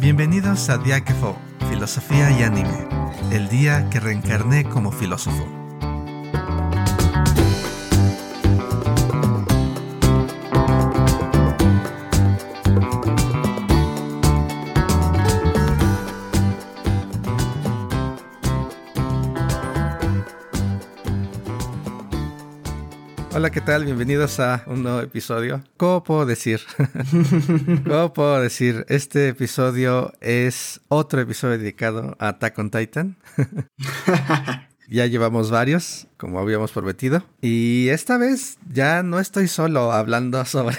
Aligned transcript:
Bienvenidos 0.00 0.70
a 0.70 0.78
Diáquefo, 0.78 1.36
Filosofía 1.68 2.30
y 2.30 2.44
Anime, 2.44 2.86
el 3.32 3.48
día 3.48 3.90
que 3.90 3.98
reencarné 3.98 4.62
como 4.62 4.92
filósofo. 4.92 5.57
¿Qué 23.50 23.60
tal? 23.62 23.86
Bienvenidos 23.86 24.40
a 24.40 24.62
un 24.66 24.82
nuevo 24.82 25.00
episodio. 25.00 25.62
¿Cómo 25.78 26.02
puedo 26.02 26.26
decir? 26.26 26.60
¿Cómo 27.86 28.12
puedo 28.12 28.42
decir? 28.42 28.84
Este 28.88 29.28
episodio 29.28 30.12
es 30.20 30.82
otro 30.88 31.22
episodio 31.22 31.56
dedicado 31.56 32.14
a 32.18 32.28
Attack 32.28 32.58
on 32.58 32.70
Titan. 32.70 33.16
ya 34.90 35.06
llevamos 35.06 35.50
varios 35.50 36.07
como 36.18 36.40
habíamos 36.40 36.72
prometido. 36.72 37.22
Y 37.40 37.88
esta 37.88 38.18
vez 38.18 38.58
ya 38.70 39.02
no 39.02 39.20
estoy 39.20 39.48
solo 39.48 39.92
hablando 39.92 40.44
sobre... 40.46 40.76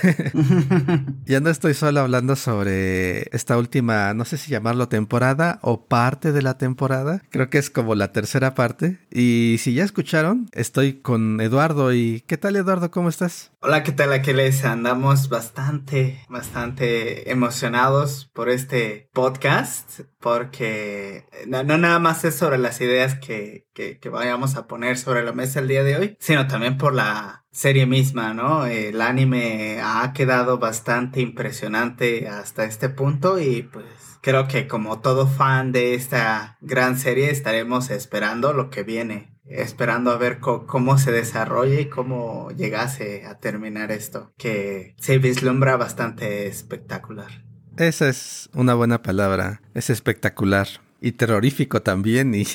ya 1.25 1.39
no 1.39 1.49
estoy 1.49 1.73
solo 1.73 2.01
hablando 2.01 2.35
sobre 2.35 3.35
esta 3.35 3.57
última, 3.57 4.13
no 4.13 4.25
sé 4.25 4.37
si 4.37 4.51
llamarlo 4.51 4.87
temporada 4.89 5.59
o 5.61 5.85
parte 5.85 6.31
de 6.31 6.41
la 6.41 6.57
temporada. 6.57 7.23
Creo 7.29 7.49
que 7.49 7.57
es 7.57 7.69
como 7.69 7.95
la 7.95 8.11
tercera 8.11 8.53
parte. 8.53 8.99
Y 9.11 9.55
si 9.59 9.73
ya 9.73 9.83
escucharon, 9.83 10.49
estoy 10.51 10.93
con 10.93 11.41
Eduardo. 11.41 11.93
¿Y 11.93 12.21
qué 12.27 12.37
tal 12.37 12.55
Eduardo? 12.55 12.91
¿Cómo 12.91 13.09
estás? 13.09 13.51
Hola, 13.61 13.83
¿qué 13.83 13.91
tal 13.91 14.13
Aquiles? 14.13 14.65
Andamos 14.65 15.29
bastante, 15.29 16.25
bastante 16.29 17.31
emocionados 17.31 18.29
por 18.33 18.49
este 18.49 19.09
podcast 19.13 20.01
porque 20.19 21.25
no, 21.47 21.63
nada 21.63 21.99
más 21.99 22.25
es 22.25 22.35
sobre 22.35 22.57
las 22.57 22.81
ideas 22.81 23.15
que, 23.15 23.67
que, 23.73 24.09
vayamos 24.09 24.55
a 24.55 24.67
poner 24.67 24.97
sobre 24.97 25.23
la 25.23 25.28
mesa 25.33 25.59
el 25.59 25.67
día 25.67 25.83
de 25.83 25.97
hoy, 25.97 26.17
sino 26.19 26.47
también 26.47 26.77
por 26.77 26.93
la 26.93 27.43
serie 27.51 27.85
misma, 27.85 28.33
¿no? 28.33 28.65
El 28.65 29.01
anime 29.01 29.79
ha 29.81 30.13
quedado 30.13 30.59
bastante 30.59 31.21
impresionante 31.21 32.27
hasta 32.27 32.65
este 32.65 32.89
punto 32.89 33.39
y 33.39 33.63
pues 33.63 33.85
creo 34.21 34.47
que 34.47 34.67
como 34.67 34.99
todo 34.99 35.27
fan 35.27 35.71
de 35.71 35.93
esta 35.95 36.57
gran 36.61 36.97
serie 36.97 37.31
estaremos 37.31 37.89
esperando 37.89 38.53
lo 38.53 38.69
que 38.69 38.83
viene, 38.83 39.33
esperando 39.45 40.11
a 40.11 40.17
ver 40.17 40.39
cómo 40.39 40.97
se 40.97 41.11
desarrolla 41.11 41.79
y 41.79 41.89
cómo 41.89 42.51
llegase 42.51 43.25
a 43.25 43.39
terminar 43.39 43.91
esto, 43.91 44.31
que 44.37 44.95
se 44.97 45.17
vislumbra 45.17 45.77
bastante 45.77 46.47
espectacular. 46.47 47.43
Esa 47.77 48.09
es 48.09 48.49
una 48.53 48.73
buena 48.73 49.01
palabra, 49.01 49.61
es 49.73 49.89
espectacular 49.89 50.67
y 51.01 51.13
terrorífico 51.13 51.81
también 51.81 52.35
y 52.35 52.43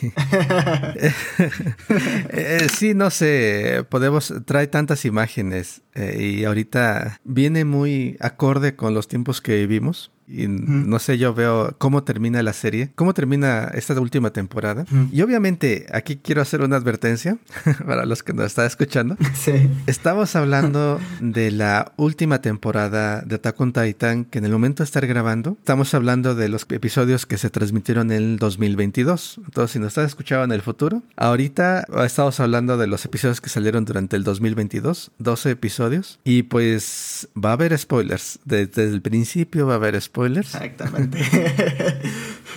eh, 2.31 2.67
sí 2.75 2.95
no 2.95 3.11
sé 3.11 3.85
podemos 3.89 4.33
trae 4.45 4.67
tantas 4.67 5.05
imágenes 5.05 5.83
eh, 5.95 6.39
y 6.39 6.45
ahorita 6.45 7.21
viene 7.25 7.65
muy 7.65 8.17
acorde 8.21 8.77
con 8.77 8.95
los 8.95 9.09
tiempos 9.09 9.41
que 9.41 9.57
vivimos 9.57 10.14
y 10.27 10.47
no 10.49 10.99
sé, 10.99 11.19
yo 11.19 11.35
veo 11.35 11.75
cómo 11.79 12.05
termina 12.05 12.43
la 12.43 12.53
serie, 12.53 12.91
cómo 12.95 13.15
termina 13.15 13.71
esta 13.75 13.99
última 14.01 14.31
temporada. 14.31 14.87
Y 15.13 15.23
obviamente 15.23 15.87
aquí 15.93 16.17
quiero 16.17 16.43
hacer 16.43 16.63
una 16.63 16.77
advertencia 16.77 17.39
para 17.87 18.07
los 18.07 18.23
que 18.23 18.33
nos 18.33 18.47
están 18.47 18.67
escuchando. 18.67 19.17
Sí. 19.35 19.69
Estamos 19.87 20.37
hablando 20.37 20.99
de 21.21 21.51
la 21.51 21.93
última 21.97 22.41
temporada 22.41 23.21
de 23.23 23.35
Attack 23.35 23.61
on 23.61 23.73
Titan 23.73 24.25
que 24.25 24.39
en 24.39 24.47
el 24.47 24.53
momento 24.53 24.83
de 24.83 24.85
estar 24.85 25.07
grabando, 25.07 25.57
estamos 25.59 25.93
hablando 25.93 26.35
de 26.35 26.49
los 26.49 26.67
episodios 26.71 27.27
que 27.27 27.37
se 27.37 27.51
transmitieron 27.51 28.11
en 28.11 28.17
el 28.17 28.39
2022. 28.39 29.41
Entonces, 29.45 29.73
si 29.73 29.79
nos 29.81 29.89
estás 29.89 30.07
escuchando 30.07 30.45
en 30.45 30.53
el 30.53 30.63
futuro, 30.63 31.03
ahorita 31.17 31.85
estamos 32.07 32.41
hablando 32.41 32.79
de 32.79 32.87
los 32.87 33.05
episodios 33.05 33.41
que 33.41 33.51
salieron 33.51 33.85
durante 33.85 34.17
el 34.17 34.25
2022, 34.25 35.11
12 35.19 35.51
episodios. 35.51 36.21
Y 36.25 36.45
pues 36.45 37.29
va 37.37 37.51
a 37.51 37.55
haber 37.55 37.77
spoilers. 37.77 38.39
Desde, 38.45 38.85
el 38.85 39.03
principio 39.03 39.67
va 39.67 39.75
a 39.75 39.77
haber 39.77 40.01
spoilers 40.01 40.14
spoilers. 40.15 40.55
Exactamente. 40.55 41.19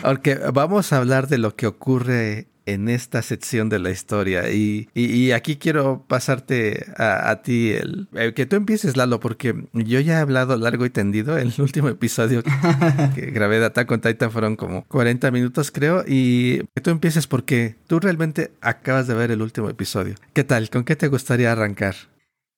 Porque 0.04 0.36
vamos 0.54 0.94
a 0.94 0.98
hablar 0.98 1.28
de 1.28 1.40
lo 1.40 1.56
que 1.56 1.66
ocurre 1.66 2.48
en 2.68 2.90
esta 2.90 3.22
sección 3.22 3.70
de 3.70 3.80
la 3.80 3.90
historia. 3.90 4.52
Y, 4.52 4.90
y, 4.94 5.32
aquí 5.32 5.56
quiero 5.56 6.04
pasarte 6.08 6.86
a, 6.98 7.42
ti 7.42 7.72
el, 7.72 8.08
que 8.36 8.46
tú 8.46 8.58
empieces, 8.58 8.98
Lalo, 8.98 9.22
porque 9.22 9.56
yo 9.72 10.02
ya 10.02 10.18
he 10.18 10.22
hablado 10.22 10.58
largo 10.58 10.86
y 10.86 10.90
tendido. 10.90 11.38
El 11.38 11.54
último 11.60 11.88
episodio 11.88 12.44
que 13.16 13.32
grabé 13.32 13.60
de 13.60 13.68
Attack 13.68 13.90
on 13.90 14.02
Titan 14.02 14.32
fueron 14.32 14.58
como 14.58 14.84
40 14.84 15.32
minutos, 15.32 15.72
creo. 15.72 16.04
Y 16.06 16.60
que 16.76 16.82
tú 16.82 16.90
empieces 16.90 17.26
porque 17.26 17.76
tú 17.88 18.02
realmente 18.02 18.52
acabas 18.60 19.08
de 19.08 19.14
ver 19.14 19.32
el 19.32 19.42
último 19.42 19.70
episodio. 19.70 20.16
¿Qué 20.34 20.44
tal? 20.44 20.70
¿Con 20.70 20.84
qué 20.84 20.98
te 20.98 21.08
gustaría 21.08 21.54
arrancar? 21.54 21.96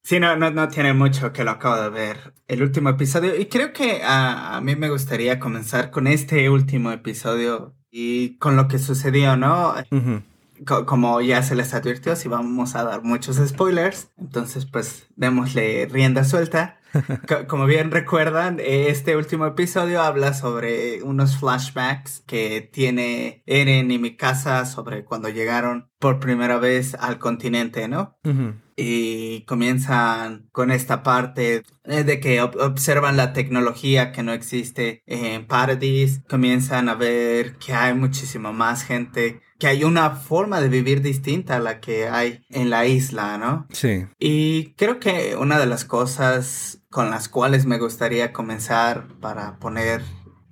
Sí, 0.04 0.20
no, 0.20 0.36
no, 0.36 0.50
no 0.50 0.68
tiene 0.70 0.94
mucho 0.94 1.34
que 1.34 1.44
lo 1.44 1.52
acabo 1.52 1.82
de 1.82 1.90
ver 1.90 2.34
el 2.48 2.64
último 2.64 2.90
episodio 2.90 3.36
y 3.40 3.46
creo 3.46 3.74
que 3.74 4.02
a, 4.04 4.60
mí 4.64 4.76
me 4.76 4.90
gustaría 4.90 5.40
comenzar 5.40 5.92
con 5.92 6.08
este 6.08 6.50
último 6.50 6.92
episodio 6.92 7.76
y 7.92 8.38
con 8.38 8.56
lo 8.56 8.68
que 8.68 8.80
sucedió, 8.80 9.38
¿no? 9.38 9.76
como 10.66 11.22
ya 11.22 11.42
se 11.44 11.56
les 11.56 11.74
advirtió, 11.74 12.16
si 12.16 12.28
vamos 12.28 12.76
a 12.76 12.84
dar 12.84 13.04
muchos 13.04 13.38
spoilers, 13.38 14.12
entonces 14.18 14.66
pues 14.66 15.08
démosle 15.16 15.88
rienda 15.90 16.24
suelta. 16.24 16.80
Como 17.48 17.66
bien 17.66 17.92
recuerdan, 17.92 18.58
este 18.60 19.16
último 19.16 19.46
episodio 19.46 20.02
habla 20.02 20.34
sobre 20.34 21.04
unos 21.04 21.38
flashbacks 21.38 22.24
que 22.26 22.62
tiene 22.62 23.44
Eren 23.46 23.92
y 23.92 24.00
Mikasa 24.00 24.66
sobre 24.66 25.06
cuando 25.06 25.30
llegaron 25.30 25.90
por 26.00 26.20
primera 26.20 26.58
vez 26.58 26.96
al 26.96 27.20
continente, 27.20 27.88
¿no? 27.88 28.18
Y 28.80 29.42
comienzan 29.46 30.48
con 30.52 30.72
esta 30.72 31.04
parte 31.04 31.64
eh, 31.84 32.04
de 32.04 32.20
que 32.20 32.42
observan 32.42 33.18
la 33.18 33.34
tecnología 33.34 34.12
que 34.12 34.24
no 34.24 34.32
existe 34.32 35.04
en 35.06 35.48
Paradis, 35.48 36.22
comienzan 36.30 36.90
a 36.90 36.96
ver 36.96 37.58
que 37.58 37.74
hay 37.74 37.94
muchísima 37.94 38.52
más 38.52 38.84
gente 38.84 39.42
que 39.60 39.68
hay 39.68 39.84
una 39.84 40.12
forma 40.12 40.62
de 40.62 40.70
vivir 40.70 41.02
distinta 41.02 41.58
a 41.58 41.60
la 41.60 41.82
que 41.82 42.08
hay 42.08 42.46
en 42.50 42.70
la 42.70 42.86
isla, 42.86 43.38
¿no? 43.38 43.68
Sí. 43.72 44.08
Y 44.18 44.74
creo 44.76 45.00
que 45.00 45.36
una 45.36 45.60
de 45.60 45.66
las 45.66 45.84
cosas 45.84 46.82
con 46.90 47.12
las 47.12 47.28
cuales 47.28 47.66
me 47.66 47.78
gustaría 47.78 48.32
comenzar 48.32 49.08
para 49.20 49.60
poner 49.60 50.02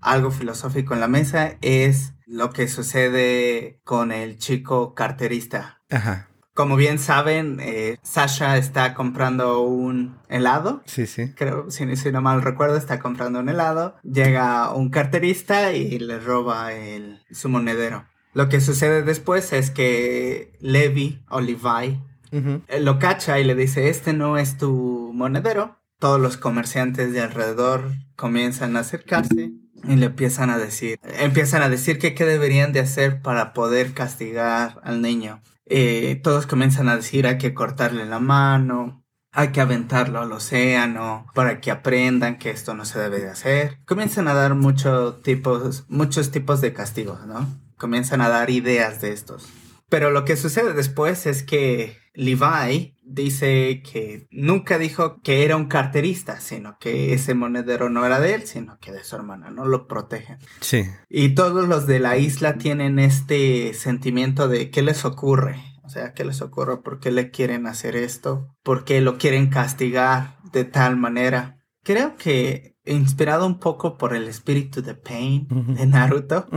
algo 0.02 0.30
filosófico 0.30 0.94
en 0.94 1.00
la 1.00 1.08
mesa 1.08 1.58
es 1.62 2.14
lo 2.26 2.52
que 2.52 2.68
sucede 2.68 3.80
con 3.86 4.12
el 4.12 4.38
chico 4.38 4.94
carterista. 4.94 5.82
Ajá. 5.90 6.27
Como 6.58 6.76
bien 6.76 6.98
saben, 6.98 7.60
eh, 7.62 8.00
Sasha 8.02 8.58
está 8.58 8.96
comprando 8.96 9.62
un 9.62 10.18
helado. 10.28 10.82
Sí, 10.88 11.06
sí. 11.06 11.32
Creo, 11.36 11.70
si, 11.70 11.96
si, 11.96 12.12
no 12.12 12.20
mal 12.24 12.42
recuerdo, 12.42 12.78
está 12.78 12.98
comprando 12.98 13.42
un 13.42 13.48
helado. 13.48 13.96
Llega 14.02 14.74
un 14.74 14.90
carterista 14.90 15.74
y 15.74 16.00
le 16.00 16.18
roba 16.18 16.74
el, 16.74 17.22
su 17.30 17.48
monedero. 17.48 18.08
Lo 18.34 18.50
que 18.50 18.60
sucede 18.60 19.04
después 19.04 19.54
es 19.54 19.70
que 19.70 20.58
Levi 20.60 21.24
o 21.30 21.42
Levi 21.42 22.02
eh, 22.32 22.80
lo 22.80 22.98
cacha 22.98 23.40
y 23.40 23.44
le 23.44 23.54
dice, 23.54 23.90
este 23.90 24.14
no 24.14 24.40
es 24.40 24.58
tu 24.58 25.12
monedero. 25.14 25.78
Todos 26.00 26.20
los 26.20 26.38
comerciantes 26.38 27.14
de 27.14 27.22
alrededor 27.22 27.92
comienzan 28.16 28.78
a 28.78 28.80
acercarse 28.80 29.52
y 29.88 29.96
le 29.96 30.08
empiezan 30.08 30.50
a 30.50 30.58
decir, 30.58 31.00
empiezan 31.20 31.62
a 31.62 31.70
decir 31.70 32.00
que 32.00 32.16
qué 32.16 32.26
deberían 32.26 32.74
de 32.74 32.80
hacer 32.80 33.22
para 33.22 33.54
poder 33.54 33.94
castigar 33.94 34.82
al 34.84 35.04
niño. 35.04 35.40
Eh, 35.70 36.20
todos 36.24 36.48
comienzan 36.48 36.90
a 36.90 36.96
decir 36.96 37.28
hay 37.28 37.38
que 37.38 37.54
cortarle 37.54 38.06
la 38.06 38.20
mano, 38.20 39.06
hay 39.32 39.50
que 39.50 39.62
aventarlo 39.62 40.20
al 40.20 40.32
océano 40.32 41.28
para 41.34 41.62
que 41.62 41.72
aprendan 41.72 42.38
que 42.38 42.50
esto 42.50 42.74
no 42.74 42.86
se 42.86 43.00
debe 43.00 43.20
de 43.20 43.30
hacer. 43.30 43.80
Comienzan 43.86 44.28
a 44.28 44.34
dar 44.34 44.56
muchos 44.56 45.22
tipos, 45.22 45.86
muchos 45.90 46.32
tipos 46.32 46.62
de 46.62 46.74
castigos, 46.74 47.26
¿no? 47.26 47.46
comienzan 47.78 48.22
a 48.22 48.30
dar 48.30 48.50
ideas 48.50 49.02
de 49.02 49.14
estos. 49.14 49.48
Pero 49.90 50.12
lo 50.12 50.26
que 50.26 50.36
sucede 50.36 50.74
después 50.74 51.26
es 51.26 51.44
que 51.44 51.98
Levi 52.14 52.97
dice 53.08 53.82
que 53.82 54.28
nunca 54.32 54.78
dijo 54.78 55.22
que 55.22 55.44
era 55.44 55.56
un 55.56 55.68
carterista, 55.68 56.40
sino 56.40 56.78
que 56.80 57.14
ese 57.14 57.34
monedero 57.34 57.90
no 57.90 58.06
era 58.06 58.20
de 58.20 58.36
él, 58.36 58.44
sino 58.46 58.78
que 58.80 58.92
de 58.92 59.04
su 59.04 59.16
hermana, 59.16 59.50
no 59.50 59.66
lo 59.66 59.88
protegen. 59.88 60.38
Sí. 60.62 60.84
Y 61.10 61.30
todos 61.30 61.68
los 61.68 61.88
de 61.88 62.00
la 62.00 62.18
isla 62.18 62.58
tienen 62.58 63.00
este 63.00 63.74
sentimiento 63.74 64.48
de 64.48 64.70
qué 64.70 64.82
les 64.82 65.06
ocurre. 65.06 65.56
O 65.84 65.90
sea, 65.90 66.14
¿qué 66.14 66.26
les 66.26 66.42
ocurre? 66.42 66.82
¿Por 66.82 67.00
qué 67.00 67.12
le 67.12 67.32
quieren 67.32 67.66
hacer 67.66 67.96
esto? 67.96 68.54
¿Por 68.62 68.84
qué 68.84 69.00
lo 69.00 69.18
quieren 69.18 69.48
castigar 69.48 70.38
de 70.52 70.66
tal 70.66 70.98
manera? 70.98 71.60
Creo 71.84 72.18
que 72.18 72.76
inspirado 72.86 73.46
un 73.48 73.60
poco 73.60 73.98
por 73.98 74.14
el 74.16 74.28
espíritu 74.28 74.82
de 74.82 74.96
Pain 74.96 75.48
de 75.50 75.86
Naruto. 75.86 76.48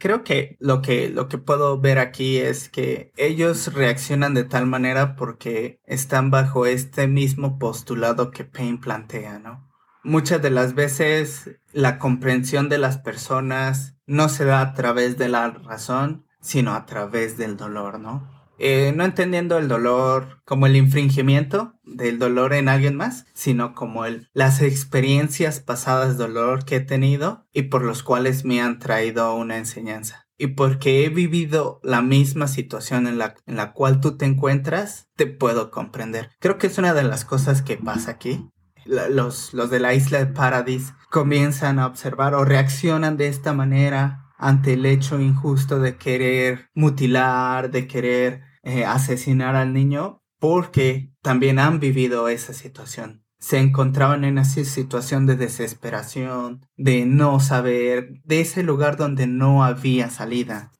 Creo 0.00 0.24
que 0.24 0.56
lo 0.58 0.82
que 0.82 1.08
lo 1.08 1.28
que 1.28 1.38
puedo 1.38 1.80
ver 1.80 2.00
aquí 2.00 2.38
es 2.38 2.68
que 2.68 3.12
ellos 3.16 3.72
reaccionan 3.72 4.34
de 4.34 4.42
tal 4.42 4.66
manera 4.66 5.14
porque 5.14 5.78
están 5.84 6.32
bajo 6.32 6.66
este 6.66 7.06
mismo 7.06 7.58
postulado 7.60 8.32
que 8.32 8.44
Pain 8.44 8.80
plantea, 8.80 9.38
¿no? 9.38 9.70
muchas 10.02 10.40
de 10.42 10.50
las 10.50 10.74
veces 10.74 11.50
la 11.72 11.98
comprensión 11.98 12.68
de 12.68 12.78
las 12.78 12.98
personas 12.98 13.96
no 14.06 14.28
se 14.28 14.44
da 14.44 14.60
a 14.60 14.74
través 14.74 15.18
de 15.18 15.28
la 15.28 15.50
razón, 15.50 16.26
sino 16.40 16.74
a 16.74 16.86
través 16.86 17.36
del 17.36 17.56
dolor, 17.56 18.00
¿no? 18.00 18.39
Eh, 18.62 18.92
no 18.94 19.06
entendiendo 19.06 19.56
el 19.56 19.68
dolor 19.68 20.42
como 20.44 20.66
el 20.66 20.76
infringimiento 20.76 21.80
del 21.82 22.18
dolor 22.18 22.52
en 22.52 22.68
alguien 22.68 22.94
más, 22.94 23.24
sino 23.32 23.74
como 23.74 24.04
el, 24.04 24.28
las 24.34 24.60
experiencias 24.60 25.60
pasadas 25.60 26.18
de 26.18 26.24
dolor 26.24 26.66
que 26.66 26.76
he 26.76 26.80
tenido 26.80 27.46
y 27.54 27.62
por 27.62 27.82
los 27.82 28.02
cuales 28.02 28.44
me 28.44 28.60
han 28.60 28.78
traído 28.78 29.34
una 29.34 29.56
enseñanza. 29.56 30.28
Y 30.36 30.48
porque 30.48 31.06
he 31.06 31.08
vivido 31.08 31.80
la 31.82 32.02
misma 32.02 32.48
situación 32.48 33.06
en 33.06 33.16
la, 33.16 33.34
en 33.46 33.56
la 33.56 33.72
cual 33.72 33.98
tú 34.02 34.18
te 34.18 34.26
encuentras, 34.26 35.08
te 35.16 35.26
puedo 35.26 35.70
comprender. 35.70 36.28
Creo 36.38 36.58
que 36.58 36.66
es 36.66 36.76
una 36.76 36.92
de 36.92 37.04
las 37.04 37.24
cosas 37.24 37.62
que 37.62 37.78
pasa 37.78 38.10
aquí. 38.10 38.50
Los, 38.84 39.54
los 39.54 39.70
de 39.70 39.80
la 39.80 39.94
isla 39.94 40.18
de 40.18 40.26
Paradis 40.26 40.92
comienzan 41.08 41.78
a 41.78 41.86
observar 41.86 42.34
o 42.34 42.44
reaccionan 42.44 43.16
de 43.16 43.28
esta 43.28 43.54
manera 43.54 44.26
ante 44.36 44.74
el 44.74 44.84
hecho 44.84 45.18
injusto 45.18 45.80
de 45.80 45.96
querer 45.96 46.68
mutilar, 46.74 47.70
de 47.70 47.86
querer 47.86 48.49
eh, 48.62 48.84
asesinar 48.84 49.56
al 49.56 49.72
niño 49.72 50.22
porque 50.38 51.12
también 51.22 51.58
han 51.58 51.80
vivido 51.80 52.28
esa 52.28 52.52
situación. 52.52 53.24
Se 53.38 53.58
encontraban 53.58 54.24
en 54.24 54.38
esa 54.38 54.64
situación 54.64 55.26
de 55.26 55.36
desesperación, 55.36 56.66
de 56.76 57.06
no 57.06 57.40
saber, 57.40 58.20
de 58.24 58.40
ese 58.40 58.62
lugar 58.62 58.96
donde 58.96 59.26
no 59.26 59.64
había 59.64 60.10
salida. 60.10 60.72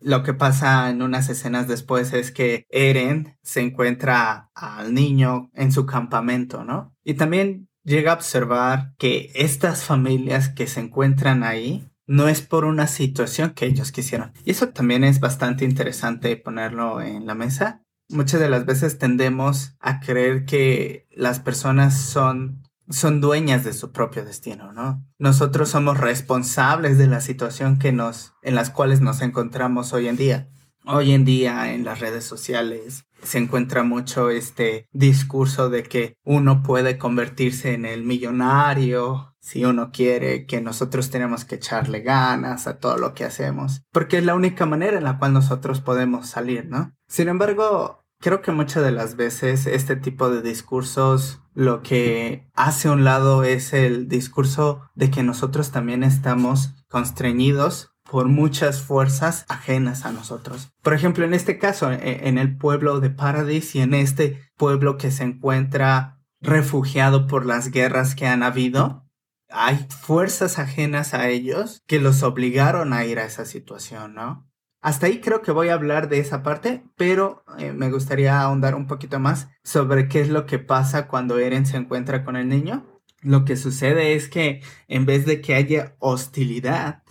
Lo 0.00 0.22
que 0.22 0.32
pasa 0.32 0.88
en 0.90 1.02
unas 1.02 1.28
escenas 1.28 1.66
después 1.66 2.12
es 2.12 2.30
que 2.30 2.66
Eren 2.70 3.36
se 3.42 3.60
encuentra 3.60 4.50
al 4.54 4.94
niño 4.94 5.50
en 5.54 5.72
su 5.72 5.86
campamento, 5.86 6.64
¿no? 6.64 6.94
Y 7.04 7.14
también 7.14 7.68
llega 7.82 8.12
a 8.12 8.14
observar 8.14 8.94
que 8.96 9.30
estas 9.34 9.84
familias 9.84 10.48
que 10.48 10.66
se 10.66 10.80
encuentran 10.80 11.42
ahí 11.42 11.89
no 12.10 12.26
es 12.26 12.40
por 12.40 12.64
una 12.64 12.88
situación 12.88 13.50
que 13.50 13.66
ellos 13.66 13.92
quisieron. 13.92 14.32
Y 14.44 14.50
eso 14.50 14.70
también 14.70 15.04
es 15.04 15.20
bastante 15.20 15.64
interesante 15.64 16.36
ponerlo 16.36 17.00
en 17.00 17.24
la 17.24 17.36
mesa. 17.36 17.84
Muchas 18.08 18.40
de 18.40 18.50
las 18.50 18.66
veces 18.66 18.98
tendemos 18.98 19.76
a 19.78 20.00
creer 20.00 20.44
que 20.44 21.06
las 21.12 21.38
personas 21.38 22.00
son 22.00 22.64
son 22.88 23.20
dueñas 23.20 23.62
de 23.62 23.72
su 23.72 23.92
propio 23.92 24.24
destino, 24.24 24.72
¿no? 24.72 25.06
Nosotros 25.20 25.68
somos 25.68 25.98
responsables 25.98 26.98
de 26.98 27.06
la 27.06 27.20
situación 27.20 27.78
que 27.78 27.92
nos 27.92 28.34
en 28.42 28.56
las 28.56 28.70
cuales 28.70 29.00
nos 29.00 29.22
encontramos 29.22 29.92
hoy 29.92 30.08
en 30.08 30.16
día. 30.16 30.48
Hoy 30.86 31.12
en 31.12 31.24
día 31.24 31.72
en 31.72 31.84
las 31.84 32.00
redes 32.00 32.24
sociales 32.24 33.04
se 33.22 33.38
encuentra 33.38 33.84
mucho 33.84 34.30
este 34.30 34.88
discurso 34.90 35.70
de 35.70 35.84
que 35.84 36.16
uno 36.24 36.64
puede 36.64 36.98
convertirse 36.98 37.74
en 37.74 37.86
el 37.86 38.02
millonario 38.02 39.29
si 39.40 39.64
uno 39.64 39.90
quiere, 39.90 40.46
que 40.46 40.60
nosotros 40.60 41.10
tenemos 41.10 41.44
que 41.44 41.56
echarle 41.56 42.00
ganas 42.00 42.66
a 42.66 42.78
todo 42.78 42.96
lo 42.96 43.14
que 43.14 43.24
hacemos, 43.24 43.82
porque 43.90 44.18
es 44.18 44.24
la 44.24 44.34
única 44.34 44.66
manera 44.66 44.98
en 44.98 45.04
la 45.04 45.18
cual 45.18 45.32
nosotros 45.32 45.80
podemos 45.80 46.28
salir, 46.28 46.66
¿no? 46.66 46.94
Sin 47.08 47.28
embargo, 47.28 48.04
creo 48.20 48.42
que 48.42 48.52
muchas 48.52 48.84
de 48.84 48.92
las 48.92 49.16
veces 49.16 49.66
este 49.66 49.96
tipo 49.96 50.30
de 50.30 50.42
discursos 50.42 51.40
lo 51.54 51.82
que 51.82 52.48
hace 52.54 52.88
a 52.88 52.92
un 52.92 53.04
lado 53.04 53.42
es 53.42 53.72
el 53.72 54.08
discurso 54.08 54.82
de 54.94 55.10
que 55.10 55.22
nosotros 55.22 55.72
también 55.72 56.04
estamos 56.04 56.74
constreñidos 56.88 57.90
por 58.10 58.28
muchas 58.28 58.82
fuerzas 58.82 59.44
ajenas 59.48 60.04
a 60.04 60.12
nosotros. 60.12 60.72
Por 60.82 60.94
ejemplo, 60.94 61.24
en 61.24 61.32
este 61.32 61.58
caso, 61.58 61.90
e, 61.92 62.28
en 62.28 62.38
el 62.38 62.56
pueblo 62.56 63.00
de 63.00 63.10
Paradis 63.10 63.74
y 63.74 63.80
en 63.80 63.94
este 63.94 64.50
pueblo 64.56 64.96
que 64.98 65.10
se 65.10 65.22
encuentra 65.22 66.18
refugiado 66.40 67.26
por 67.26 67.46
las 67.46 67.70
guerras 67.70 68.14
que 68.14 68.26
han 68.26 68.42
habido, 68.42 69.06
hay 69.50 69.86
fuerzas 69.88 70.58
ajenas 70.58 71.14
a 71.14 71.28
ellos 71.28 71.82
que 71.86 72.00
los 72.00 72.22
obligaron 72.22 72.92
a 72.92 73.04
ir 73.04 73.18
a 73.18 73.24
esa 73.24 73.44
situación, 73.44 74.14
¿no? 74.14 74.50
Hasta 74.82 75.06
ahí 75.06 75.20
creo 75.20 75.42
que 75.42 75.52
voy 75.52 75.68
a 75.68 75.74
hablar 75.74 76.08
de 76.08 76.20
esa 76.20 76.42
parte, 76.42 76.82
pero 76.96 77.44
eh, 77.58 77.72
me 77.72 77.90
gustaría 77.90 78.40
ahondar 78.40 78.74
un 78.74 78.86
poquito 78.86 79.20
más 79.20 79.48
sobre 79.62 80.08
qué 80.08 80.22
es 80.22 80.30
lo 80.30 80.46
que 80.46 80.58
pasa 80.58 81.06
cuando 81.06 81.38
Eren 81.38 81.66
se 81.66 81.76
encuentra 81.76 82.24
con 82.24 82.36
el 82.36 82.48
niño. 82.48 82.86
Lo 83.20 83.44
que 83.44 83.56
sucede 83.56 84.14
es 84.14 84.28
que 84.28 84.62
en 84.88 85.04
vez 85.04 85.26
de 85.26 85.42
que 85.42 85.54
haya 85.54 85.94
hostilidad, 85.98 87.02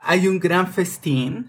hay 0.00 0.26
un 0.26 0.40
gran 0.40 0.66
festín 0.66 1.48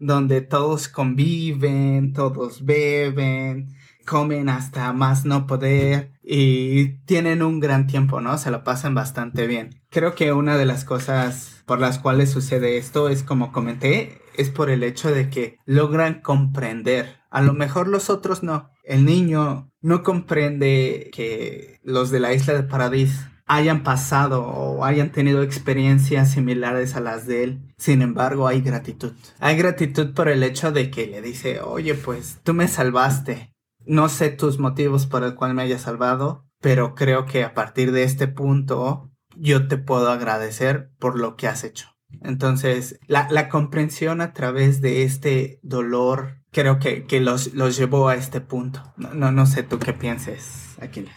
donde 0.00 0.40
todos 0.40 0.88
conviven, 0.88 2.12
todos 2.12 2.64
beben, 2.64 3.76
comen 4.04 4.48
hasta 4.48 4.92
más 4.92 5.24
no 5.24 5.46
poder 5.46 6.12
y 6.22 6.98
tienen 7.04 7.42
un 7.42 7.60
gran 7.60 7.86
tiempo, 7.86 8.20
¿no? 8.20 8.38
Se 8.38 8.50
lo 8.50 8.64
pasan 8.64 8.94
bastante 8.94 9.46
bien. 9.46 9.82
Creo 9.90 10.14
que 10.14 10.32
una 10.32 10.56
de 10.56 10.66
las 10.66 10.84
cosas 10.84 11.62
por 11.66 11.80
las 11.80 11.98
cuales 11.98 12.30
sucede 12.30 12.76
esto 12.76 13.08
es, 13.08 13.22
como 13.22 13.52
comenté, 13.52 14.20
es 14.36 14.50
por 14.50 14.70
el 14.70 14.82
hecho 14.82 15.10
de 15.10 15.30
que 15.30 15.58
logran 15.64 16.20
comprender. 16.20 17.16
A 17.30 17.42
lo 17.42 17.52
mejor 17.52 17.88
los 17.88 18.10
otros 18.10 18.42
no. 18.42 18.70
El 18.84 19.04
niño 19.04 19.70
no 19.80 20.02
comprende 20.02 21.10
que 21.12 21.80
los 21.82 22.10
de 22.10 22.20
la 22.20 22.34
isla 22.34 22.54
de 22.54 22.62
Paradis 22.62 23.26
hayan 23.46 23.82
pasado 23.82 24.42
o 24.42 24.84
hayan 24.84 25.10
tenido 25.10 25.42
experiencias 25.42 26.32
similares 26.32 26.96
a 26.96 27.00
las 27.00 27.26
de 27.26 27.44
él. 27.44 27.74
Sin 27.76 28.02
embargo, 28.02 28.46
hay 28.46 28.60
gratitud. 28.60 29.12
Hay 29.38 29.56
gratitud 29.56 30.14
por 30.14 30.28
el 30.28 30.42
hecho 30.42 30.72
de 30.72 30.90
que 30.90 31.06
le 31.06 31.20
dice, 31.22 31.60
oye, 31.60 31.94
pues 31.94 32.38
tú 32.42 32.54
me 32.54 32.68
salvaste. 32.68 33.53
No 33.86 34.08
sé 34.08 34.30
tus 34.30 34.58
motivos 34.58 35.06
por 35.06 35.24
el 35.24 35.34
cual 35.34 35.54
me 35.54 35.62
hayas 35.62 35.82
salvado, 35.82 36.46
pero 36.60 36.94
creo 36.94 37.26
que 37.26 37.44
a 37.44 37.54
partir 37.54 37.92
de 37.92 38.04
este 38.04 38.28
punto 38.28 39.10
yo 39.36 39.68
te 39.68 39.76
puedo 39.78 40.10
agradecer 40.10 40.90
por 40.98 41.18
lo 41.18 41.36
que 41.36 41.48
has 41.48 41.64
hecho. 41.64 41.94
Entonces, 42.22 42.98
la, 43.06 43.48
comprensión 43.48 44.20
a 44.20 44.32
través 44.32 44.80
de 44.80 45.02
este 45.02 45.58
dolor 45.62 46.40
creo 46.52 46.78
que, 46.78 47.20
los, 47.20 47.54
los, 47.54 47.76
llevó 47.76 48.08
a 48.08 48.14
este 48.14 48.40
punto. 48.40 48.82
No, 48.96 49.32
no, 49.32 49.46
sé 49.46 49.62
tú 49.62 49.78
qué 49.78 49.92
pienses, 49.92 50.76
Aquiles. 50.80 51.12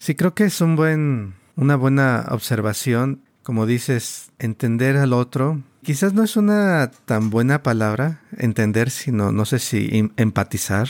Sí, 0.00 0.14
creo 0.14 0.34
que 0.34 0.44
es 0.44 0.60
un 0.60 0.76
buen, 0.76 1.34
una 1.56 1.76
buena 1.76 2.26
observación. 2.30 3.22
Como 3.42 3.66
dices, 3.66 4.32
entender 4.38 4.96
al 4.96 5.12
otro. 5.12 5.62
Quizás 5.82 6.14
no 6.14 6.22
es 6.22 6.36
una 6.36 6.92
tan 7.06 7.30
buena 7.30 7.62
palabra, 7.64 8.22
entender, 8.38 8.90
sino, 8.90 9.32
no 9.32 9.44
sé 9.44 9.58
si 9.58 10.12
empatizar. 10.16 10.88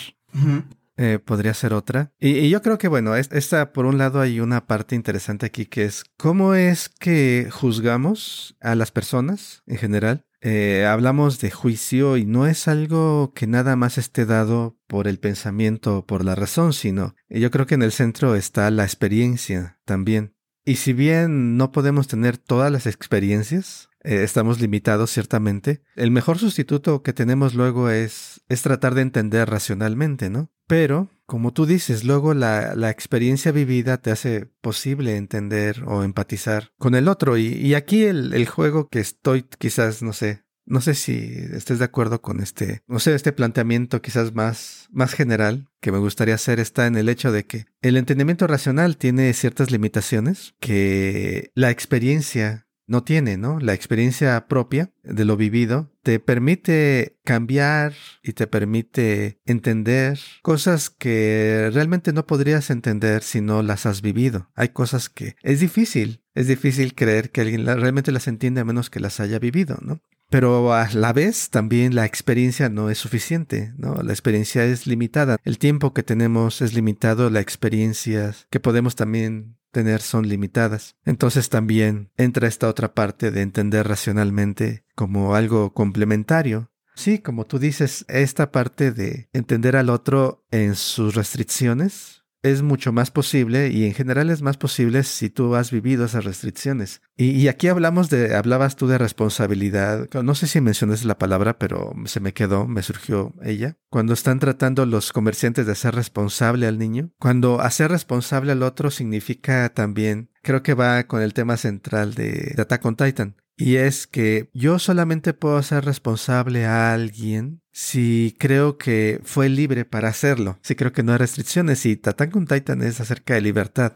Eh, 0.97 1.19
podría 1.19 1.55
ser 1.55 1.73
otra. 1.73 2.13
Y, 2.19 2.49
yo 2.51 2.61
creo 2.63 2.79
que, 2.79 2.89
bueno, 2.89 3.17
esta, 3.17 3.73
por 3.73 3.87
un 3.87 3.99
lado, 3.99 4.21
hay 4.21 4.41
una 4.41 4.67
parte 4.67 4.95
interesante 4.95 5.47
aquí 5.47 5.67
que 5.67 5.85
es 5.85 6.05
cómo 6.17 6.55
es 6.55 6.89
que 6.89 7.49
juzgamos 7.51 8.57
a 8.61 8.75
las 8.75 8.91
personas 8.91 9.63
en 9.67 9.79
general. 9.79 10.27
Eh, 10.45 10.85
hablamos 10.87 11.39
de 11.41 11.51
juicio 11.51 12.17
y 12.17 12.27
no 12.27 12.47
es 12.47 12.67
algo 12.67 13.33
que 13.33 13.47
nada 13.47 13.77
más 13.77 13.97
esté 13.97 14.27
dado 14.27 14.77
por 14.89 15.07
el 15.07 15.21
pensamiento 15.21 15.99
o 15.99 16.07
por 16.07 16.25
la 16.25 16.35
razón, 16.35 16.73
sino 16.73 17.15
yo 17.29 17.51
creo 17.53 17.67
que 17.67 17.77
en 17.77 17.83
el 17.83 17.93
centro 17.93 18.35
está 18.35 18.69
la 18.71 18.83
experiencia 18.83 19.79
también. 19.85 20.35
Y 20.65 20.77
si 20.77 20.93
bien 20.93 21.57
no 21.57 21.73
podemos 21.73 22.07
tener 22.07 22.39
todas 22.39 22.71
las 22.71 22.87
experiencias, 22.87 23.89
eh, 24.05 24.23
estamos 24.23 24.61
limitados 24.61 25.11
ciertamente, 25.11 25.83
el 25.97 26.11
mejor 26.11 26.39
sustituto 26.39 27.03
que 27.03 27.13
tenemos 27.13 27.55
luego 27.55 27.91
es, 27.91 28.41
es 28.49 28.63
tratar 28.63 28.95
de 28.95 29.03
entender 29.03 29.49
racionalmente, 29.49 30.31
¿no? 30.31 30.51
Pero, 30.67 31.11
como 31.27 31.53
tú 31.53 31.67
dices, 31.67 32.05
luego 32.05 32.35
la, 32.35 32.75
la 32.75 32.91
experiencia 32.91 33.53
vivida 33.53 33.99
te 33.99 34.11
hace 34.11 34.47
posible 34.61 35.17
entender 35.17 35.85
o 35.87 36.03
empatizar 36.03 36.73
con 36.79 36.95
el 36.95 37.09
otro. 37.09 37.37
Y, 37.37 37.49
y 37.49 37.75
aquí 37.75 38.05
el, 38.05 38.33
el 38.33 38.47
juego 38.47 38.89
que 38.89 39.01
estoy 39.01 39.45
quizás, 39.59 40.03
no 40.03 40.13
sé, 40.13 40.45
no 40.65 40.81
sé 40.81 40.95
si 40.95 41.35
estés 41.53 41.79
de 41.79 41.85
acuerdo 41.85 42.23
con 42.23 42.41
este, 42.41 42.83
no 42.87 42.99
sé, 42.99 43.15
este 43.15 43.33
planteamiento 43.33 44.01
quizás 44.01 44.33
más, 44.35 44.89
más 44.91 45.13
general 45.13 45.69
que 45.81 45.93
me 45.93 45.99
gustaría 45.99 46.37
hacer 46.37 46.61
está 46.61 46.87
en 46.87 46.97
el 46.97 47.09
hecho 47.09 47.33
de 47.33 47.45
que 47.45 47.67
el 47.83 47.97
entendimiento 47.97 48.47
racional 48.47 48.97
tiene 48.97 49.33
ciertas 49.33 49.71
limitaciones 49.71 50.55
que 50.61 51.51
la 51.55 51.71
experiencia 51.71 52.67
no 52.87 53.05
tiene, 53.05 53.37
¿no? 53.37 53.59
La 53.61 53.75
experiencia 53.75 54.47
propia 54.49 54.93
de 55.03 55.25
lo 55.25 55.37
vivido 55.37 55.93
te 56.03 56.19
permite 56.21 57.19
cambiar 57.25 57.95
y 58.23 58.33
te 58.33 58.47
permite 58.47 59.41
entender 59.47 60.19
cosas 60.43 60.91
que 60.91 61.71
realmente 61.73 62.13
no 62.13 62.27
podrías 62.27 62.71
entender 62.71 63.23
si 63.23 63.41
no 63.41 63.63
las 63.63 63.87
has 63.87 64.03
vivido. 64.03 64.51
Hay 64.55 64.71
cosas 64.71 65.09
que 65.09 65.37
es 65.43 65.61
difícil, 65.61 66.23
es 66.35 66.49
difícil 66.49 66.95
creer 66.95 67.31
que 67.31 67.43
alguien 67.43 67.67
realmente 67.67 68.13
las 68.13 68.29
entiende 68.29 68.61
a 68.61 68.65
menos 68.65 68.91
que 68.91 69.01
las 69.01 69.21
haya 69.21 69.39
vivido, 69.39 69.79
¿no? 69.81 70.01
Pero 70.33 70.73
a 70.73 70.89
la 70.95 71.13
vez 71.13 71.51
también 71.51 71.95
la 71.95 72.07
experiencia 72.07 72.71
no 72.71 72.89
es 72.89 72.97
suficiente, 72.97 73.75
¿no? 73.77 74.03
La 74.03 74.15
experiencia 74.15 74.65
es 74.65 74.87
limitada. 74.87 75.37
El 75.45 75.59
tiempo 75.59 75.93
que 75.93 76.03
tenemos 76.03 76.63
es 76.63 76.73
limitado, 76.73 77.29
la 77.29 77.41
experiencia 77.41 78.35
que 78.49 78.59
podemos 78.59 78.97
también 78.97 79.59
tener 79.73 80.01
son 80.01 80.27
limitadas. 80.27 80.97
Entonces 81.05 81.51
también 81.51 82.11
entra 82.17 82.49
esta 82.49 82.69
otra 82.69 82.95
parte 82.95 83.31
de 83.31 83.43
entender 83.43 83.87
racionalmente 83.87 84.87
como 84.95 85.35
algo 85.35 85.75
complementario. 85.75 86.71
Sí, 86.95 87.19
como 87.19 87.45
tú 87.45 87.59
dices, 87.59 88.07
esta 88.09 88.51
parte 88.53 88.91
de 88.91 89.29
entender 89.35 89.77
al 89.77 89.91
otro 89.91 90.47
en 90.51 90.77
sus 90.77 91.15
restricciones 91.15 92.22
es 92.43 92.63
mucho 92.63 92.93
más 92.93 93.11
posible 93.11 93.69
y 93.69 93.87
en 93.87 93.95
general 93.95 94.29
es 94.31 94.43
más 94.43 94.57
posible 94.57 95.05
si 95.05 95.31
tú 95.31 95.55
has 95.55 95.71
vivido 95.71 96.05
esas 96.05 96.25
restricciones. 96.25 97.01
Y, 97.17 97.47
aquí 97.49 97.69
hablamos 97.69 98.11
de, 98.11 98.35
hablabas 98.35 98.75
tú 98.75 98.89
de 98.89 98.99
responsabilidad. 98.99 100.09
No 100.23 100.35
sé 100.35 100.49
si 100.49 100.61
mencionas 100.61 101.05
la 101.05 101.19
palabra, 101.19 101.59
pero 101.59 101.93
se 102.07 102.21
me 102.21 102.33
quedó, 102.33 102.67
me 102.67 102.83
surgió 102.83 103.33
ella. 103.43 103.77
Cuando 103.91 104.13
están 104.13 104.41
tratando 104.41 104.87
los 104.87 105.13
comerciantes 105.13 105.67
de 105.67 105.73
hacer 105.73 105.95
responsable 105.95 106.67
al 106.67 106.79
niño. 106.79 107.11
Cuando 107.21 107.61
hacer 107.61 107.91
responsable 107.91 108.53
al 108.53 108.63
otro 108.63 108.91
significa 108.91 109.69
también, 109.69 110.31
creo 110.43 110.63
que 110.63 110.75
va 110.75 111.05
con 111.05 111.23
el 111.23 111.35
tema 111.35 111.57
central 111.57 112.15
de, 112.15 112.55
de 112.57 112.63
Attack 112.63 112.85
on 112.85 112.97
Titan. 112.97 113.37
Y 113.57 113.77
es 113.77 114.07
que 114.07 114.49
yo 114.55 114.79
solamente 114.79 115.35
puedo 115.35 115.63
ser 115.63 115.85
responsable 115.85 116.65
a 116.65 116.93
alguien 116.93 117.61
si 117.71 118.35
creo 118.39 118.77
que 118.77 119.21
fue 119.25 119.49
libre 119.49 119.85
para 119.85 120.09
hacerlo. 120.09 120.59
Si 120.63 120.75
creo 120.75 120.93
que 120.93 121.03
no 121.03 121.13
hay 121.13 121.19
restricciones. 121.19 121.85
Y 121.87 122.01
Attack 122.05 122.35
on 122.37 122.47
Titan 122.47 122.83
es 122.83 123.01
acerca 123.01 123.35
de 123.35 123.41
libertad. 123.41 123.95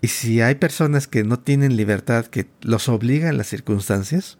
Y 0.00 0.08
si 0.08 0.40
hay 0.40 0.56
personas 0.56 1.08
que 1.08 1.24
no 1.24 1.38
tienen 1.38 1.76
libertad, 1.76 2.26
que 2.26 2.46
los 2.60 2.88
obligan 2.88 3.38
las 3.38 3.48
circunstancias, 3.48 4.38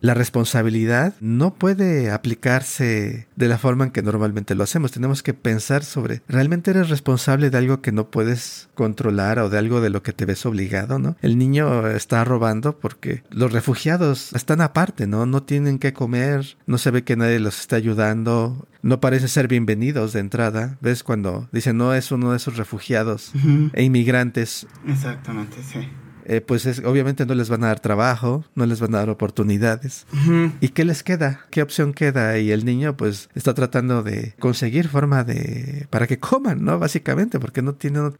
la 0.00 0.14
responsabilidad 0.14 1.14
no 1.20 1.54
puede 1.54 2.10
aplicarse 2.10 3.28
de 3.36 3.48
la 3.48 3.58
forma 3.58 3.84
en 3.84 3.90
que 3.90 4.02
normalmente 4.02 4.54
lo 4.54 4.64
hacemos. 4.64 4.92
Tenemos 4.92 5.22
que 5.22 5.34
pensar 5.34 5.84
sobre, 5.84 6.22
¿realmente 6.28 6.72
eres 6.72 6.88
responsable 6.88 7.50
de 7.50 7.58
algo 7.58 7.80
que 7.80 7.92
no 7.92 8.10
puedes 8.10 8.68
controlar 8.74 9.38
o 9.38 9.48
de 9.48 9.58
algo 9.58 9.80
de 9.80 9.90
lo 9.90 10.02
que 10.02 10.12
te 10.12 10.26
ves 10.26 10.44
obligado, 10.44 10.98
no? 10.98 11.16
El 11.22 11.38
niño 11.38 11.88
está 11.88 12.24
robando 12.24 12.78
porque 12.78 13.22
los 13.30 13.52
refugiados 13.52 14.32
están 14.32 14.60
aparte, 14.60 15.06
¿no? 15.06 15.24
No 15.26 15.42
tienen 15.42 15.78
que 15.78 15.92
comer, 15.92 16.56
no 16.66 16.78
se 16.78 16.90
ve 16.90 17.04
que 17.04 17.16
nadie 17.16 17.38
los 17.38 17.60
está 17.60 17.76
ayudando, 17.76 18.66
no 18.82 19.00
parece 19.00 19.28
ser 19.28 19.48
bienvenidos 19.48 20.12
de 20.12 20.20
entrada. 20.20 20.78
¿Ves? 20.80 21.02
Cuando 21.02 21.48
dicen, 21.52 21.76
no 21.78 21.94
es 21.94 22.10
uno 22.10 22.32
de 22.32 22.36
esos 22.36 22.56
refugiados 22.56 23.32
e 23.72 23.82
inmigrantes. 23.82 24.66
Exactamente, 24.86 25.62
sí. 25.62 25.88
Eh, 26.24 26.40
pues 26.40 26.66
es, 26.66 26.80
obviamente 26.84 27.26
no 27.26 27.34
les 27.34 27.48
van 27.48 27.64
a 27.64 27.68
dar 27.68 27.80
trabajo, 27.80 28.44
no 28.54 28.66
les 28.66 28.80
van 28.80 28.94
a 28.94 28.98
dar 28.98 29.10
oportunidades. 29.10 30.06
¿Y 30.60 30.68
qué 30.68 30.84
les 30.84 31.02
queda? 31.02 31.46
¿Qué 31.50 31.62
opción 31.62 31.92
queda? 31.92 32.38
Y 32.38 32.50
el 32.50 32.64
niño 32.64 32.96
pues 32.96 33.28
está 33.34 33.54
tratando 33.54 34.02
de 34.02 34.34
conseguir 34.38 34.88
forma 34.88 35.24
de... 35.24 35.86
para 35.90 36.06
que 36.06 36.18
coman, 36.18 36.64
¿no? 36.64 36.78
Básicamente, 36.78 37.38
porque 37.38 37.62
no 37.62 37.74
tiene... 37.74 38.10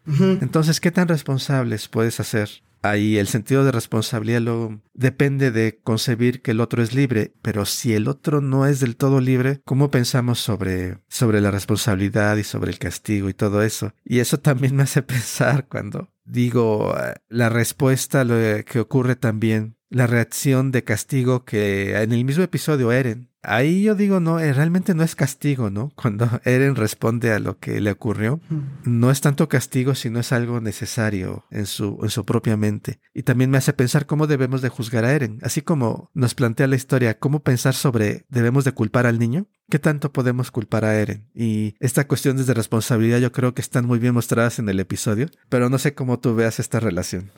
Entonces, 0.40 0.80
¿qué 0.80 0.90
tan 0.90 1.08
responsables 1.08 1.88
puedes 1.88 2.20
hacer? 2.20 2.50
Ahí 2.84 3.16
el 3.16 3.28
sentido 3.28 3.64
de 3.64 3.72
responsabilidad 3.72 4.42
luego 4.42 4.78
depende 4.92 5.50
de 5.50 5.80
concebir 5.82 6.42
que 6.42 6.50
el 6.50 6.60
otro 6.60 6.82
es 6.82 6.94
libre, 6.94 7.32
pero 7.40 7.64
si 7.64 7.94
el 7.94 8.08
otro 8.08 8.42
no 8.42 8.66
es 8.66 8.78
del 8.78 8.96
todo 8.96 9.22
libre, 9.22 9.62
¿cómo 9.64 9.90
pensamos 9.90 10.38
sobre, 10.38 10.98
sobre 11.08 11.40
la 11.40 11.50
responsabilidad 11.50 12.36
y 12.36 12.44
sobre 12.44 12.70
el 12.70 12.78
castigo 12.78 13.30
y 13.30 13.34
todo 13.34 13.62
eso? 13.62 13.94
Y 14.04 14.18
eso 14.18 14.38
también 14.38 14.76
me 14.76 14.82
hace 14.82 15.00
pensar 15.14 15.66
cuando 15.66 16.10
digo, 16.24 16.94
eh, 16.98 17.14
la 17.28 17.48
respuesta 17.48 18.24
lo 18.24 18.36
que 18.64 18.80
ocurre 18.80 19.16
también, 19.16 19.76
la 19.90 20.06
reacción 20.06 20.72
de 20.72 20.84
castigo 20.84 21.44
que 21.44 22.00
en 22.00 22.12
el 22.12 22.24
mismo 22.24 22.42
episodio 22.42 22.92
Eren. 22.92 23.33
Ahí 23.44 23.82
yo 23.82 23.94
digo, 23.94 24.20
no, 24.20 24.40
eh, 24.40 24.52
realmente 24.52 24.94
no 24.94 25.02
es 25.02 25.14
castigo, 25.14 25.70
¿no? 25.70 25.92
Cuando 25.96 26.28
Eren 26.44 26.76
responde 26.76 27.32
a 27.32 27.38
lo 27.38 27.58
que 27.58 27.80
le 27.80 27.90
ocurrió, 27.90 28.40
no 28.84 29.10
es 29.10 29.20
tanto 29.20 29.48
castigo, 29.48 29.94
sino 29.94 30.20
es 30.20 30.32
algo 30.32 30.60
necesario 30.60 31.44
en 31.50 31.66
su, 31.66 31.98
en 32.02 32.10
su 32.10 32.24
propia 32.24 32.56
mente. 32.56 33.00
Y 33.12 33.22
también 33.22 33.50
me 33.50 33.58
hace 33.58 33.72
pensar 33.72 34.06
cómo 34.06 34.26
debemos 34.26 34.62
de 34.62 34.68
juzgar 34.68 35.04
a 35.04 35.12
Eren, 35.12 35.38
así 35.42 35.62
como 35.62 36.10
nos 36.14 36.34
plantea 36.34 36.66
la 36.66 36.76
historia, 36.76 37.18
cómo 37.18 37.42
pensar 37.42 37.74
sobre 37.74 38.24
debemos 38.28 38.64
de 38.64 38.72
culpar 38.72 39.06
al 39.06 39.18
niño. 39.18 39.46
¿Qué 39.70 39.78
tanto 39.78 40.12
podemos 40.12 40.50
culpar 40.50 40.84
a 40.84 40.94
Eren? 40.94 41.30
Y 41.34 41.74
esta 41.80 42.06
cuestión 42.06 42.36
de 42.36 42.54
responsabilidad 42.54 43.18
yo 43.18 43.32
creo 43.32 43.54
que 43.54 43.62
están 43.62 43.86
muy 43.86 43.98
bien 43.98 44.14
mostradas 44.14 44.58
en 44.58 44.68
el 44.68 44.78
episodio, 44.78 45.28
pero 45.48 45.70
no 45.70 45.78
sé 45.78 45.94
cómo 45.94 46.18
tú 46.18 46.34
veas 46.34 46.60
esta 46.60 46.80
relación. 46.80 47.30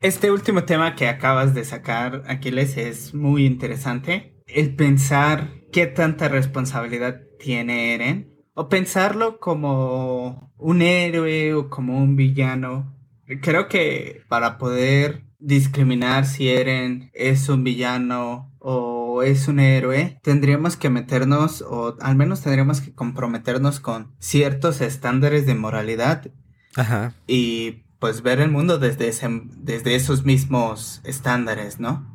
Este 0.00 0.30
último 0.30 0.64
tema 0.64 0.94
que 0.96 1.08
acabas 1.08 1.54
de 1.54 1.64
sacar, 1.64 2.24
Aquiles, 2.26 2.76
es 2.76 3.14
muy 3.14 3.46
interesante. 3.46 4.33
El 4.46 4.74
pensar 4.76 5.62
qué 5.72 5.86
tanta 5.86 6.28
responsabilidad 6.28 7.22
tiene 7.38 7.94
Eren, 7.94 8.34
o 8.54 8.68
pensarlo 8.68 9.40
como 9.40 10.52
un 10.56 10.82
héroe 10.82 11.54
o 11.54 11.68
como 11.68 11.98
un 11.98 12.16
villano. 12.16 12.94
Creo 13.42 13.68
que 13.68 14.22
para 14.28 14.58
poder 14.58 15.24
discriminar 15.38 16.26
si 16.26 16.48
Eren 16.48 17.10
es 17.12 17.48
un 17.48 17.64
villano 17.64 18.52
o 18.58 19.22
es 19.22 19.48
un 19.48 19.60
héroe, 19.60 20.18
tendríamos 20.22 20.76
que 20.76 20.88
meternos, 20.90 21.62
o 21.62 21.96
al 22.00 22.16
menos 22.16 22.40
tendríamos 22.40 22.80
que 22.80 22.94
comprometernos 22.94 23.80
con 23.80 24.14
ciertos 24.18 24.80
estándares 24.80 25.46
de 25.46 25.54
moralidad. 25.54 26.30
Ajá. 26.76 27.14
Y 27.26 27.84
pues 27.98 28.22
ver 28.22 28.40
el 28.40 28.50
mundo 28.50 28.78
desde, 28.78 29.12
desde 29.56 29.94
esos 29.94 30.24
mismos 30.24 31.00
estándares, 31.04 31.80
¿no? 31.80 32.13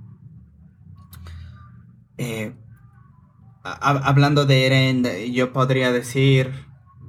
Eh, 2.20 2.54
hablando 3.64 4.46
de 4.46 4.66
Eren, 4.66 5.04
yo 5.34 5.54
podría 5.54 5.92
decir 5.92 6.52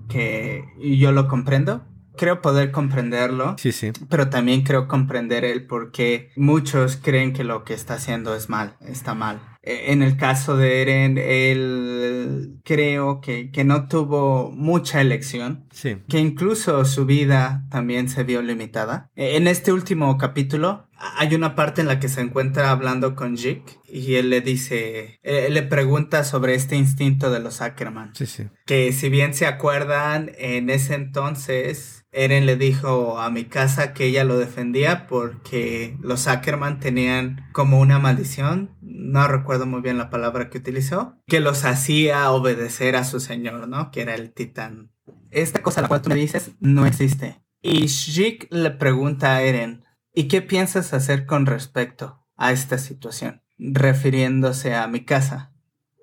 que 0.08 0.64
yo 0.80 1.12
lo 1.12 1.28
comprendo 1.28 1.84
creo 2.20 2.42
poder 2.42 2.70
comprenderlo. 2.70 3.56
Sí, 3.58 3.72
sí. 3.72 3.92
Pero 4.10 4.28
también 4.28 4.62
creo 4.62 4.86
comprender 4.86 5.42
el 5.44 5.66
por 5.66 5.90
qué 5.90 6.30
muchos 6.36 6.98
creen 6.98 7.32
que 7.32 7.44
lo 7.44 7.64
que 7.64 7.72
está 7.72 7.94
haciendo 7.94 8.34
es 8.34 8.50
mal, 8.50 8.76
está 8.86 9.14
mal. 9.14 9.40
E, 9.62 9.92
en 9.92 10.02
el 10.02 10.18
caso 10.18 10.56
de 10.56 10.82
Eren, 10.82 11.16
él 11.16 12.60
creo 12.62 13.22
que, 13.22 13.50
que 13.50 13.64
no 13.64 13.88
tuvo 13.88 14.52
mucha 14.52 15.00
elección. 15.00 15.64
Sí. 15.72 15.96
Que 16.08 16.18
incluso 16.18 16.84
su 16.84 17.06
vida 17.06 17.64
también 17.70 18.10
se 18.10 18.22
vio 18.22 18.42
limitada. 18.42 19.10
E, 19.16 19.36
en 19.36 19.46
este 19.46 19.72
último 19.72 20.18
capítulo, 20.18 20.89
hay 21.00 21.34
una 21.34 21.54
parte 21.54 21.80
en 21.80 21.86
la 21.86 21.98
que 21.98 22.08
se 22.08 22.20
encuentra 22.20 22.70
hablando 22.70 23.16
con 23.16 23.36
Jake 23.36 23.80
y 23.88 24.16
él 24.16 24.28
le 24.28 24.42
dice, 24.42 25.18
él 25.22 25.54
le 25.54 25.62
pregunta 25.62 26.24
sobre 26.24 26.54
este 26.54 26.76
instinto 26.76 27.30
de 27.30 27.40
los 27.40 27.62
Ackerman. 27.62 28.14
Sí, 28.14 28.26
sí. 28.26 28.48
Que 28.66 28.92
si 28.92 29.08
bien 29.08 29.32
se 29.32 29.46
acuerdan, 29.46 30.30
en 30.36 30.68
ese 30.68 30.94
entonces 30.94 32.04
Eren 32.12 32.44
le 32.44 32.56
dijo 32.56 33.18
a 33.18 33.30
mi 33.30 33.44
casa 33.44 33.94
que 33.94 34.06
ella 34.06 34.24
lo 34.24 34.38
defendía 34.38 35.06
porque 35.06 35.96
los 36.02 36.26
Ackerman 36.26 36.80
tenían 36.80 37.48
como 37.52 37.80
una 37.80 37.98
maldición, 37.98 38.76
no 38.82 39.26
recuerdo 39.26 39.64
muy 39.66 39.80
bien 39.80 39.96
la 39.96 40.10
palabra 40.10 40.50
que 40.50 40.58
utilizó, 40.58 41.16
que 41.26 41.40
los 41.40 41.64
hacía 41.64 42.30
obedecer 42.30 42.96
a 42.96 43.04
su 43.04 43.20
señor, 43.20 43.68
¿no? 43.68 43.90
Que 43.90 44.02
era 44.02 44.14
el 44.14 44.32
titán. 44.32 44.92
Esta 45.30 45.62
cosa 45.62 45.80
a 45.80 45.82
la 45.82 45.88
cual 45.88 46.02
tú 46.02 46.10
me 46.10 46.16
dices 46.16 46.50
no 46.60 46.84
existe. 46.84 47.40
Y 47.62 47.86
Shik 47.86 48.48
le 48.50 48.70
pregunta 48.70 49.36
a 49.36 49.42
Eren, 49.42 49.84
¿y 50.14 50.28
qué 50.28 50.42
piensas 50.42 50.92
hacer 50.92 51.26
con 51.26 51.46
respecto 51.46 52.24
a 52.36 52.52
esta 52.52 52.78
situación? 52.78 53.42
Refiriéndose 53.58 54.74
a 54.74 54.86
mi 54.86 55.04
casa. 55.04 55.52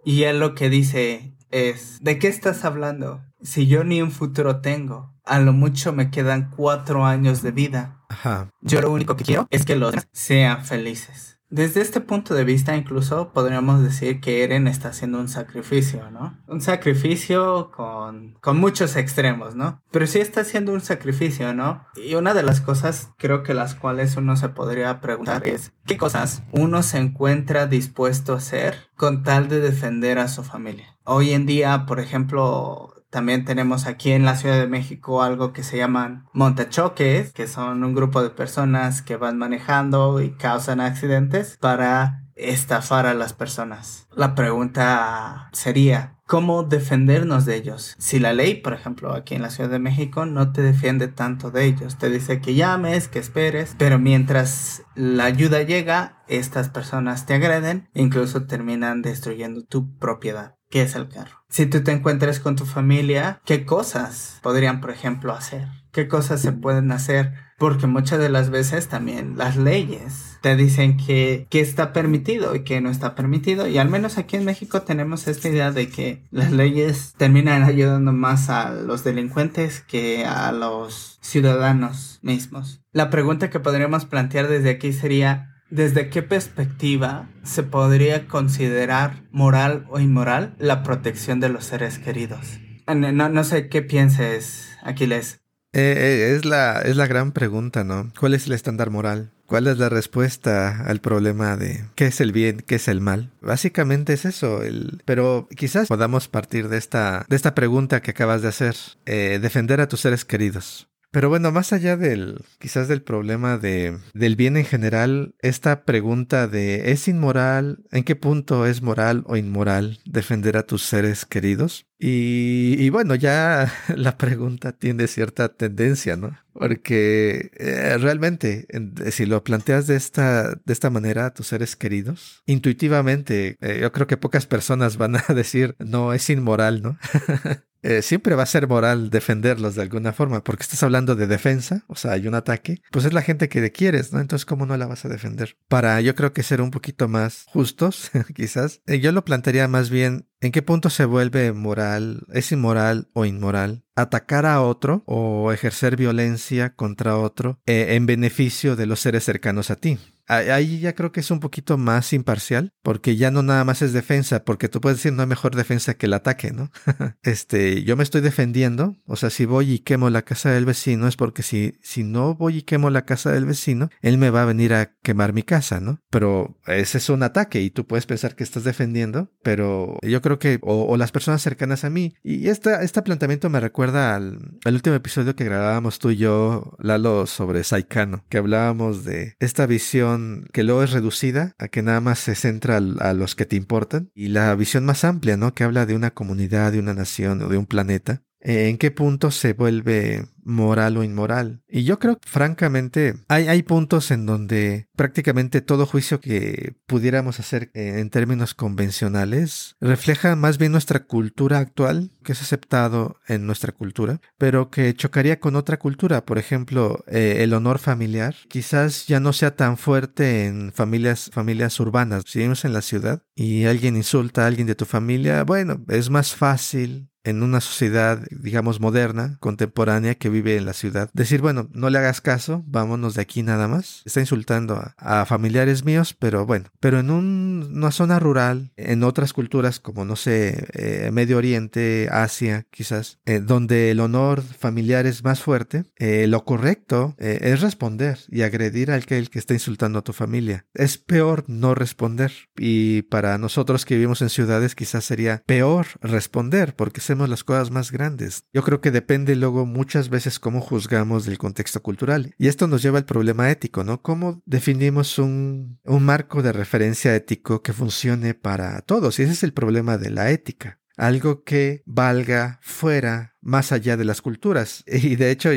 Y 0.06 0.24
él 0.24 0.40
lo 0.40 0.56
que 0.56 0.70
dice 0.70 1.36
es, 1.50 1.98
¿de 2.02 2.20
qué 2.20 2.28
estás 2.28 2.66
hablando? 2.66 3.24
Si 3.42 3.68
yo 3.68 3.84
ni 3.84 4.02
un 4.02 4.12
futuro 4.12 4.62
tengo 4.62 5.18
a 5.28 5.40
lo 5.40 5.54
mucho 5.54 5.94
me 5.94 6.10
quedan 6.10 6.50
cuatro 6.50 7.06
años 7.06 7.42
de 7.42 7.52
vida. 7.52 8.02
Ajá. 8.10 8.50
Yo 8.62 8.82
lo 8.82 8.92
único 8.92 9.16
que 9.16 9.26
quiero 9.26 9.48
es 9.52 9.66
que 9.66 9.76
los 9.76 9.94
sean 10.12 10.66
felices. 10.66 11.37
Desde 11.50 11.80
este 11.80 12.02
punto 12.02 12.34
de 12.34 12.44
vista, 12.44 12.76
incluso 12.76 13.32
podríamos 13.32 13.82
decir 13.82 14.20
que 14.20 14.44
Eren 14.44 14.68
está 14.68 14.90
haciendo 14.90 15.20
un 15.20 15.30
sacrificio, 15.30 16.12
¿no? 16.12 16.38
Un 16.48 16.60
sacrificio 16.60 17.72
con, 17.72 18.38
con 18.42 18.60
muchos 18.60 18.98
extremos, 18.98 19.56
¿no? 19.56 19.82
Pero 19.90 20.08
sí 20.08 20.20
está 20.20 20.42
haciendo 20.42 20.74
un 20.74 20.82
sacrificio, 20.82 21.54
¿no? 21.54 21.86
Y 21.96 22.16
una 22.16 22.34
de 22.34 22.44
las 22.44 22.60
cosas, 22.60 23.12
creo 23.18 23.44
que 23.44 23.54
las 23.54 23.76
cuales 23.76 24.18
uno 24.18 24.36
se 24.36 24.50
podría 24.50 25.00
preguntar 25.00 25.48
es, 25.48 25.72
¿qué 25.86 25.98
cosas 25.98 26.44
uno 26.52 26.84
se 26.84 26.98
encuentra 26.98 27.66
dispuesto 27.66 28.34
a 28.34 28.38
hacer 28.38 28.90
con 28.98 29.24
tal 29.24 29.48
de 29.48 29.62
defender 29.62 30.20
a 30.20 30.28
su 30.28 30.44
familia? 30.44 30.98
Hoy 31.06 31.32
en 31.32 31.46
día, 31.46 31.86
por 31.86 32.02
ejemplo, 32.02 32.94
también 33.18 33.46
tenemos 33.46 33.88
aquí 33.88 34.12
en 34.12 34.26
la 34.26 34.36
Ciudad 34.36 34.60
de 34.60 34.68
México 34.68 35.24
algo 35.24 35.52
que 35.52 35.64
se 35.64 35.76
llaman 35.76 36.28
montachoques, 36.34 37.34
que 37.34 37.48
son 37.48 37.84
un 37.84 37.96
grupo 37.96 38.22
de 38.22 38.30
personas 38.30 39.02
que 39.02 39.16
van 39.16 39.40
manejando 39.40 40.22
y 40.22 40.34
causan 40.34 40.80
accidentes 40.80 41.58
para 41.60 42.28
estafar 42.36 43.08
a 43.08 43.16
las 43.16 43.34
personas. 43.34 44.08
La 44.16 44.36
pregunta 44.36 45.50
sería, 45.52 46.20
¿cómo 46.28 46.62
defendernos 46.62 47.46
de 47.46 47.56
ellos? 47.56 47.96
Si 47.98 48.20
la 48.20 48.34
ley, 48.34 48.54
por 48.62 48.74
ejemplo, 48.74 49.12
aquí 49.16 49.34
en 49.34 49.42
la 49.42 49.50
Ciudad 49.50 49.72
de 49.72 49.80
México 49.80 50.28
no 50.28 50.52
te 50.52 50.62
defiende 50.62 51.08
tanto 51.08 51.50
de 51.50 51.66
ellos, 51.66 51.98
te 51.98 52.12
dice 52.12 52.40
que 52.40 52.54
llames, 52.54 53.08
que 53.08 53.18
esperes, 53.18 53.74
pero 53.80 53.98
mientras 53.98 54.84
la 54.94 55.26
ayuda 55.26 55.64
llega, 55.64 56.22
estas 56.28 56.70
personas 56.70 57.26
te 57.26 57.34
agreden, 57.34 57.90
incluso 57.96 58.46
terminan 58.46 59.02
destruyendo 59.02 59.66
tu 59.66 59.98
propiedad. 59.98 60.54
¿Qué 60.70 60.84
es 60.84 60.94
el 60.94 61.10
carro? 61.10 61.37
Si 61.50 61.66
tú 61.66 61.84
te 61.84 61.92
encuentras 61.92 62.40
con 62.40 62.56
tu 62.56 62.66
familia, 62.66 63.42
¿qué 63.46 63.66
cosas 63.66 64.40
podrían, 64.42 64.82
por 64.82 64.92
ejemplo, 64.92 65.34
hacer? 65.34 65.68
¿Qué 65.92 66.08
cosas 66.08 66.42
se 66.42 66.52
pueden 66.52 66.92
hacer 66.92 67.34
porque 67.58 67.88
muchas 67.88 68.20
de 68.20 68.30
las 68.30 68.52
veces 68.52 68.88
también 68.88 69.36
las 69.38 69.58
leyes 69.58 70.38
te 70.42 70.56
dicen 70.56 70.98
que, 70.98 71.48
que 71.50 71.60
está 71.60 71.92
permitido 71.92 72.56
y 72.56 72.64
que 72.64 72.80
no 72.82 72.92
está 72.92 73.16
permitido. 73.16 73.68
Y 73.68 73.80
al 73.80 73.90
menos 73.90 74.20
aquí 74.20 74.36
en 74.36 74.46
México 74.46 74.84
tenemos 74.84 75.28
esta 75.28 75.50
idea 75.50 75.72
de 75.72 75.90
que 75.90 76.24
las 76.30 76.52
leyes 76.52 77.16
terminan 77.18 77.64
ayudando 77.64 78.14
más 78.14 78.50
a 78.50 78.72
los 78.72 79.04
delincuentes 79.04 79.82
que 79.82 80.24
a 80.26 80.52
los 80.52 81.18
ciudadanos 81.22 82.20
mismos. 82.22 82.82
La 82.92 83.10
pregunta 83.10 83.50
que 83.50 83.60
podríamos 83.60 84.06
plantear 84.06 84.48
desde 84.48 84.70
aquí 84.70 84.94
sería, 84.94 85.57
¿Desde 85.70 86.10
qué 86.10 86.24
perspectiva 86.24 87.30
se 87.44 87.64
podría 87.64 88.28
considerar 88.28 89.24
moral 89.32 89.86
o 89.90 90.00
inmoral 90.00 90.56
la 90.60 90.82
protección 90.84 91.40
de 91.40 91.50
los 91.50 91.66
seres 91.66 92.00
queridos? 92.00 92.60
No, 92.88 93.44
sé 93.44 93.68
qué 93.68 93.82
pienses, 93.82 94.70
Aquiles. 94.82 95.42
Eh, 95.74 95.94
eh, 95.98 96.36
es, 96.36 96.46
la, 96.46 96.82
es 96.82 96.96
la 96.96 97.08
gran 97.08 97.34
pregunta, 97.34 97.84
¿no? 97.84 98.12
¿Cuál 98.18 98.34
es 98.34 98.48
el 98.48 98.54
estándar 98.54 98.90
moral? 98.90 99.32
¿Cuál 99.46 99.68
es 99.68 99.78
la 99.78 99.90
respuesta 99.90 100.84
al 100.86 101.00
problema 101.00 101.56
de 101.56 101.86
qué 101.96 102.08
es 102.08 102.20
el 102.20 102.34
bien, 102.34 102.64
qué 102.66 102.76
es 102.76 102.88
el 102.88 103.00
mal? 103.00 103.32
Básicamente 103.42 104.14
es 104.14 104.26
eso, 104.26 104.62
pero 105.06 105.48
quizás 105.56 105.88
podamos 105.88 106.28
partir 106.28 106.68
de 106.68 106.78
esta, 106.78 107.26
de 107.30 107.36
esta 107.36 107.56
pregunta 107.56 108.02
que 108.02 108.12
acabas 108.12 108.42
de 108.42 108.50
hacer, 108.50 108.76
eh, 109.06 109.40
defender 109.42 109.80
a 109.80 109.88
tus 109.88 110.02
seres 110.02 110.26
queridos. 110.26 110.90
Pero 111.12 111.30
bueno, 111.30 111.52
más 111.52 111.74
allá 111.74 111.98
del, 111.98 112.44
quizás 112.60 112.88
del 112.88 113.02
problema 113.02 113.58
de, 113.58 113.98
del 114.14 114.36
bien 114.36 114.58
en 114.58 114.66
general, 114.66 115.36
esta 115.40 115.84
pregunta 115.86 116.48
de 116.48 116.92
¿es 116.92 117.08
inmoral? 117.08 117.84
¿En 117.92 118.04
qué 118.04 118.16
punto 118.16 118.66
es 118.66 118.82
moral 118.82 119.24
o 119.28 119.38
inmoral 119.38 120.00
defender 120.06 120.58
a 120.58 120.64
tus 120.64 120.84
seres 120.84 121.26
queridos? 121.26 121.87
Y, 122.00 122.90
bueno, 122.90 123.16
ya 123.16 123.72
la 123.96 124.18
pregunta 124.18 124.72
tiene 124.72 125.08
cierta 125.08 125.50
tendencia, 125.50 126.16
¿no? 126.16 126.38
Porque 126.54 127.52
eh, 127.58 127.98
realmente, 128.00 128.68
si 129.12 129.26
lo 129.26 129.44
planteas 129.44 129.88
de 129.88 129.96
esta, 129.96 130.56
de 130.66 130.74
esta 130.74 130.90
manera 130.90 131.28
a 131.28 131.34
tus 131.34 131.48
seres 131.48 131.76
queridos, 131.76 132.42
intuitivamente, 132.46 133.58
eh, 133.62 133.80
yo 133.82 133.92
creo 133.92 134.08
que 134.08 134.18
pocas 134.18 134.46
personas 134.46 134.98
van 134.98 135.18
a 135.18 135.26
decir, 135.34 135.76
no, 135.80 136.14
es 136.14 136.30
inmoral, 136.30 136.82
¿no? 136.82 136.98
Eh, 137.84 138.02
siempre 138.02 138.36
va 138.36 138.44
a 138.44 138.48
ser 138.48 138.68
moral 138.68 139.10
defenderlos 139.10 139.76
de 139.76 139.84
alguna 139.84 140.12
forma, 140.12 140.44
porque 140.44 140.64
estás 140.64 140.82
hablando 140.84 141.16
de 141.16 141.28
defensa, 141.28 141.86
o 141.88 141.96
sea, 141.96 142.14
hay 142.14 142.28
un 142.28 142.34
ataque, 142.34 142.82
pues 142.92 143.06
es 143.06 143.14
la 143.14 143.22
gente 143.22 143.50
que 143.50 143.72
quieres, 143.72 144.12
¿no? 144.12 144.20
Entonces, 144.20 144.46
¿cómo 144.46 144.66
no 144.66 144.76
la 144.78 144.88
vas 144.88 145.06
a 145.06 145.10
defender? 145.10 145.56
Para 145.68 146.02
yo 146.02 146.16
creo 146.16 146.34
que 146.34 146.44
ser 146.44 146.62
un 146.62 146.72
poquito 146.72 147.08
más 147.08 147.46
justos, 147.48 148.12
quizás, 148.36 148.82
eh, 148.88 149.00
yo 149.00 149.12
lo 149.12 149.24
plantearía 149.24 149.68
más 149.68 149.90
bien 149.90 150.28
¿En 150.40 150.52
qué 150.52 150.62
punto 150.62 150.92
se 150.92 151.06
vuelve 151.06 151.52
moral, 151.52 152.28
es 152.32 152.52
inmoral 152.52 153.08
o 153.14 153.26
inmoral 153.26 153.84
atacar 153.96 154.46
a 154.46 154.62
otro 154.62 155.02
o 155.08 155.52
ejercer 155.52 155.96
violencia 155.96 156.76
contra 156.76 157.18
otro 157.18 157.60
eh, 157.66 157.96
en 157.96 158.06
beneficio 158.06 158.76
de 158.76 158.86
los 158.86 159.00
seres 159.00 159.24
cercanos 159.24 159.72
a 159.72 159.78
ti? 159.78 159.98
Ahí 160.28 160.80
ya 160.80 160.94
creo 160.94 161.12
que 161.12 161.22
es 161.22 161.32
un 161.32 161.40
poquito 161.40 161.78
más 161.78 162.12
imparcial, 162.12 162.74
porque 162.84 163.16
ya 163.16 163.32
no 163.32 163.44
nada 163.44 163.64
más 163.64 163.82
es 163.82 163.94
defensa, 163.94 164.44
porque 164.44 164.68
tú 164.68 164.82
puedes 164.82 164.98
decir 164.98 165.14
no 165.14 165.22
hay 165.22 165.28
mejor 165.28 165.56
defensa 165.56 165.94
que 165.94 166.06
el 166.08 166.14
ataque, 166.14 166.52
¿no? 166.52 166.70
este, 167.24 167.84
yo 167.84 167.96
me 167.96 168.04
estoy 168.04 168.22
defendiendo, 168.22 168.98
o 169.06 169.16
sea, 169.16 169.30
si 169.30 169.46
voy 169.46 169.72
y 169.72 169.80
quemo 169.80 170.10
la 170.10 170.24
casa 170.24 170.52
del 170.52 170.66
vecino 170.66 171.08
es 171.08 171.16
porque 171.16 171.44
si, 171.44 171.78
si 171.82 172.04
no 172.04 172.36
voy 172.36 172.58
y 172.58 172.62
quemo 172.64 172.90
la 172.90 173.06
casa 173.06 173.32
del 173.32 173.46
vecino, 173.46 173.90
él 174.02 174.18
me 174.18 174.30
va 174.30 174.44
a 174.44 174.46
venir 174.46 174.74
a 174.74 174.94
quemar 175.02 175.32
mi 175.32 175.44
casa, 175.44 175.80
¿no? 175.80 176.02
Pero 176.10 176.58
ese 176.68 176.98
es 176.98 177.10
un 177.10 177.24
ataque 177.24 177.62
y 177.62 177.70
tú 177.70 177.88
puedes 177.88 178.06
pensar 178.06 178.36
que 178.36 178.44
estás 178.44 178.66
defendiendo, 178.66 179.32
pero 179.44 179.98
yo 180.02 180.22
creo 180.22 180.40
que, 180.40 180.60
o, 180.62 180.98
las 180.98 181.12
personas 181.12 181.42
cercanas 181.42 181.86
a 181.86 181.90
mí, 181.90 182.16
y 182.24 182.50
esta, 182.50 182.82
este 182.82 183.02
planteamiento 183.02 183.50
me 183.50 183.60
recuerda 183.60 184.16
al, 184.16 184.40
al 184.66 184.74
último 184.74 184.96
episodio 184.96 185.36
que 185.36 185.46
grabábamos 185.46 186.00
tú 186.00 186.10
y 186.10 186.18
yo, 186.18 186.76
Lalo, 186.80 187.28
sobre 187.28 187.64
Saikano, 187.64 188.26
que 188.30 188.40
hablábamos 188.40 189.06
de 189.06 189.36
esta 189.40 189.66
visión 189.68 190.17
que 190.54 190.64
luego 190.64 190.84
es 190.84 190.92
reducida 190.92 191.56
a 191.58 191.68
que 191.68 191.82
nada 191.82 192.02
más 192.02 192.20
se 192.20 192.36
centra 192.36 192.78
a 192.78 193.14
los 193.14 193.36
que 193.36 193.46
te 193.46 193.56
importan, 193.56 194.12
y 194.14 194.28
la 194.30 194.54
visión 194.56 194.86
más 194.86 195.04
amplia, 195.04 195.38
¿no? 195.38 195.54
Que 195.54 195.64
habla 195.64 195.86
de 195.86 195.96
una 195.96 196.12
comunidad, 196.12 196.72
de 196.72 196.80
una 196.80 196.94
nación 196.94 197.42
o 197.42 197.50
de 197.50 197.58
un 197.58 197.66
planeta. 197.66 198.24
¿En 198.40 198.78
qué 198.78 198.92
punto 198.92 199.32
se 199.32 199.54
vuelve 199.54 200.26
moral 200.48 200.98
o 200.98 201.04
inmoral. 201.04 201.62
Y 201.68 201.84
yo 201.84 202.00
creo, 202.00 202.18
francamente, 202.26 203.16
hay, 203.28 203.48
hay 203.48 203.64
puntos 203.64 204.10
en 204.12 204.26
donde 204.26 204.88
prácticamente 204.96 205.62
todo 205.62 205.86
juicio 205.86 206.22
que 206.22 206.76
pudiéramos 206.88 207.40
hacer 207.40 207.70
eh, 207.74 208.00
en 208.00 208.10
términos 208.10 208.54
convencionales 208.54 209.76
refleja 209.82 210.36
más 210.36 210.58
bien 210.58 210.72
nuestra 210.72 211.06
cultura 211.06 211.60
actual, 211.60 212.12
que 212.24 212.32
es 212.32 212.42
aceptado 212.42 213.18
en 213.28 213.46
nuestra 213.46 213.74
cultura, 213.74 214.22
pero 214.38 214.72
que 214.72 214.94
chocaría 214.96 215.40
con 215.40 215.56
otra 215.56 215.78
cultura. 215.78 216.26
Por 216.26 216.38
ejemplo, 216.38 217.04
eh, 217.08 217.38
el 217.40 217.54
honor 217.54 217.80
familiar 217.80 218.36
quizás 218.48 219.06
ya 219.06 219.20
no 219.20 219.34
sea 219.34 219.56
tan 219.56 219.78
fuerte 219.78 220.46
en 220.46 220.72
familias, 220.74 221.30
familias 221.34 221.80
urbanas. 221.80 222.24
Si 222.26 222.40
vivimos 222.40 222.64
en 222.64 222.74
la 222.74 222.82
ciudad 222.82 223.22
y 223.36 223.66
alguien 223.66 223.98
insulta 223.98 224.44
a 224.44 224.48
alguien 224.48 224.68
de 224.68 224.76
tu 224.76 224.86
familia, 224.86 225.44
bueno, 225.44 225.84
es 225.90 226.10
más 226.10 226.36
fácil 226.36 227.10
en 227.28 227.44
una 227.44 227.60
sociedad, 227.60 228.26
digamos, 228.32 228.80
moderna, 228.80 229.38
contemporánea, 229.42 230.16
que 230.16 230.30
vive 230.30 230.56
en 230.56 230.66
la 230.66 230.74
ciudad, 230.74 231.10
decir, 231.14 231.42
bueno, 231.42 231.68
no 231.74 231.90
le 231.90 231.98
hagas 231.98 232.22
caso, 232.22 232.64
vámonos 232.68 233.16
de 233.16 233.22
aquí 233.22 233.44
nada 233.44 233.68
más. 233.68 234.02
Está 234.06 234.22
insultando 234.22 234.82
a, 234.98 235.26
familiares 235.26 235.84
míos, 235.84 236.16
pero 236.18 236.46
bueno, 236.46 236.70
pero 236.80 237.00
en 237.00 237.10
una 237.10 237.92
zona 237.92 238.20
rural, 238.20 238.72
en 238.78 239.04
otras 239.04 239.34
culturas 239.34 239.80
como, 239.80 240.06
no 240.06 240.16
sé, 240.16 240.68
eh, 240.74 241.10
Medio 241.12 241.38
Oriente, 241.38 242.08
Asia, 242.12 242.66
quizás, 242.72 243.20
eh, 243.26 243.42
donde 243.42 243.92
el 243.92 244.00
honor 244.00 244.42
familiar 244.42 245.06
es 245.06 245.24
más 245.24 245.42
fuerte, 245.42 245.84
eh, 245.98 246.28
lo 246.28 246.46
correcto 246.46 247.16
es 247.18 247.62
responder 247.62 248.20
y 248.30 248.44
agredir 248.44 248.92
al 248.92 249.06
que, 249.06 249.18
el 249.18 249.30
que 249.30 249.40
está 249.40 249.54
insultando 249.54 250.00
a 250.00 250.04
tu 250.04 250.14
familia. 250.14 250.66
Es 250.74 250.98
peor 250.98 251.44
no 251.48 251.76
responder 251.76 252.32
y 252.56 253.02
para 253.04 253.38
nosotros 253.38 253.86
que 253.86 253.96
vivimos 253.96 254.22
en 254.22 254.30
ciudades 254.30 254.76
quizás 254.76 255.04
sería 255.04 255.44
peor 255.46 255.88
responder 256.02 256.76
porque 256.76 257.02
se 257.02 257.17
las 257.26 257.44
cosas 257.44 257.72
más 257.72 257.92
grandes. 257.92 258.44
Yo 258.54 258.62
creo 258.62 258.82
que 258.82 258.92
depende 258.92 259.36
luego 259.36 259.66
muchas 259.66 260.10
veces 260.10 260.40
cómo 260.40 260.62
juzgamos 260.62 261.26
del 261.26 261.38
contexto 261.38 261.82
cultural. 261.82 262.36
Y 262.38 262.48
esto 262.48 262.68
nos 262.68 262.84
lleva 262.84 263.00
al 263.00 263.06
problema 263.06 263.50
ético, 263.50 263.84
¿no? 263.84 264.02
¿Cómo 264.02 264.42
definimos 264.46 265.18
un, 265.18 265.80
un 265.84 266.04
marco 266.04 266.44
de 266.44 266.52
referencia 266.52 267.16
ético 267.16 267.64
que 267.64 267.74
funcione 267.74 268.34
para 268.34 268.82
todos? 268.82 269.18
Y 269.20 269.24
ese 269.24 269.32
es 269.32 269.44
el 269.44 269.54
problema 269.54 269.98
de 269.98 270.12
la 270.12 270.30
ética 270.30 270.80
algo 270.98 271.44
que 271.44 271.84
valga 271.86 272.60
fuera, 272.62 273.36
más 273.40 273.72
allá 273.72 273.96
de 273.96 274.06
las 274.06 274.22
culturas. 274.22 274.84
Y 274.88 275.16
de 275.16 275.32
hecho, 275.32 275.52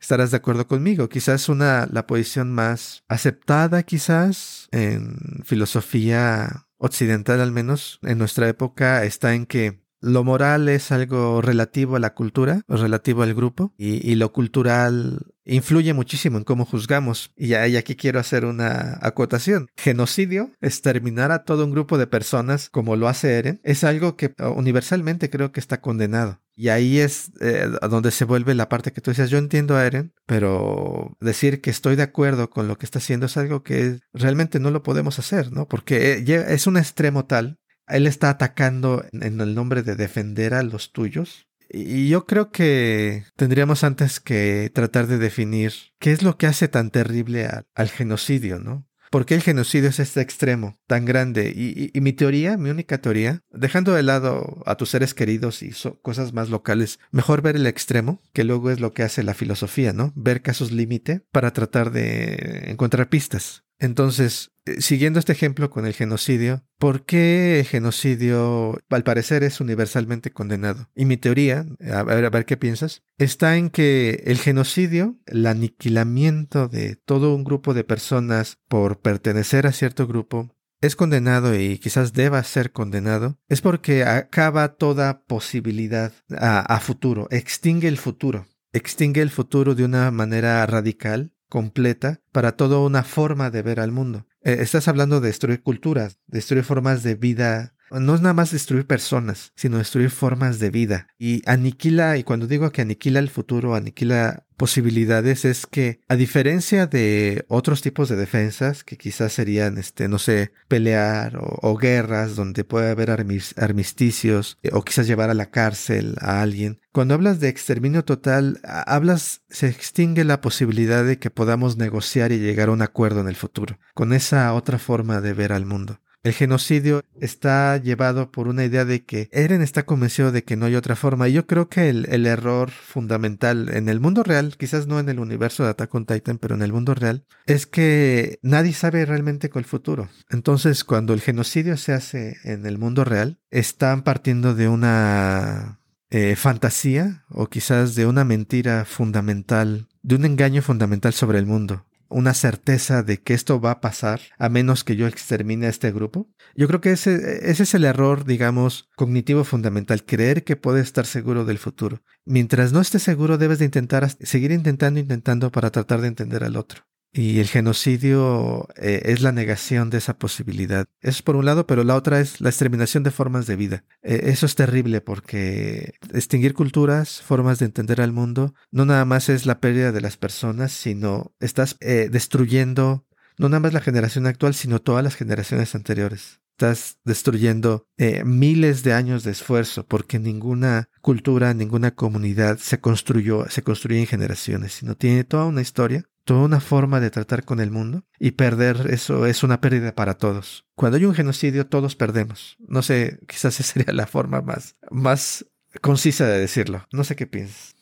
estarás 0.00 0.30
de 0.30 0.38
acuerdo 0.38 0.66
conmigo, 0.66 1.08
quizás 1.08 1.48
una, 1.48 1.86
la 1.92 2.06
posición 2.06 2.52
más 2.52 3.04
aceptada, 3.06 3.82
quizás, 3.84 4.68
en 4.72 5.42
filosofía 5.44 6.66
occidental 6.78 7.40
al 7.40 7.52
menos, 7.52 8.00
en 8.02 8.18
nuestra 8.18 8.48
época, 8.48 9.04
está 9.04 9.34
en 9.34 9.46
que 9.46 9.85
lo 10.06 10.22
moral 10.22 10.68
es 10.68 10.92
algo 10.92 11.42
relativo 11.42 11.96
a 11.96 11.98
la 11.98 12.14
cultura, 12.14 12.62
relativo 12.68 13.22
al 13.22 13.34
grupo, 13.34 13.74
y, 13.76 14.14
lo 14.14 14.32
cultural 14.32 15.34
influye 15.44 15.92
muchísimo 15.94 16.38
en 16.38 16.44
cómo 16.44 16.64
juzgamos. 16.64 17.32
Y, 17.36 17.54
aquí 17.54 17.96
quiero 17.96 18.20
hacer 18.20 18.44
una 18.44 18.98
acotación. 19.02 19.68
Genocidio, 19.76 20.52
exterminar 20.60 21.32
a 21.32 21.44
todo 21.44 21.64
un 21.64 21.72
grupo 21.72 21.98
de 21.98 22.06
personas, 22.06 22.70
como 22.70 22.94
lo 22.94 23.08
hace 23.08 23.38
Eren, 23.38 23.60
es 23.64 23.82
algo 23.82 24.16
que 24.16 24.34
uh, 24.38 24.50
universalmente 24.50 25.28
creo 25.28 25.50
que 25.50 25.60
está 25.60 25.80
condenado. 25.80 26.40
Y 26.54 26.68
ahí 26.68 27.00
es 27.00 27.32
eh, 27.40 27.68
donde 27.90 28.10
se 28.10 28.24
vuelve 28.24 28.54
la 28.54 28.68
parte 28.68 28.92
que 28.92 29.02
tú 29.02 29.10
decías, 29.10 29.28
yo 29.28 29.36
entiendo 29.38 29.76
a 29.76 29.84
Eren, 29.84 30.14
pero 30.24 31.16
decir 31.20 31.60
que 31.60 31.70
estoy 31.70 31.96
de 31.96 32.04
acuerdo 32.04 32.48
con 32.48 32.66
lo 32.68 32.78
que 32.78 32.86
está 32.86 32.98
haciendo 32.98 33.26
es 33.26 33.36
algo 33.36 33.62
que 33.62 33.98
realmente 34.14 34.58
no 34.58 34.70
lo 34.70 34.82
podemos 34.82 35.18
hacer, 35.18 35.52
¿no? 35.52 35.68
Porque 35.68 36.24
eh, 36.26 36.44
es 36.48 36.66
un 36.66 36.78
extremo 36.78 37.26
tal 37.26 37.58
él 37.88 38.06
está 38.06 38.30
atacando 38.30 39.04
en 39.12 39.40
el 39.40 39.54
nombre 39.54 39.82
de 39.82 39.96
defender 39.96 40.54
a 40.54 40.62
los 40.62 40.92
tuyos. 40.92 41.46
Y 41.68 42.08
yo 42.08 42.26
creo 42.26 42.50
que 42.50 43.24
tendríamos 43.34 43.82
antes 43.82 44.20
que 44.20 44.70
tratar 44.72 45.08
de 45.08 45.18
definir 45.18 45.72
qué 45.98 46.12
es 46.12 46.22
lo 46.22 46.38
que 46.38 46.46
hace 46.46 46.68
tan 46.68 46.90
terrible 46.90 47.48
al 47.74 47.88
genocidio, 47.88 48.60
¿no? 48.60 48.86
¿Por 49.10 49.24
qué 49.24 49.34
el 49.34 49.42
genocidio 49.42 49.88
es 49.88 50.00
este 50.00 50.20
extremo 50.20 50.78
tan 50.86 51.04
grande? 51.04 51.50
Y, 51.50 52.00
mi 52.00 52.12
teoría, 52.12 52.56
mi 52.56 52.70
única 52.70 52.98
teoría, 52.98 53.40
dejando 53.50 53.94
de 53.94 54.02
lado 54.02 54.62
a 54.66 54.76
tus 54.76 54.90
seres 54.90 55.14
queridos 55.14 55.62
y 55.62 55.72
cosas 56.02 56.32
más 56.32 56.50
locales, 56.50 56.98
mejor 57.10 57.42
ver 57.42 57.56
el 57.56 57.66
extremo, 57.66 58.20
que 58.32 58.44
luego 58.44 58.70
es 58.70 58.80
lo 58.80 58.92
que 58.92 59.02
hace 59.02 59.22
la 59.22 59.34
filosofía, 59.34 59.92
¿no? 59.92 60.12
Ver 60.16 60.42
casos 60.42 60.72
límite 60.72 61.22
para 61.32 61.52
tratar 61.52 61.92
de 61.92 62.64
encontrar 62.66 63.08
pistas. 63.08 63.64
Entonces, 63.78 64.52
eh, 64.64 64.80
siguiendo 64.80 65.18
este 65.18 65.32
ejemplo 65.32 65.70
con 65.70 65.86
el 65.86 65.92
genocidio, 65.92 66.64
¿por 66.78 67.04
qué 67.04 67.66
genocidio 67.68 68.80
al 68.90 69.04
parecer 69.04 69.42
es 69.44 69.60
universalmente 69.60 70.30
condenado? 70.30 70.88
Y 70.94 71.04
mi 71.04 71.16
teoría, 71.16 71.66
a 71.92 72.02
ver, 72.02 72.24
a 72.24 72.30
ver 72.30 72.46
qué 72.46 72.56
piensas, 72.56 73.02
está 73.18 73.56
en 73.56 73.70
que 73.70 74.22
el 74.26 74.38
genocidio, 74.38 75.18
el 75.26 75.46
aniquilamiento 75.46 76.68
de 76.68 76.96
todo 76.96 77.34
un 77.34 77.44
grupo 77.44 77.74
de 77.74 77.84
personas 77.84 78.58
por 78.68 79.00
pertenecer 79.00 79.66
a 79.66 79.72
cierto 79.72 80.06
grupo, 80.06 80.52
es 80.80 80.94
condenado 80.94 81.58
y 81.58 81.78
quizás 81.78 82.12
deba 82.12 82.42
ser 82.42 82.70
condenado, 82.70 83.38
es 83.48 83.62
porque 83.62 84.04
acaba 84.04 84.74
toda 84.74 85.22
posibilidad 85.24 86.12
a 86.30 86.80
futuro, 86.80 87.28
extingue 87.30 87.88
el 87.88 87.96
futuro 87.96 88.46
extingue 88.76 89.22
el 89.22 89.30
futuro 89.30 89.74
de 89.74 89.84
una 89.84 90.10
manera 90.10 90.64
radical 90.66 91.32
completa 91.48 92.20
para 92.32 92.52
toda 92.52 92.78
una 92.80 93.04
forma 93.04 93.50
de 93.50 93.62
ver 93.62 93.80
al 93.80 93.92
mundo. 93.92 94.26
Eh, 94.42 94.58
estás 94.60 94.88
hablando 94.88 95.20
de 95.20 95.28
destruir 95.28 95.62
culturas, 95.62 96.18
destruir 96.26 96.64
formas 96.64 97.02
de 97.02 97.14
vida 97.14 97.75
no 97.90 98.14
es 98.14 98.20
nada 98.20 98.34
más 98.34 98.50
destruir 98.50 98.86
personas, 98.86 99.52
sino 99.54 99.78
destruir 99.78 100.10
formas 100.10 100.58
de 100.58 100.70
vida. 100.70 101.08
Y 101.18 101.42
aniquila, 101.46 102.16
y 102.16 102.24
cuando 102.24 102.46
digo 102.46 102.70
que 102.70 102.82
aniquila 102.82 103.20
el 103.20 103.30
futuro, 103.30 103.74
aniquila 103.74 104.44
posibilidades, 104.56 105.44
es 105.44 105.66
que 105.66 106.00
a 106.08 106.16
diferencia 106.16 106.86
de 106.86 107.44
otros 107.48 107.82
tipos 107.82 108.08
de 108.08 108.16
defensas, 108.16 108.84
que 108.84 108.96
quizás 108.96 109.32
serían, 109.32 109.78
este, 109.78 110.08
no 110.08 110.18
sé, 110.18 110.52
pelear 110.68 111.38
o, 111.38 111.76
guerras 111.76 112.36
donde 112.36 112.64
puede 112.64 112.90
haber 112.90 113.10
armisticios, 113.10 114.58
eh, 114.62 114.70
o 114.72 114.82
quizás 114.82 115.06
llevar 115.06 115.30
a 115.30 115.34
la 115.34 115.50
cárcel 115.50 116.16
a 116.20 116.40
alguien, 116.40 116.80
cuando 116.92 117.14
hablas 117.14 117.40
de 117.40 117.48
exterminio 117.48 118.04
total, 118.04 118.60
hablas, 118.64 119.42
se 119.50 119.68
extingue 119.68 120.24
la 120.24 120.40
posibilidad 120.40 121.04
de 121.04 121.18
que 121.18 121.30
podamos 121.30 121.76
negociar 121.76 122.32
y 122.32 122.38
llegar 122.38 122.70
a 122.70 122.72
un 122.72 122.80
acuerdo 122.80 123.20
en 123.20 123.28
el 123.28 123.36
futuro, 123.36 123.78
con 123.92 124.14
esa 124.14 124.52
otra 124.54 124.78
forma 124.78 125.20
de 125.20 125.34
ver 125.34 125.52
al 125.52 125.66
mundo. 125.66 126.00
El 126.26 126.32
genocidio 126.32 127.04
está 127.20 127.76
llevado 127.76 128.32
por 128.32 128.48
una 128.48 128.64
idea 128.64 128.84
de 128.84 129.04
que 129.04 129.28
Eren 129.30 129.62
está 129.62 129.86
convencido 129.86 130.32
de 130.32 130.42
que 130.42 130.56
no 130.56 130.66
hay 130.66 130.74
otra 130.74 130.96
forma. 130.96 131.28
Y 131.28 131.34
yo 131.34 131.46
creo 131.46 131.68
que 131.68 131.88
el, 131.88 132.26
error 132.26 132.72
fundamental 132.72 133.68
en 133.72 133.88
el 133.88 134.00
mundo 134.00 134.24
real, 134.24 134.56
quizás 134.58 134.88
no 134.88 134.98
en 134.98 135.08
el 135.08 135.20
universo 135.20 135.62
de 135.62 135.70
Attack 135.70 135.94
on 135.94 136.04
Titan, 136.04 136.38
pero 136.38 136.56
en 136.56 136.62
el 136.62 136.72
mundo 136.72 136.94
real, 136.94 137.24
es 137.46 137.66
que 137.66 138.40
nadie 138.42 138.72
sabe 138.72 139.06
realmente 139.06 139.50
con 139.50 139.60
el 139.60 139.66
futuro. 139.66 140.08
Entonces, 140.28 140.82
cuando 140.82 141.14
el 141.14 141.20
genocidio 141.20 141.76
se 141.76 141.92
hace 141.92 142.38
en 142.42 142.66
el 142.66 142.76
mundo 142.76 143.04
real, 143.04 143.38
están 143.52 144.02
partiendo 144.02 144.56
de 144.56 144.66
una 144.66 145.78
eh, 146.10 146.34
fantasía 146.34 147.24
o 147.28 147.46
quizás 147.46 147.94
de 147.94 148.04
una 148.04 148.24
mentira 148.24 148.84
fundamental, 148.84 149.86
de 150.02 150.16
un 150.16 150.24
engaño 150.24 150.60
fundamental 150.60 151.12
sobre 151.12 151.38
el 151.38 151.46
mundo 151.46 151.86
una 152.08 152.34
certeza 152.34 153.02
de 153.02 153.22
que 153.22 153.34
esto 153.34 153.60
va 153.60 153.72
a 153.72 153.80
pasar 153.80 154.20
a 154.38 154.48
menos 154.48 154.84
que 154.84 154.96
yo 154.96 155.06
extermine 155.06 155.66
a 155.66 155.70
este 155.70 155.92
grupo. 155.92 156.28
Yo 156.54 156.66
creo 156.68 156.80
que 156.80 156.92
ese, 156.92 157.50
ese 157.50 157.64
es 157.64 157.74
el 157.74 157.84
error, 157.84 158.24
digamos, 158.24 158.88
cognitivo 158.96 159.44
fundamental, 159.44 160.04
creer 160.04 160.44
que 160.44 160.56
puedes 160.56 160.84
estar 160.84 161.06
seguro 161.06 161.44
del 161.44 161.58
futuro. 161.58 162.02
Mientras 162.24 162.72
no 162.72 162.80
estés 162.80 163.02
seguro, 163.02 163.38
debes 163.38 163.58
de 163.58 163.66
intentar 163.66 164.08
seguir 164.10 164.52
intentando, 164.52 165.00
intentando 165.00 165.50
para 165.50 165.70
tratar 165.70 166.00
de 166.00 166.08
entender 166.08 166.44
al 166.44 166.56
otro. 166.56 166.82
Y 167.16 167.40
el 167.40 167.48
genocidio 167.48 168.68
eh, 168.76 169.00
es 169.06 169.22
la 169.22 169.32
negación 169.32 169.88
de 169.88 169.96
esa 169.96 170.18
posibilidad. 170.18 170.84
Eso 171.00 171.16
es 171.16 171.22
por 171.22 171.36
un 171.36 171.46
lado, 171.46 171.66
pero 171.66 171.82
la 171.82 171.96
otra 171.96 172.20
es 172.20 172.42
la 172.42 172.50
exterminación 172.50 173.04
de 173.04 173.10
formas 173.10 173.46
de 173.46 173.56
vida. 173.56 173.84
Eh, 174.02 174.24
eso 174.24 174.44
es 174.44 174.54
terrible 174.54 175.00
porque 175.00 175.94
extinguir 176.12 176.52
culturas, 176.52 177.22
formas 177.22 177.58
de 177.58 177.64
entender 177.64 178.02
al 178.02 178.12
mundo, 178.12 178.52
no 178.70 178.84
nada 178.84 179.06
más 179.06 179.30
es 179.30 179.46
la 179.46 179.60
pérdida 179.60 179.92
de 179.92 180.02
las 180.02 180.18
personas, 180.18 180.72
sino 180.72 181.34
estás 181.40 181.78
eh, 181.80 182.10
destruyendo 182.12 183.06
no 183.38 183.48
nada 183.48 183.60
más 183.60 183.72
la 183.72 183.80
generación 183.80 184.26
actual, 184.26 184.54
sino 184.54 184.82
todas 184.82 185.02
las 185.02 185.14
generaciones 185.14 185.74
anteriores. 185.74 186.42
Estás 186.52 186.98
destruyendo 187.04 187.86
miles 188.24 188.82
de 188.82 188.94
años 188.94 189.24
de 189.24 189.30
esfuerzo 189.30 189.86
porque 189.86 190.18
ninguna 190.18 190.88
cultura, 191.02 191.52
ninguna 191.52 191.94
comunidad 191.94 192.56
se 192.56 192.80
construyó, 192.80 193.46
se 193.50 193.62
construye 193.62 194.00
en 194.00 194.06
generaciones, 194.06 194.72
sino 194.72 194.96
tiene 194.96 195.24
toda 195.24 195.44
una 195.44 195.60
historia 195.60 196.06
toda 196.26 196.44
una 196.44 196.60
forma 196.60 197.00
de 197.00 197.10
tratar 197.10 197.44
con 197.44 197.60
el 197.60 197.70
mundo 197.70 198.02
y 198.18 198.32
perder 198.32 198.88
eso 198.90 199.26
es 199.26 199.42
una 199.44 199.60
pérdida 199.60 199.94
para 199.94 200.18
todos. 200.18 200.66
Cuando 200.74 200.98
hay 200.98 201.04
un 201.04 201.14
genocidio 201.14 201.68
todos 201.68 201.94
perdemos. 201.94 202.56
No 202.58 202.82
sé, 202.82 203.20
quizás 203.28 203.58
esa 203.60 203.72
sería 203.72 203.94
la 203.94 204.06
forma 204.06 204.42
más, 204.42 204.76
más 204.90 205.46
concisa 205.80 206.26
de 206.26 206.40
decirlo. 206.40 206.84
No 206.92 207.04
sé 207.04 207.14
qué 207.14 207.26
piensas. 207.26 207.76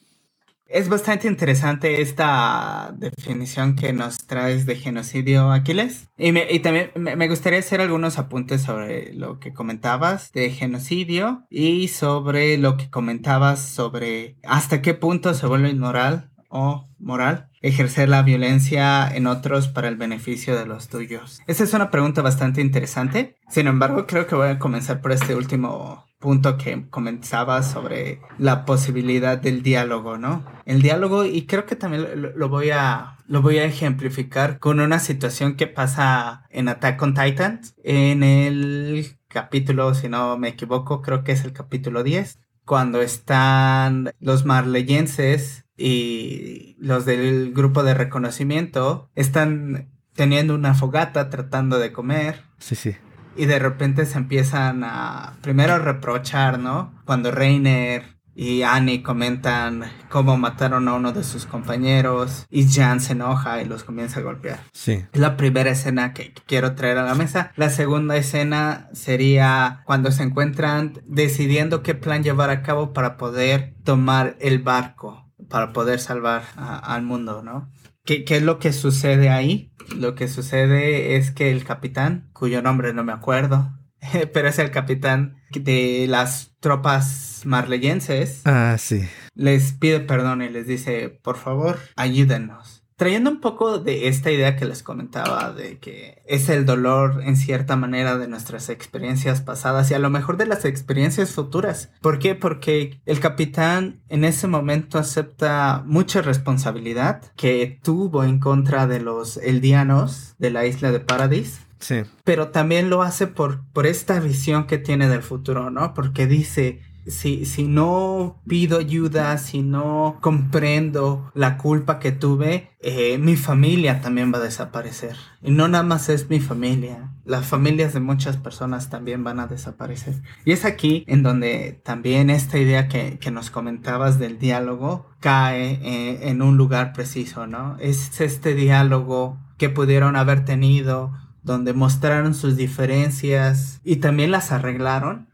Es 0.67 0.89
bastante 0.89 1.27
interesante 1.27 2.03
esta 2.03 2.95
definición 2.97 3.77
que 3.77 3.93
nos 3.93 4.27
traes 4.27 4.67
de 4.67 4.77
genocidio, 4.77 5.51
Aquiles. 5.51 6.09
Y, 6.19 6.37
y 6.39 6.59
también 6.61 6.91
me 6.97 7.29
gustaría 7.29 7.61
hacer 7.61 7.81
algunos 7.81 8.19
apuntes 8.19 8.63
sobre 8.63 9.15
lo 9.15 9.39
que 9.39 9.55
comentabas 9.55 10.33
de 10.33 10.51
genocidio 10.51 11.47
y 11.49 11.89
sobre 11.89 12.59
lo 12.59 12.77
que 12.77 12.91
comentabas 12.91 13.61
sobre 13.61 14.37
hasta 14.43 14.83
qué 14.83 14.95
punto 14.95 15.33
se 15.33 15.47
vuelve 15.47 15.71
inmoral 15.71 16.31
o 16.49 16.89
moral 16.99 17.51
ejercer 17.65 18.11
la 18.11 18.23
violencia 18.23 19.09
en 19.09 19.27
otros 19.27 19.69
para 19.69 19.89
el 19.89 19.97
beneficio 19.97 20.57
de 20.57 20.67
los 20.67 20.89
tuyos? 20.89 21.41
Esa 21.47 21.65
es 21.65 21.73
una 21.73 21.91
pregunta 21.91 22.21
bastante 22.21 22.61
interesante. 22.61 23.37
Sin 23.49 23.67
embargo, 23.67 24.07
creo 24.07 24.27
que 24.27 24.35
voy 24.35 24.49
a 24.49 24.59
comenzar 24.59 25.01
por 25.01 25.13
este 25.13 25.35
último 25.35 26.05
punto 26.19 26.59
que 26.59 26.89
comenzaba 26.91 27.63
sobre 27.63 28.21
la 28.39 28.65
posibilidad 28.65 29.39
del 29.39 29.63
diálogo, 29.63 30.19
¿no? 30.19 30.45
El 30.67 30.83
diálogo 30.83 31.25
y 31.25 31.47
creo 31.47 31.67
que 31.67 31.77
también 31.77 32.33
lo, 32.35 32.49
voy 32.49 32.71
a 32.71 33.19
lo 33.27 33.43
voy 33.43 33.59
a 33.59 33.65
ejemplificar 33.65 34.59
con 34.59 34.81
una 34.81 34.99
situación 34.99 35.55
que 35.57 35.67
pasa 35.67 36.45
en 36.51 36.69
Attack 36.69 37.01
on 37.03 37.15
Titan 37.15 37.61
en 37.83 38.23
el 38.23 39.19
capítulo, 39.29 39.95
si 39.95 40.09
no 40.09 40.39
me 40.39 40.49
equivoco, 40.49 41.03
creo 41.03 41.25
que 41.25 41.33
es 41.33 41.45
el 41.45 41.53
capítulo 41.53 42.03
10, 42.03 42.39
cuando 42.65 43.03
están 43.03 44.13
los 44.21 44.45
marleyenses 44.45 45.64
y 45.77 46.77
los 46.79 47.05
del 47.05 47.53
grupo 47.53 47.83
de 47.83 47.95
reconocimiento 47.95 49.11
están 49.15 49.91
teniendo 50.15 50.55
una 50.55 50.75
fogata 50.75 51.31
tratando 51.31 51.79
de 51.79 51.93
comer. 51.93 52.43
Sí, 52.59 52.77
sí. 52.77 52.97
Y 53.37 53.47
de 53.47 53.59
repente 53.59 54.07
se 54.07 54.19
empiezan 54.19 54.85
a 54.85 55.37
primero 55.43 55.79
reprochar, 55.79 56.59
¿no? 56.59 56.95
Cuando 57.05 57.33
Reiner 57.33 58.15
y 58.37 58.63
Annie 58.63 59.03
comentan 59.03 59.85
cómo 60.09 60.37
mataron 60.37 60.89
a 60.89 60.95
uno 60.95 61.13
de 61.13 61.23
sus 61.23 61.47
compañeros 61.47 62.47
y 62.51 62.69
Jan 62.69 63.01
se 63.01 63.13
enoja 63.13 63.63
y 63.63 63.65
los 63.65 63.85
comienza 63.85 64.21
a 64.21 64.23
golpear. 64.23 64.61
Sí. 64.73 65.05
Es 65.13 65.21
la 65.21 65.37
primera 65.37 65.71
escena 65.71 66.15
que 66.15 66.33
quiero 66.47 66.75
traer 66.75 66.99
a 66.99 67.05
la 67.05 67.15
mesa. 67.15 67.53
La 67.57 67.71
segunda 67.71 68.17
escena 68.17 68.89
sería 68.93 69.83
cuando 69.85 70.11
se 70.11 70.25
encuentran 70.25 71.01
decidiendo 71.07 71.83
qué 71.83 71.95
plan 71.95 72.23
llevar 72.23 72.51
a 72.51 72.63
cabo 72.63 72.93
para 72.93 73.17
poder 73.17 73.75
tomar 73.85 74.37
el 74.41 74.61
barco 74.61 75.24
para 75.49 75.73
poder 75.73 76.01
salvar 76.01 76.45
al 76.57 77.03
mundo, 77.03 77.43
¿no? 77.43 77.71
¿Qué, 78.05 78.25
¿Qué, 78.25 78.37
es 78.37 78.43
lo 78.43 78.59
que 78.59 78.73
sucede 78.73 79.31
ahí? 79.31 79.73
Lo 79.97 80.15
que 80.15 80.29
sucede 80.29 81.17
es 81.17 81.31
que 81.31 81.51
el 81.51 81.65
capitán, 81.65 82.29
cuyo 82.33 82.61
nombre 82.61 82.93
no 82.93 83.03
me 83.03 83.13
acuerdo, 83.13 83.73
pero 84.33 84.49
es 84.49 84.59
el 84.59 84.71
capitán 84.71 85.37
de 85.51 86.07
las 86.09 86.55
tropas 86.61 87.43
marleyenses. 87.45 88.43
Ah, 88.45 88.77
sí. 88.79 89.09
Les 89.35 89.73
pide 89.73 90.01
perdón 90.01 90.43
y 90.43 90.51
les 90.51 90.67
dice, 90.67 91.09
por 91.23 91.37
favor, 91.37 91.79
ayúdenos 91.97 92.84
trayendo 92.97 93.31
un 93.31 93.41
poco 93.41 93.79
de 93.79 94.09
esta 94.09 94.31
idea 94.31 94.57
que 94.57 94.65
les 94.65 94.83
comentaba 94.83 95.53
de 95.53 95.79
que 95.79 96.23
es 96.27 96.49
el 96.49 96.65
dolor 96.65 97.23
en 97.25 97.37
cierta 97.37 97.77
manera 97.77 98.17
de 98.19 98.29
nuestras 98.29 98.69
experiencias 98.69 99.41
pasadas 99.41 99.91
y 99.91 99.95
a 99.95 99.99
lo 99.99 100.11
mejor 100.11 100.37
de 100.37 100.47
las 100.47 100.65
experiencias 100.65 101.33
futuras. 101.33 101.91
¿Por 102.01 102.19
qué? 102.19 102.35
Porque 102.35 103.01
el 103.07 103.21
capitán 103.21 104.01
en 104.09 104.25
ese 104.25 104.47
momento 104.47 104.99
acepta 104.99 105.83
mucha 105.87 106.23
responsabilidad 106.23 107.23
que 107.37 107.81
tuvo 107.83 108.25
en 108.25 108.39
contra 108.39 108.87
de 108.87 109.01
los 109.01 109.37
eldianos 109.39 110.35
de 110.39 110.51
la 110.51 110.67
isla 110.67 110.93
de 110.93 111.01
Paradis. 111.01 111.61
Sí. 111.81 112.03
Pero 112.25 112.49
también 112.49 112.89
lo 112.89 113.03
hace 113.03 113.27
por, 113.27 113.65
por 113.73 113.87
esta 113.87 114.19
visión 114.19 114.67
que 114.67 114.79
tiene 114.79 115.09
del 115.09 115.23
futuro, 115.23 115.71
¿no? 115.71 115.93
Porque 115.93 116.27
dice, 116.27 116.81
si, 117.07 117.45
si 117.45 117.65
no 117.65 118.41
pido 118.47 118.79
ayuda, 118.79 119.37
si 119.39 119.63
no 119.63 120.19
comprendo 120.21 121.31
la 121.35 121.59
culpa 121.59 121.99
que 121.99 122.13
tuve, 122.13 122.71
eh, 122.81 123.19
mi 123.19 123.37
familia 123.37 124.01
también 124.01 124.33
va 124.33 124.39
a 124.39 124.43
desaparecer. 124.43 125.17
Y 125.43 125.51
no 125.51 125.69
nada 125.69 125.85
más 125.85 126.09
es 126.09 126.31
mi 126.31 126.41
familia, 126.41 127.13
las 127.25 127.47
familias 127.47 127.95
de 127.95 128.01
muchas 128.01 128.37
personas 128.37 128.91
también 128.91 129.25
van 129.25 129.41
a 129.41 129.47
desaparecer. 129.47 130.23
Y 130.45 130.53
es 130.53 130.65
aquí 130.65 131.05
en 131.07 131.23
donde 131.23 131.81
también 131.85 132.31
esta 132.31 132.59
idea 132.59 132.89
que, 132.89 133.19
que 133.19 133.31
nos 133.31 133.51
comentabas 133.51 134.19
del 134.19 134.39
diálogo 134.39 135.11
cae 135.21 135.81
eh, 135.83 136.29
en 136.29 136.43
un 136.43 136.57
lugar 136.57 136.93
preciso, 136.93 137.47
¿no? 137.47 137.77
Es 137.81 138.21
este 138.21 138.55
diálogo 138.55 139.39
que 139.59 139.69
pudieron 139.69 140.17
haber 140.17 140.45
tenido 140.45 141.13
donde 141.43 141.75
mostraron 141.75 142.35
sus 142.35 142.57
diferencias 142.57 143.81
y 143.85 143.97
también 143.97 144.31
las 144.31 144.51
arreglaron 144.51 145.29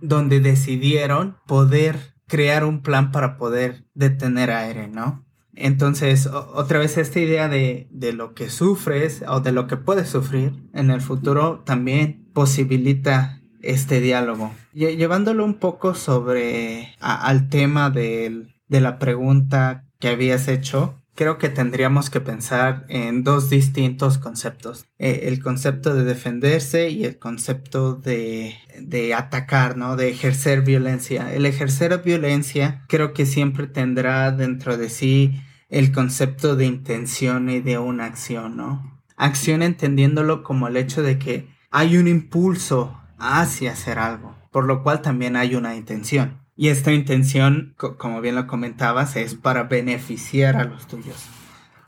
donde 0.00 0.40
decidieron 0.40 1.36
poder 1.46 2.14
crear 2.26 2.64
un 2.64 2.82
plan 2.82 3.10
para 3.10 3.36
poder 3.36 3.84
detener 3.94 4.50
a 4.50 4.70
¿no? 4.88 5.24
Entonces, 5.54 6.26
otra 6.26 6.78
vez 6.78 6.96
esta 6.96 7.20
idea 7.20 7.48
de, 7.48 7.88
de, 7.90 8.12
lo 8.12 8.34
que 8.34 8.48
sufres 8.48 9.24
o 9.28 9.40
de 9.40 9.52
lo 9.52 9.66
que 9.66 9.76
puedes 9.76 10.08
sufrir 10.08 10.52
en 10.72 10.90
el 10.90 11.00
futuro 11.00 11.62
también 11.66 12.30
posibilita 12.32 13.40
este 13.60 14.00
diálogo. 14.00 14.54
Llevándolo 14.72 15.44
un 15.44 15.54
poco 15.54 15.94
sobre 15.94 16.94
al 17.00 17.48
tema 17.48 17.90
de 17.90 18.46
la 18.68 18.98
pregunta 18.98 19.84
que 19.98 20.08
habías 20.08 20.48
hecho, 20.48 20.99
creo 21.14 21.38
que 21.38 21.48
tendríamos 21.48 22.10
que 22.10 22.20
pensar 22.20 22.84
en 22.88 23.24
dos 23.24 23.50
distintos 23.50 24.18
conceptos. 24.18 24.86
Eh, 24.98 25.22
el 25.24 25.42
concepto 25.42 25.94
de 25.94 26.04
defenderse 26.04 26.90
y 26.90 27.04
el 27.04 27.18
concepto 27.18 27.94
de, 27.94 28.54
de, 28.80 29.14
atacar, 29.14 29.76
¿no? 29.76 29.96
De 29.96 30.08
ejercer 30.08 30.62
violencia. 30.62 31.32
El 31.34 31.46
ejercer 31.46 32.02
violencia 32.02 32.84
creo 32.88 33.12
que 33.12 33.26
siempre 33.26 33.66
tendrá 33.66 34.32
dentro 34.32 34.76
de 34.76 34.88
sí 34.88 35.40
el 35.68 35.92
concepto 35.92 36.56
de 36.56 36.66
intención 36.66 37.48
y 37.48 37.60
de 37.60 37.78
una 37.78 38.06
acción, 38.06 38.56
¿no? 38.56 39.02
Acción 39.16 39.62
entendiéndolo 39.62 40.42
como 40.42 40.68
el 40.68 40.76
hecho 40.76 41.02
de 41.02 41.18
que 41.18 41.48
hay 41.70 41.96
un 41.96 42.08
impulso 42.08 42.98
hacia 43.18 43.72
hacer 43.72 43.98
algo, 43.98 44.34
por 44.50 44.64
lo 44.64 44.82
cual 44.82 45.02
también 45.02 45.36
hay 45.36 45.54
una 45.54 45.76
intención. 45.76 46.40
Y 46.56 46.68
esta 46.68 46.92
intención, 46.92 47.74
como 47.76 48.20
bien 48.20 48.34
lo 48.34 48.46
comentabas, 48.46 49.16
es 49.16 49.34
para 49.34 49.64
beneficiar 49.64 50.56
a 50.56 50.64
los 50.64 50.86
tuyos. 50.86 51.26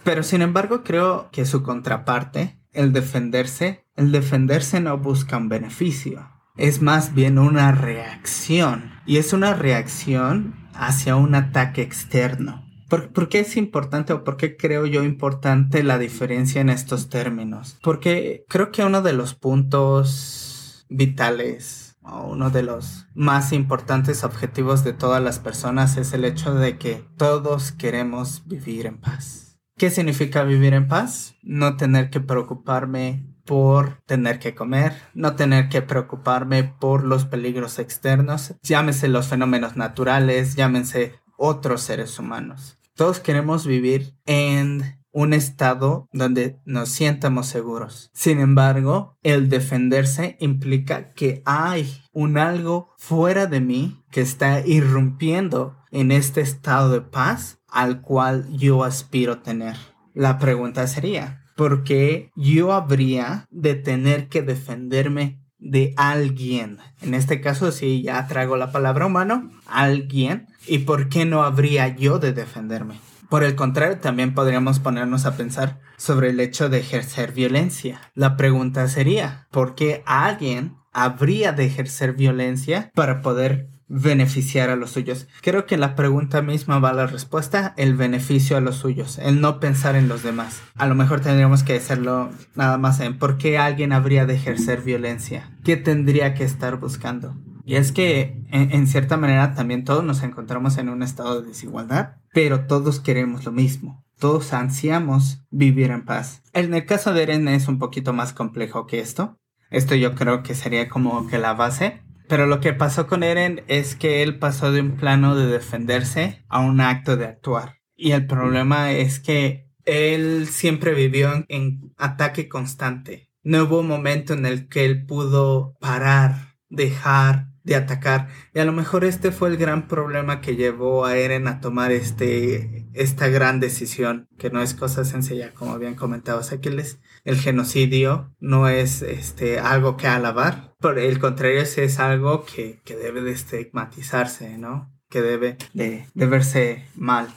Pero 0.05 0.23
sin 0.23 0.43
embargo, 0.43 0.83
creo 0.83 1.29
que 1.31 1.45
su 1.45 1.63
contraparte, 1.63 2.59
el 2.73 2.93
defenderse, 2.93 3.85
el 3.97 4.13
defenderse 4.13 4.81
no 4.81 4.99
busca 4.99 5.37
un 5.37 5.49
beneficio, 5.49 6.29
es 6.57 6.83
más 6.83 7.15
bien 7.15 7.39
una 7.39 7.73
reacción. 7.73 8.93
Y 9.07 9.19
es 9.19 9.33
una 9.33 9.55
reacción 9.55 10.55
hacia 10.75 11.17
un 11.17 11.35
ataque 11.35 11.83
externo. 11.83 12.63
¿Por, 12.89 13.31
qué 13.31 13.41
es 13.41 13.57
importante 13.57 14.13
o 14.13 14.23
por 14.23 14.37
qué 14.37 14.59
creo 14.59 14.85
yo 14.85 15.03
importante 15.03 15.83
la 15.83 15.99
diferencia 15.99 16.61
en 16.61 16.69
estos 16.69 17.09
términos? 17.09 17.79
Porque 17.83 18.45
creo 18.51 18.71
que 18.71 18.85
uno 18.85 19.01
de 19.01 19.15
los 19.15 19.35
puntos 19.35 20.85
vitales 20.91 21.82
uno 22.05 22.51
de 22.51 22.63
los 22.63 23.07
más 23.15 23.53
importantes 23.53 24.25
objetivos 24.25 24.85
de 24.85 24.93
todas 24.93 25.23
las 25.23 25.39
personas 25.39 25.97
es 25.97 26.13
el 26.13 26.25
hecho 26.25 26.55
de 26.55 26.79
que 26.79 27.07
todos 27.17 27.73
queremos 27.73 28.47
vivir 28.47 28.87
en 28.87 28.99
paz. 28.99 29.59
¿Qué 29.77 29.91
significa 29.91 30.45
vivir 30.45 30.75
en 30.75 30.89
paz? 30.89 31.35
No 31.43 31.77
tener 31.77 32.11
que 32.11 32.21
preocuparme 32.21 33.27
por 33.45 34.01
tener 34.07 34.39
que 34.39 34.55
comer, 34.55 34.95
no 35.15 35.35
tener 35.35 35.69
que 35.69 35.83
preocuparme 35.83 36.65
por 36.65 37.05
los 37.05 37.25
peligros 37.25 37.79
externos, 37.79 38.55
llámese 38.63 39.09
los 39.09 39.27
fenómenos 39.27 39.77
naturales, 39.77 40.55
llámense 40.55 41.15
otros 41.37 41.83
seres 41.83 42.19
humanos. 42.19 42.79
Todos 42.95 43.21
queremos 43.21 43.67
vivir 43.67 44.15
en 44.27 45.02
un 45.13 45.33
estado 45.33 46.09
donde 46.13 46.59
nos 46.65 46.89
sientamos 46.89 47.47
seguros. 47.47 48.11
Sin 48.15 48.41
embargo, 48.41 49.19
el 49.23 49.49
defenderse 49.49 50.37
implica 50.41 51.13
que 51.13 51.43
hay 51.45 52.03
un 52.13 52.39
algo 52.39 52.91
fuera 52.99 53.47
de 53.47 53.61
mí 53.61 54.03
que 54.11 54.21
está 54.21 54.67
irrumpiendo 54.67 55.77
en 55.91 56.11
este 56.11 56.41
estado 56.41 56.91
de 56.91 57.01
paz 57.03 57.59
al 57.69 58.01
cual 58.01 58.47
yo 58.51 58.85
aspiro 58.85 59.39
tener. 59.39 59.77
La 60.15 60.39
pregunta 60.39 60.87
sería, 60.87 61.45
¿por 61.57 61.85
qué 61.85 62.31
yo 62.37 62.73
habría 62.73 63.47
de 63.51 63.75
tener 63.75 64.29
que 64.29 64.43
defenderme 64.43 65.43
de 65.59 65.95
alguien? 65.97 66.79
En 67.01 67.15
este 67.15 67.41
caso, 67.41 67.73
si 67.73 68.03
ya 68.03 68.27
traigo 68.27 68.57
la 68.57 68.73
palabra 68.73 69.07
humano, 69.07 69.51
alguien 69.67 70.49
¿Y 70.67 70.79
por 70.79 71.09
qué 71.09 71.25
no 71.25 71.43
habría 71.43 71.89
yo 71.89 72.19
de 72.19 72.33
defenderme? 72.33 73.01
Por 73.33 73.45
el 73.45 73.55
contrario, 73.55 73.97
también 73.97 74.35
podríamos 74.35 74.79
ponernos 74.79 75.25
a 75.25 75.39
pensar 75.39 75.81
sobre 75.97 76.29
el 76.29 76.39
hecho 76.39 76.69
de 76.69 76.81
ejercer 76.81 77.33
violencia. 77.33 77.99
La 78.15 78.37
pregunta 78.37 78.87
sería, 78.89 79.47
¿por 79.51 79.75
qué 79.75 80.03
alguien 80.05 80.77
habría 80.93 81.53
de 81.53 81.65
ejercer 81.65 82.13
violencia 82.13 82.91
para 82.95 83.23
poder 83.23 83.71
beneficiar 83.89 84.69
a 84.69 84.77
los 84.77 84.91
suyos? 84.91 85.29
Creo 85.41 85.65
que 85.65 85.79
la 85.79 85.95
pregunta 85.95 86.43
misma 86.43 86.79
va 86.79 86.91
a 86.91 86.93
la 86.93 87.07
respuesta, 87.07 87.73
el 87.79 87.95
beneficio 87.95 88.59
a 88.59 88.61
los 88.61 88.77
suyos, 88.77 89.17
el 89.17 89.41
no 89.41 89.61
pensar 89.61 89.97
en 89.97 90.09
los 90.09 90.23
demás. 90.23 90.61
A 90.77 90.87
lo 90.87 90.95
mejor 90.95 91.21
tendríamos 91.21 91.63
que 91.63 91.77
hacerlo 91.77 92.29
nada 92.55 92.77
más 92.77 93.01
en 93.01 93.19
por 93.19 93.39
qué 93.39 93.57
alguien 93.57 93.95
habría 93.95 94.27
de 94.27 94.35
ejercer 94.35 94.83
violencia, 94.83 95.57
qué 95.65 95.79
tendría 95.79 96.35
que 96.35 96.45
estar 96.45 96.77
buscando. 96.77 97.35
Y 97.65 97.77
es 97.77 97.93
que 97.93 98.43
en, 98.51 98.87
cierta 98.87 99.17
manera 99.17 99.55
también 99.55 99.85
todos 99.85 100.05
nos 100.05 100.23
encontramos 100.23 100.79
en 100.79 100.89
un 100.89 101.03
estado 101.03 101.41
de 101.41 101.49
desigualdad, 101.49 102.17
pero 102.33 102.67
todos 102.67 103.01
queremos 103.01 103.45
lo 103.45 103.53
mismo. 103.53 104.05
Todos 104.19 104.53
ansiamos 104.53 105.45
vivir 105.51 105.91
en 105.91 106.05
paz. 106.05 106.43
En 106.53 106.75
el 106.75 106.87
caso 106.87 107.13
de 107.13 107.23
Eren 107.23 107.49
es 107.49 107.69
un 107.69 107.79
poquito 107.79 108.13
más 108.13 108.33
complejo 108.33 108.87
que 108.87 109.01
esto. 109.01 109.39
Esto 109.71 109.95
yo 109.95 110.15
creo 110.15 110.43
que 110.43 110.55
sería 110.55 110.89
como 110.89 111.27
que 111.29 111.39
la 111.39 111.55
base. 111.55 112.03
Pero 112.29 112.47
lo 112.47 112.61
que 112.61 112.73
pasó 112.73 113.07
con 113.07 113.23
Eren 113.23 113.63
es 113.69 113.95
que 113.95 114.23
él 114.23 114.39
pasó 114.39 114.73
de 114.73 114.81
un 114.81 114.97
plano 114.97 115.35
de 115.35 115.47
defenderse 115.47 116.45
a 116.49 116.61
un 116.61 116.81
acto 116.81 117.17
de 117.17 117.27
actuar. 117.27 117.79
Y 117.97 118.13
el 118.13 118.27
problema 118.27 118.93
es 118.93 119.19
que 119.19 119.69
él 119.85 120.47
siempre 120.49 120.95
vivió 120.95 121.33
en, 121.33 121.47
en 121.49 121.93
ataque 121.97 122.49
constante. 122.49 123.29
No 123.43 123.65
hubo 123.65 123.81
un 123.81 123.89
momento 123.89 124.35
en 124.35 124.47
el 124.47 124.69
que 124.69 124.85
él 124.85 125.05
pudo 125.05 125.75
parar, 125.81 126.55
dejar, 126.69 127.52
de 127.65 127.77
atacar. 127.77 128.29
Y 128.55 128.59
a 128.59 128.65
lo 128.65 128.73
mejor 128.73 129.05
este 129.05 129.33
fue 129.33 129.49
el 129.49 129.57
gran 129.57 129.89
problema 129.89 130.41
que 130.41 130.57
llevó 130.57 131.05
a 131.05 131.17
Eren 131.17 131.47
a 131.49 131.61
tomar 131.61 131.93
este, 131.93 132.89
esta 132.93 133.29
gran 133.29 133.61
decisión, 133.61 134.29
que 134.39 134.51
no 134.51 134.63
es 134.63 134.75
cosa 134.75 135.05
sencilla, 135.05 135.53
como 135.55 135.79
bien 135.79 135.95
comentado 135.95 136.41
Aquiles. 136.41 136.99
El 137.25 137.37
genocidio 137.37 138.35
no 138.41 138.69
es 138.69 139.03
este, 139.03 139.61
algo 139.61 139.97
que 139.97 140.09
alabar, 140.09 140.75
por 140.81 140.99
el 140.99 141.19
contrario, 141.19 141.63
es 141.63 141.99
algo 141.99 142.45
que, 142.45 142.81
que 142.85 142.97
debe 142.97 143.23
de 143.23 143.33
estigmatizarse, 143.33 144.59
¿no? 144.59 144.93
Que 145.09 145.23
debe 145.23 145.57
de, 145.73 146.07
de 146.15 146.27
verse 146.27 146.85
mal. 146.97 147.29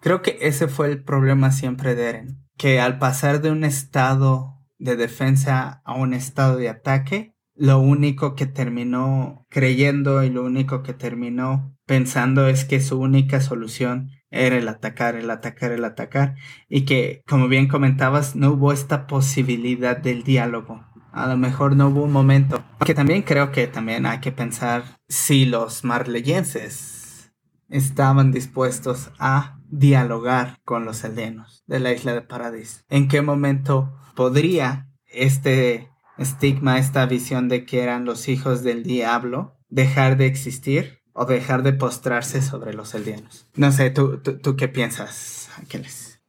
Creo 0.00 0.20
que 0.20 0.38
ese 0.42 0.68
fue 0.68 0.88
el 0.88 1.02
problema 1.02 1.52
siempre 1.52 1.94
de 1.94 2.08
Eren, 2.08 2.44
que 2.56 2.80
al 2.80 2.98
pasar 2.98 3.40
de 3.40 3.50
un 3.50 3.64
estado 3.64 4.58
de 4.78 4.96
defensa 4.96 5.80
a 5.84 5.94
un 5.94 6.12
estado 6.12 6.56
de 6.56 6.68
ataque, 6.68 7.31
lo 7.54 7.78
único 7.78 8.34
que 8.34 8.46
terminó 8.46 9.46
creyendo 9.48 10.24
y 10.24 10.30
lo 10.30 10.44
único 10.44 10.82
que 10.82 10.94
terminó 10.94 11.76
pensando 11.86 12.46
es 12.48 12.64
que 12.64 12.80
su 12.80 12.98
única 12.98 13.40
solución 13.40 14.10
era 14.30 14.56
el 14.56 14.68
atacar, 14.68 15.14
el 15.14 15.30
atacar, 15.30 15.72
el 15.72 15.84
atacar 15.84 16.36
y 16.68 16.82
que, 16.82 17.22
como 17.28 17.48
bien 17.48 17.68
comentabas, 17.68 18.34
no 18.34 18.52
hubo 18.52 18.72
esta 18.72 19.06
posibilidad 19.06 19.96
del 19.96 20.22
diálogo. 20.22 20.86
A 21.12 21.26
lo 21.26 21.36
mejor 21.36 21.76
no 21.76 21.88
hubo 21.88 22.04
un 22.04 22.12
momento. 22.12 22.64
Que 22.84 22.94
también 22.94 23.22
creo 23.22 23.52
que 23.52 23.66
también 23.66 24.06
hay 24.06 24.20
que 24.20 24.32
pensar 24.32 24.98
si 25.08 25.44
los 25.44 25.84
marleyenses 25.84 27.32
estaban 27.68 28.32
dispuestos 28.32 29.10
a 29.18 29.58
dialogar 29.68 30.58
con 30.64 30.86
los 30.86 31.04
aldeanos 31.04 31.64
de 31.66 31.80
la 31.80 31.92
isla 31.92 32.14
de 32.14 32.22
Paradis. 32.22 32.84
¿En 32.88 33.08
qué 33.08 33.20
momento 33.20 33.94
podría 34.14 34.88
este 35.06 35.91
estigma, 36.22 36.78
esta 36.78 37.04
visión 37.06 37.48
de 37.48 37.64
que 37.66 37.82
eran 37.82 38.04
los 38.04 38.28
hijos 38.28 38.62
del 38.62 38.82
diablo, 38.82 39.58
dejar 39.68 40.16
de 40.16 40.26
existir 40.26 41.02
o 41.12 41.26
dejar 41.26 41.62
de 41.62 41.72
postrarse 41.72 42.42
sobre 42.42 42.72
los 42.72 42.94
eldianos. 42.94 43.46
No 43.54 43.72
sé, 43.72 43.90
¿tú, 43.90 44.18
tú, 44.18 44.56
qué 44.56 44.68
piensas, 44.68 45.50
Ángeles? 45.58 46.20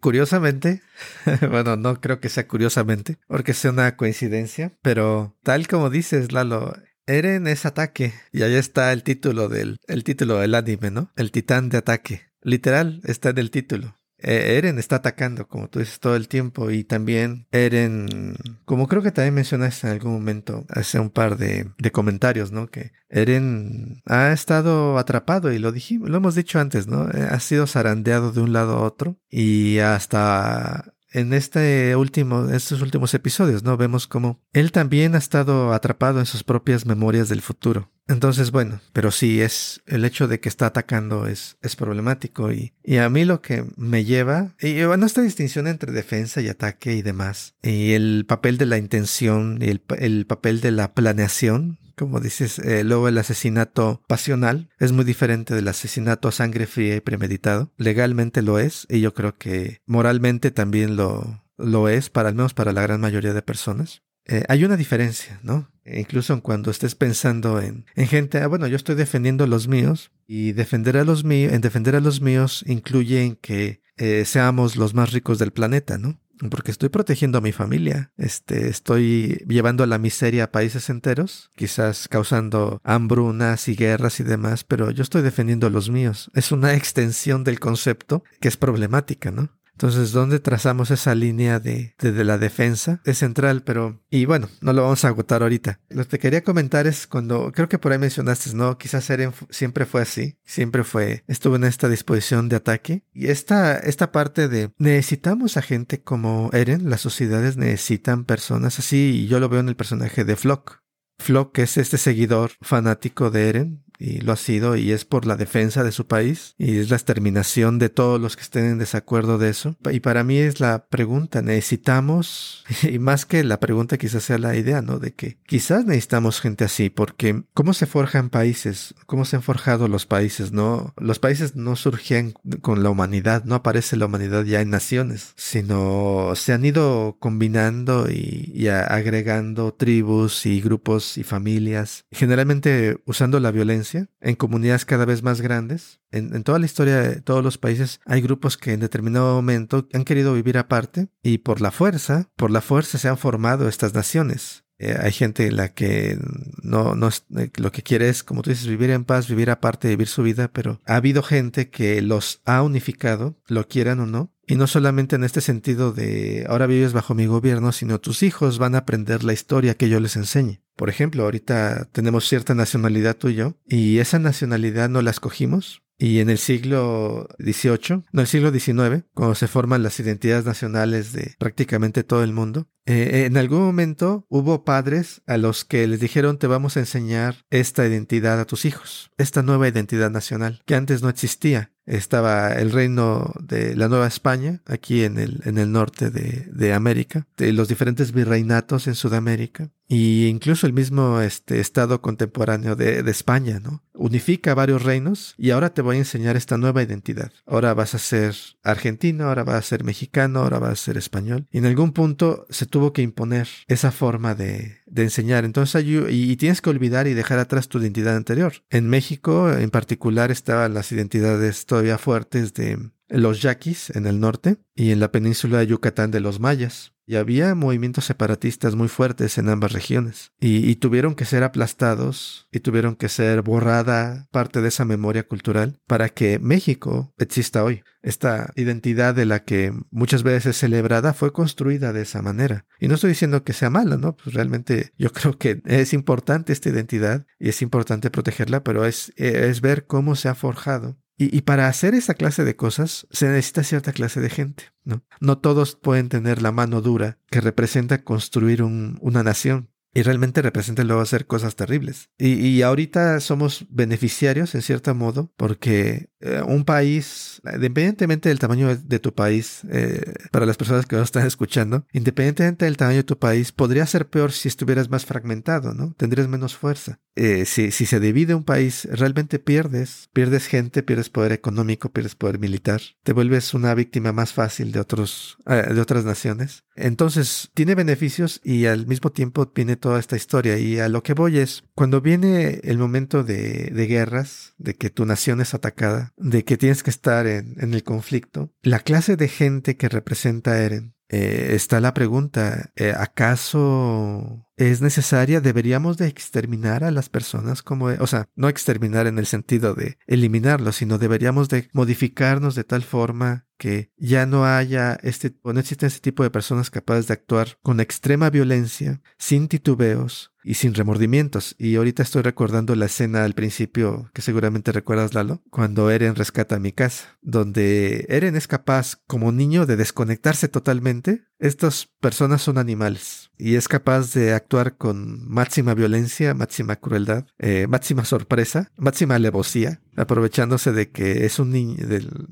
Curiosamente, 0.00 0.82
bueno, 1.50 1.76
no 1.76 2.00
creo 2.00 2.20
que 2.20 2.30
sea 2.30 2.48
curiosamente, 2.48 3.18
porque 3.26 3.52
sea 3.52 3.70
una 3.70 3.96
coincidencia, 3.96 4.72
pero 4.80 5.36
tal 5.42 5.68
como 5.68 5.90
dices, 5.90 6.32
Lalo, 6.32 6.74
Eren 7.06 7.46
es 7.46 7.66
ataque, 7.66 8.14
y 8.32 8.42
ahí 8.42 8.54
está 8.54 8.92
el 8.92 9.02
título 9.02 9.48
del, 9.48 9.78
el 9.88 10.04
título 10.04 10.38
del 10.38 10.54
anime, 10.54 10.90
¿no? 10.90 11.10
El 11.16 11.32
titán 11.32 11.68
de 11.68 11.78
ataque. 11.78 12.30
Literal, 12.42 13.02
está 13.04 13.30
en 13.30 13.38
el 13.38 13.50
título. 13.50 13.99
Eh, 14.22 14.56
Eren 14.58 14.78
está 14.78 14.96
atacando, 14.96 15.48
como 15.48 15.68
tú 15.68 15.78
dices, 15.78 16.00
todo 16.00 16.16
el 16.16 16.28
tiempo. 16.28 16.70
Y 16.70 16.84
también 16.84 17.46
Eren, 17.52 18.36
como 18.64 18.88
creo 18.88 19.02
que 19.02 19.12
también 19.12 19.34
mencionaste 19.34 19.86
en 19.86 19.94
algún 19.94 20.12
momento, 20.12 20.64
hace 20.68 20.98
un 20.98 21.10
par 21.10 21.36
de, 21.36 21.70
de 21.78 21.92
comentarios, 21.92 22.52
¿no? 22.52 22.68
Que 22.68 22.92
Eren 23.08 24.02
ha 24.06 24.32
estado 24.32 24.98
atrapado 24.98 25.52
y 25.52 25.58
lo 25.58 25.72
dijimos, 25.72 26.10
lo 26.10 26.16
hemos 26.18 26.34
dicho 26.34 26.58
antes, 26.58 26.86
¿no? 26.86 27.08
Ha 27.30 27.40
sido 27.40 27.66
zarandeado 27.66 28.32
de 28.32 28.40
un 28.40 28.52
lado 28.52 28.76
a 28.76 28.82
otro 28.82 29.18
y 29.28 29.78
hasta 29.78 30.94
en 31.12 31.32
este 31.32 31.96
último, 31.96 32.48
estos 32.50 32.82
últimos 32.82 33.14
episodios, 33.14 33.62
¿no? 33.62 33.76
Vemos 33.76 34.06
como 34.06 34.40
él 34.52 34.72
también 34.72 35.14
ha 35.14 35.18
estado 35.18 35.72
atrapado 35.72 36.20
en 36.20 36.26
sus 36.26 36.44
propias 36.44 36.86
memorias 36.86 37.28
del 37.28 37.42
futuro. 37.42 37.90
Entonces, 38.08 38.50
bueno, 38.50 38.80
pero 38.92 39.12
sí 39.12 39.40
es 39.40 39.82
el 39.86 40.04
hecho 40.04 40.26
de 40.26 40.40
que 40.40 40.48
está 40.48 40.66
atacando 40.66 41.28
es, 41.28 41.58
es 41.62 41.76
problemático 41.76 42.50
y, 42.50 42.72
y 42.82 42.96
a 42.96 43.08
mí 43.08 43.24
lo 43.24 43.40
que 43.40 43.64
me 43.76 44.04
lleva, 44.04 44.56
y 44.60 44.82
bueno, 44.82 45.06
esta 45.06 45.22
distinción 45.22 45.68
entre 45.68 45.92
defensa 45.92 46.40
y 46.40 46.48
ataque 46.48 46.94
y 46.94 47.02
demás, 47.02 47.54
y 47.62 47.92
el 47.92 48.24
papel 48.26 48.58
de 48.58 48.66
la 48.66 48.78
intención 48.78 49.58
y 49.60 49.68
el, 49.68 49.82
el 49.98 50.26
papel 50.26 50.60
de 50.60 50.72
la 50.72 50.92
planeación, 50.92 51.78
como 52.00 52.18
dices, 52.18 52.58
eh, 52.60 52.82
luego 52.82 53.08
el 53.08 53.18
asesinato 53.18 54.02
pasional 54.06 54.70
es 54.78 54.92
muy 54.92 55.04
diferente 55.04 55.54
del 55.54 55.68
asesinato 55.68 56.28
a 56.28 56.32
sangre 56.32 56.66
fría 56.66 56.96
y 56.96 57.00
premeditado. 57.00 57.74
Legalmente 57.76 58.40
lo 58.40 58.58
es 58.58 58.86
y 58.88 59.02
yo 59.02 59.12
creo 59.12 59.36
que 59.36 59.82
moralmente 59.84 60.50
también 60.50 60.96
lo, 60.96 61.44
lo 61.58 61.90
es, 61.90 62.08
para 62.08 62.30
al 62.30 62.36
menos 62.36 62.54
para 62.54 62.72
la 62.72 62.80
gran 62.80 63.02
mayoría 63.02 63.34
de 63.34 63.42
personas. 63.42 64.02
Eh, 64.24 64.44
hay 64.48 64.64
una 64.64 64.78
diferencia, 64.78 65.40
¿no? 65.42 65.70
incluso 65.84 66.40
cuando 66.40 66.70
estés 66.70 66.94
pensando 66.94 67.60
en, 67.60 67.84
en 67.94 68.06
gente, 68.06 68.38
ah, 68.38 68.46
bueno, 68.46 68.66
yo 68.66 68.76
estoy 68.76 68.94
defendiendo 68.94 69.44
a 69.44 69.48
los 69.48 69.68
míos 69.68 70.10
y 70.26 70.52
defender 70.52 70.96
a 70.96 71.04
los 71.04 71.24
míos, 71.24 71.52
en 71.52 71.60
defender 71.60 71.96
a 71.96 72.00
los 72.00 72.22
míos 72.22 72.64
incluye 72.66 73.24
en 73.24 73.36
que 73.36 73.82
eh, 73.98 74.24
seamos 74.24 74.76
los 74.76 74.94
más 74.94 75.12
ricos 75.12 75.38
del 75.38 75.50
planeta, 75.50 75.98
¿no? 75.98 76.18
Porque 76.48 76.70
estoy 76.70 76.88
protegiendo 76.88 77.38
a 77.38 77.42
mi 77.42 77.52
familia. 77.52 78.12
Este, 78.16 78.68
estoy 78.68 79.44
llevando 79.46 79.84
a 79.84 79.86
la 79.86 79.98
miseria 79.98 80.44
a 80.44 80.52
países 80.52 80.88
enteros, 80.88 81.50
quizás 81.56 82.08
causando 82.08 82.80
hambrunas 82.84 83.68
y 83.68 83.74
guerras 83.74 84.20
y 84.20 84.24
demás, 84.24 84.64
pero 84.64 84.90
yo 84.90 85.02
estoy 85.02 85.22
defendiendo 85.22 85.66
a 85.66 85.70
los 85.70 85.90
míos. 85.90 86.30
Es 86.34 86.52
una 86.52 86.74
extensión 86.80 87.44
del 87.44 87.60
concepto 87.60 88.24
que 88.40 88.48
es 88.48 88.56
problemática, 88.56 89.30
¿no? 89.30 89.50
Entonces, 89.80 90.12
¿dónde 90.12 90.40
trazamos 90.40 90.90
esa 90.90 91.14
línea 91.14 91.58
de, 91.58 91.94
de, 91.98 92.22
la 92.22 92.36
defensa? 92.36 93.00
Es 93.06 93.16
central, 93.16 93.62
pero... 93.62 93.98
Y 94.10 94.26
bueno, 94.26 94.50
no 94.60 94.74
lo 94.74 94.82
vamos 94.82 95.06
a 95.06 95.08
agotar 95.08 95.42
ahorita. 95.42 95.80
Lo 95.88 96.06
que 96.06 96.18
quería 96.18 96.44
comentar 96.44 96.86
es 96.86 97.06
cuando... 97.06 97.50
Creo 97.50 97.70
que 97.70 97.78
por 97.78 97.90
ahí 97.90 97.98
mencionaste, 97.98 98.52
¿no? 98.52 98.76
Quizás 98.76 99.08
Eren 99.08 99.32
siempre 99.48 99.86
fue 99.86 100.02
así. 100.02 100.36
Siempre 100.44 100.84
fue... 100.84 101.24
Estuvo 101.28 101.56
en 101.56 101.64
esta 101.64 101.88
disposición 101.88 102.50
de 102.50 102.56
ataque. 102.56 103.04
Y 103.14 103.28
esta, 103.28 103.78
esta 103.78 104.12
parte 104.12 104.48
de... 104.48 104.70
Necesitamos 104.76 105.56
a 105.56 105.62
gente 105.62 106.02
como 106.02 106.50
Eren. 106.52 106.90
Las 106.90 107.00
sociedades 107.00 107.56
necesitan 107.56 108.26
personas 108.26 108.78
así. 108.78 109.22
Y 109.22 109.28
yo 109.28 109.40
lo 109.40 109.48
veo 109.48 109.60
en 109.60 109.70
el 109.70 109.76
personaje 109.76 110.26
de 110.26 110.36
Flock. 110.36 110.82
Flock 111.20 111.58
es 111.58 111.78
este 111.78 111.96
seguidor 111.96 112.50
fanático 112.60 113.30
de 113.30 113.48
Eren, 113.48 113.84
y 114.00 114.22
lo 114.22 114.32
ha 114.32 114.36
sido 114.36 114.76
y 114.76 114.92
es 114.92 115.04
por 115.04 115.26
la 115.26 115.36
defensa 115.36 115.84
de 115.84 115.92
su 115.92 116.06
país 116.06 116.54
y 116.56 116.78
es 116.78 116.88
la 116.88 116.96
exterminación 116.96 117.78
de 117.78 117.90
todos 117.90 118.18
los 118.18 118.34
que 118.34 118.42
estén 118.42 118.64
en 118.64 118.78
desacuerdo 118.78 119.36
de 119.36 119.50
eso. 119.50 119.76
Y 119.92 120.00
para 120.00 120.24
mí 120.24 120.38
es 120.38 120.58
la 120.58 120.86
pregunta, 120.86 121.42
necesitamos, 121.42 122.64
y 122.82 122.98
más 122.98 123.26
que 123.26 123.44
la 123.44 123.60
pregunta 123.60 123.98
quizás 123.98 124.24
sea 124.24 124.38
la 124.38 124.56
idea, 124.56 124.80
¿no? 124.80 124.98
De 124.98 125.12
que 125.12 125.36
quizás 125.46 125.84
necesitamos 125.84 126.40
gente 126.40 126.64
así, 126.64 126.88
porque 126.88 127.42
¿cómo 127.52 127.74
se 127.74 127.86
forjan 127.86 128.30
países? 128.30 128.94
¿Cómo 129.06 129.26
se 129.26 129.36
han 129.36 129.42
forjado 129.42 129.86
los 129.86 130.06
países? 130.06 130.52
No, 130.52 130.94
los 130.96 131.18
países 131.18 131.54
no 131.54 131.76
surgían 131.76 132.32
con 132.62 132.82
la 132.82 132.88
humanidad, 132.88 133.44
no 133.44 133.54
aparece 133.54 133.96
la 133.96 134.06
humanidad 134.06 134.44
ya 134.44 134.62
en 134.62 134.70
naciones, 134.70 135.34
sino 135.36 136.32
se 136.36 136.54
han 136.54 136.64
ido 136.64 137.16
combinando 137.20 138.10
y, 138.10 138.50
y 138.54 138.68
agregando 138.68 139.74
tribus 139.74 140.46
y 140.46 140.62
grupos 140.62 141.18
y 141.18 141.22
familias, 141.22 142.06
generalmente 142.10 142.98
usando 143.04 143.40
la 143.40 143.50
violencia 143.50 143.89
en 144.20 144.34
comunidades 144.34 144.84
cada 144.84 145.04
vez 145.04 145.22
más 145.22 145.40
grandes. 145.40 146.00
En, 146.10 146.42
toda 146.42 146.58
la 146.58 146.66
historia 146.66 146.96
de 147.00 147.20
todos 147.20 147.44
los 147.44 147.58
países 147.58 148.00
hay 148.06 148.20
grupos 148.20 148.56
que 148.56 148.72
en 148.72 148.80
determinado 148.80 149.34
momento 149.34 149.88
han 149.92 150.04
querido 150.04 150.34
vivir 150.34 150.58
aparte 150.58 151.08
y 151.22 151.38
por 151.38 151.60
la 151.60 151.70
fuerza, 151.70 152.30
por 152.36 152.50
la 152.50 152.60
fuerza 152.60 152.98
se 152.98 153.08
han 153.08 153.18
formado 153.18 153.68
estas 153.68 153.94
naciones. 153.94 154.64
Eh, 154.82 154.96
hay 154.98 155.12
gente 155.12 155.46
en 155.46 155.56
la 155.56 155.68
que 155.68 156.18
no, 156.62 156.94
no 156.94 157.10
eh, 157.36 157.50
lo 157.56 157.70
que 157.70 157.82
quiere 157.82 158.08
es, 158.08 158.24
como 158.24 158.40
tú 158.40 158.48
dices, 158.48 158.66
vivir 158.66 158.88
en 158.88 159.04
paz, 159.04 159.28
vivir 159.28 159.50
aparte, 159.50 159.88
vivir 159.88 160.08
su 160.08 160.22
vida, 160.22 160.48
pero 160.48 160.80
ha 160.86 160.96
habido 160.96 161.22
gente 161.22 161.68
que 161.68 162.00
los 162.00 162.40
ha 162.46 162.62
unificado, 162.62 163.36
lo 163.46 163.68
quieran 163.68 164.00
o 164.00 164.06
no, 164.06 164.32
y 164.46 164.56
no 164.56 164.66
solamente 164.66 165.16
en 165.16 165.24
este 165.24 165.42
sentido 165.42 165.92
de 165.92 166.46
ahora 166.48 166.66
vives 166.66 166.94
bajo 166.94 167.14
mi 167.14 167.26
gobierno, 167.26 167.72
sino 167.72 168.00
tus 168.00 168.22
hijos 168.22 168.58
van 168.58 168.74
a 168.74 168.78
aprender 168.78 169.22
la 169.22 169.34
historia 169.34 169.74
que 169.74 169.90
yo 169.90 170.00
les 170.00 170.16
enseñe. 170.16 170.62
Por 170.76 170.88
ejemplo, 170.88 171.24
ahorita 171.24 171.90
tenemos 171.92 172.26
cierta 172.26 172.54
nacionalidad 172.54 173.18
tú 173.18 173.28
y 173.28 173.34
yo, 173.34 173.56
y 173.68 173.98
esa 173.98 174.18
nacionalidad 174.18 174.88
no 174.88 175.02
la 175.02 175.10
escogimos, 175.10 175.82
y 175.98 176.20
en 176.20 176.30
el 176.30 176.38
siglo 176.38 177.28
XVIII, 177.38 178.04
no, 178.12 178.22
el 178.22 178.26
siglo 178.26 178.50
XIX, 178.50 179.04
cuando 179.12 179.34
se 179.34 179.46
forman 179.46 179.82
las 179.82 180.00
identidades 180.00 180.46
nacionales 180.46 181.12
de 181.12 181.34
prácticamente 181.38 182.02
todo 182.02 182.24
el 182.24 182.32
mundo, 182.32 182.68
eh, 182.86 183.26
en 183.26 183.36
algún 183.36 183.60
momento 183.60 184.26
hubo 184.28 184.64
padres 184.64 185.22
a 185.26 185.36
los 185.36 185.64
que 185.64 185.86
les 185.86 186.00
dijeron 186.00 186.38
te 186.38 186.46
vamos 186.46 186.76
a 186.76 186.80
enseñar 186.80 187.44
esta 187.50 187.86
identidad 187.86 188.40
a 188.40 188.46
tus 188.46 188.64
hijos, 188.64 189.10
esta 189.18 189.42
nueva 189.42 189.68
identidad 189.68 190.10
nacional, 190.10 190.62
que 190.66 190.74
antes 190.74 191.02
no 191.02 191.08
existía 191.08 191.72
estaba 191.90 192.52
el 192.52 192.70
reino 192.70 193.32
de 193.40 193.74
la 193.74 193.88
Nueva 193.88 194.06
España, 194.06 194.62
aquí 194.66 195.02
en 195.02 195.18
el, 195.18 195.72
norte 195.72 196.10
de, 196.10 196.72
América, 196.72 197.26
de 197.36 197.52
los 197.52 197.68
diferentes 197.68 198.12
virreinatos 198.12 198.86
en 198.86 198.94
Sudamérica, 198.94 199.70
y 199.88 200.26
incluso 200.26 200.68
el 200.68 200.72
mismo 200.72 201.20
este, 201.20 201.58
estado 201.58 202.00
contemporáneo 202.00 202.76
de, 202.76 203.02
de, 203.02 203.10
España, 203.10 203.58
¿no? 203.58 203.82
Unifica 203.92 204.54
varios 204.54 204.84
reinos 204.84 205.34
y 205.36 205.50
ahora 205.50 205.74
te 205.74 205.82
voy 205.82 205.96
a 205.96 205.98
enseñar 205.98 206.36
esta 206.36 206.56
nueva 206.56 206.82
identidad. 206.82 207.32
Ahora 207.44 207.74
vas 207.74 207.96
a 207.96 207.98
ser 207.98 208.36
argentino, 208.62 209.24
ahora 209.24 209.42
vas 209.42 209.56
a 209.56 209.62
ser 209.62 209.82
mexicano, 209.82 210.40
ahora 210.40 210.60
vas 210.60 210.72
a 210.72 210.76
ser 210.76 210.96
español. 210.96 211.48
Y 211.50 211.58
en 211.58 211.66
algún 211.66 211.92
punto 211.92 212.46
se 212.50 212.66
tuvo 212.66 212.79
que 212.92 213.02
imponer 213.02 213.48
esa 213.68 213.92
forma 213.92 214.34
de, 214.34 214.78
enseñar. 214.94 215.44
Entonces, 215.44 215.84
y, 215.84 216.36
tienes 216.36 216.60
que 216.60 216.70
olvidar 216.70 217.06
y 217.06 217.14
dejar 217.14 217.38
atrás 217.38 217.68
tu 217.68 217.78
identidad 217.78 218.16
anterior. 218.16 218.52
En 218.70 218.88
México, 218.88 219.52
en 219.52 219.70
particular, 219.70 220.30
estaban 220.30 220.74
las 220.74 220.90
identidades 220.92 221.66
todavía 221.66 221.98
fuertes 221.98 222.54
de 222.54 222.78
los 223.08 223.42
yaquis 223.42 223.90
en 223.90 224.06
el 224.06 224.20
norte 224.20 224.58
y 224.74 224.92
en 224.92 225.00
la 225.00 225.12
península 225.12 225.58
de 225.58 225.66
Yucatán 225.66 226.10
de 226.10 226.20
los 226.20 226.40
mayas 226.40 226.92
y 227.10 227.16
había 227.16 227.56
movimientos 227.56 228.04
separatistas 228.04 228.76
muy 228.76 228.86
fuertes 228.86 229.36
en 229.36 229.48
ambas 229.48 229.72
regiones 229.72 230.30
y, 230.38 230.76
tuvieron 230.76 231.16
que 231.16 231.24
ser 231.24 231.42
aplastados 231.42 232.46
y 232.52 232.60
tuvieron 232.60 232.94
que 232.94 233.08
ser 233.08 233.42
borrada 233.42 234.28
parte 234.30 234.60
de 234.60 234.68
esa 234.68 234.84
memoria 234.84 235.26
cultural 235.26 235.80
para 235.88 236.08
que 236.08 236.38
México 236.38 237.12
exista 237.18 237.64
hoy. 237.64 237.82
Esta 238.00 238.52
identidad 238.54 239.12
de 239.12 239.26
la 239.26 239.42
que 239.42 239.74
muchas 239.90 240.22
veces 240.22 240.46
es 240.46 240.58
celebrada 240.58 241.12
fue 241.12 241.32
construida 241.32 241.92
de 241.92 242.02
esa 242.02 242.22
manera. 242.22 242.64
Y 242.78 242.86
no 242.86 242.94
estoy 242.94 243.10
diciendo 243.10 243.42
que 243.42 243.54
sea 243.54 243.70
mala, 243.70 243.96
¿no? 243.96 244.16
Pues 244.16 244.32
realmente 244.32 244.92
yo 244.96 245.12
creo 245.12 245.36
que 245.36 245.60
es 245.64 245.92
importante 245.92 246.52
esta 246.52 246.68
identidad 246.68 247.26
y 247.40 247.48
es 247.48 247.60
importante 247.60 248.10
protegerla, 248.10 248.62
pero 248.62 248.86
es, 248.86 249.12
es 249.16 249.60
ver 249.60 249.84
cómo 249.86 250.14
se 250.14 250.28
ha 250.28 250.36
forjado 250.36 250.96
y, 251.22 251.42
para 251.42 251.68
hacer 251.68 251.94
esa 251.94 252.14
clase 252.14 252.44
de 252.44 252.56
cosas 252.56 253.06
se 253.10 253.28
necesita 253.28 253.62
cierta 253.62 253.92
clase 253.92 254.20
de 254.20 254.30
gente, 254.30 254.64
¿no? 254.84 255.02
No 255.20 255.36
todos 255.38 255.76
pueden 255.76 256.08
tener 256.08 256.40
la 256.40 256.50
mano 256.50 256.80
dura 256.80 257.18
que 257.30 257.42
representa 257.42 258.02
construir 258.04 258.62
una 258.62 259.22
nación 259.22 259.68
y 259.92 260.02
realmente 260.02 260.40
representa 260.40 260.84
luego 260.84 261.02
hacer 261.02 261.26
cosas 261.26 261.56
terribles. 261.56 262.08
Y, 262.16 262.34
y, 262.34 262.62
ahorita 262.62 263.20
somos 263.20 263.66
beneficiarios 263.68 264.54
en 264.54 264.62
cierto 264.62 264.94
modo 264.94 265.32
porque 265.36 266.09
eh, 266.20 266.42
un 266.46 266.64
país, 266.64 267.40
independientemente 267.54 268.28
del 268.28 268.38
tamaño 268.38 268.76
de, 268.76 268.98
tu 268.98 269.14
país, 269.14 269.62
eh, 269.70 270.12
para 270.30 270.44
las 270.44 270.58
personas 270.58 270.84
que 270.84 270.96
nos 270.96 271.06
están 271.06 271.26
escuchando, 271.26 271.86
independientemente 271.92 272.66
del 272.66 272.76
tamaño 272.76 272.98
de 272.98 273.04
tu 273.04 273.18
país, 273.18 273.52
podría 273.52 273.86
ser 273.86 274.08
peor 274.08 274.32
si 274.32 274.48
estuvieras 274.48 274.90
más 274.90 275.06
fragmentado, 275.06 275.72
¿no? 275.72 275.94
Tendrías 275.96 276.28
menos 276.28 276.56
fuerza. 276.56 277.00
Eh, 277.16 277.46
si, 277.46 277.70
si 277.70 277.86
se 277.86 278.00
divide 278.00 278.34
un 278.34 278.44
país, 278.44 278.86
realmente 278.90 279.38
pierdes, 279.38 280.10
pierdes 280.12 280.46
gente, 280.46 280.82
pierdes 280.82 281.08
poder 281.08 281.32
económico, 281.32 281.90
pierdes 281.90 282.14
poder 282.14 282.38
militar, 282.38 282.80
te 283.02 283.12
vuelves 283.12 283.54
una 283.54 283.74
víctima 283.74 284.12
más 284.12 284.32
fácil 284.32 284.72
de 284.72 284.80
otros, 284.80 285.38
de 285.46 285.80
otras 285.80 286.04
naciones. 286.04 286.64
Entonces, 286.76 287.50
tiene 287.54 287.74
beneficios 287.74 288.40
y 288.42 288.66
al 288.66 288.86
mismo 288.86 289.10
tiempo 289.10 289.48
tiene 289.48 289.76
toda 289.76 289.98
esta 289.98 290.16
historia. 290.16 290.58
Y 290.58 290.78
a 290.78 290.88
lo 290.88 291.02
que 291.02 291.14
voy 291.14 291.38
es, 291.38 291.64
cuando 291.74 292.00
viene 292.00 292.60
el 292.64 292.78
momento 292.78 293.22
de, 293.22 293.70
de 293.74 293.86
guerras, 293.86 294.54
de 294.56 294.74
que 294.74 294.88
tu 294.88 295.04
nación 295.04 295.40
es 295.40 295.52
atacada, 295.52 296.09
de 296.16 296.44
que 296.44 296.56
tienes 296.56 296.82
que 296.82 296.90
estar 296.90 297.26
en, 297.26 297.56
el 297.58 297.82
conflicto, 297.82 298.52
la 298.62 298.80
clase 298.80 299.16
de 299.16 299.28
gente 299.28 299.76
que 299.76 299.88
representa 299.88 300.52
a 300.52 300.58
Eren, 300.58 300.94
eh, 301.08 301.50
está 301.54 301.80
la 301.80 301.94
pregunta, 301.94 302.70
eh, 302.76 302.94
¿acaso 302.96 304.46
es 304.68 304.80
necesaria? 304.80 305.40
¿Deberíamos 305.40 305.96
de 305.96 306.08
exterminar 306.08 306.84
a 306.84 306.90
las 306.90 307.08
personas 307.08 307.62
como, 307.62 307.86
o 307.86 308.06
sea, 308.06 308.28
no 308.34 308.48
exterminar 308.48 309.06
en 309.06 309.18
el 309.18 309.26
sentido 309.26 309.74
de 309.74 309.96
eliminarlos, 310.06 310.76
sino 310.76 310.98
deberíamos 310.98 311.48
de 311.48 311.68
modificarnos 311.72 312.54
de 312.54 312.64
tal 312.64 312.82
forma 312.82 313.46
que 313.60 313.92
ya 313.98 314.24
no 314.24 314.46
haya 314.46 314.98
este, 315.02 315.34
o 315.42 315.52
no 315.52 315.60
existen 315.60 315.88
este 315.88 316.00
tipo 316.00 316.22
de 316.22 316.30
personas 316.30 316.70
capaces 316.70 317.08
de 317.08 317.12
actuar 317.12 317.58
con 317.62 317.78
extrema 317.78 318.30
violencia, 318.30 319.02
sin 319.18 319.48
titubeos 319.48 320.32
y 320.42 320.54
sin 320.54 320.74
remordimientos. 320.74 321.54
Y 321.58 321.76
ahorita 321.76 322.02
estoy 322.02 322.22
recordando 322.22 322.74
la 322.74 322.86
escena 322.86 323.24
al 323.24 323.34
principio, 323.34 324.10
que 324.14 324.22
seguramente 324.22 324.72
recuerdas, 324.72 325.12
Lalo, 325.12 325.42
cuando 325.50 325.90
Eren 325.90 326.14
rescata 326.14 326.56
a 326.56 326.58
mi 326.58 326.72
casa, 326.72 327.18
donde 327.20 328.06
Eren 328.08 328.34
es 328.34 328.48
capaz, 328.48 328.96
como 329.06 329.30
niño, 329.30 329.66
de 329.66 329.76
desconectarse 329.76 330.48
totalmente. 330.48 331.24
Estas 331.40 331.88
personas 332.00 332.42
son 332.42 332.58
animales 332.58 333.30
y 333.38 333.54
es 333.54 333.66
capaz 333.66 334.12
de 334.12 334.34
actuar 334.34 334.76
con 334.76 335.26
máxima 335.26 335.72
violencia, 335.74 336.34
máxima 336.34 336.76
crueldad, 336.76 337.24
eh, 337.38 337.66
máxima 337.66 338.04
sorpresa, 338.04 338.70
máxima 338.76 339.14
alevosía, 339.14 339.80
aprovechándose 339.96 340.72
de 340.72 340.90
que 340.90 341.24
es 341.24 341.38
un 341.38 341.50
niño, 341.50 341.76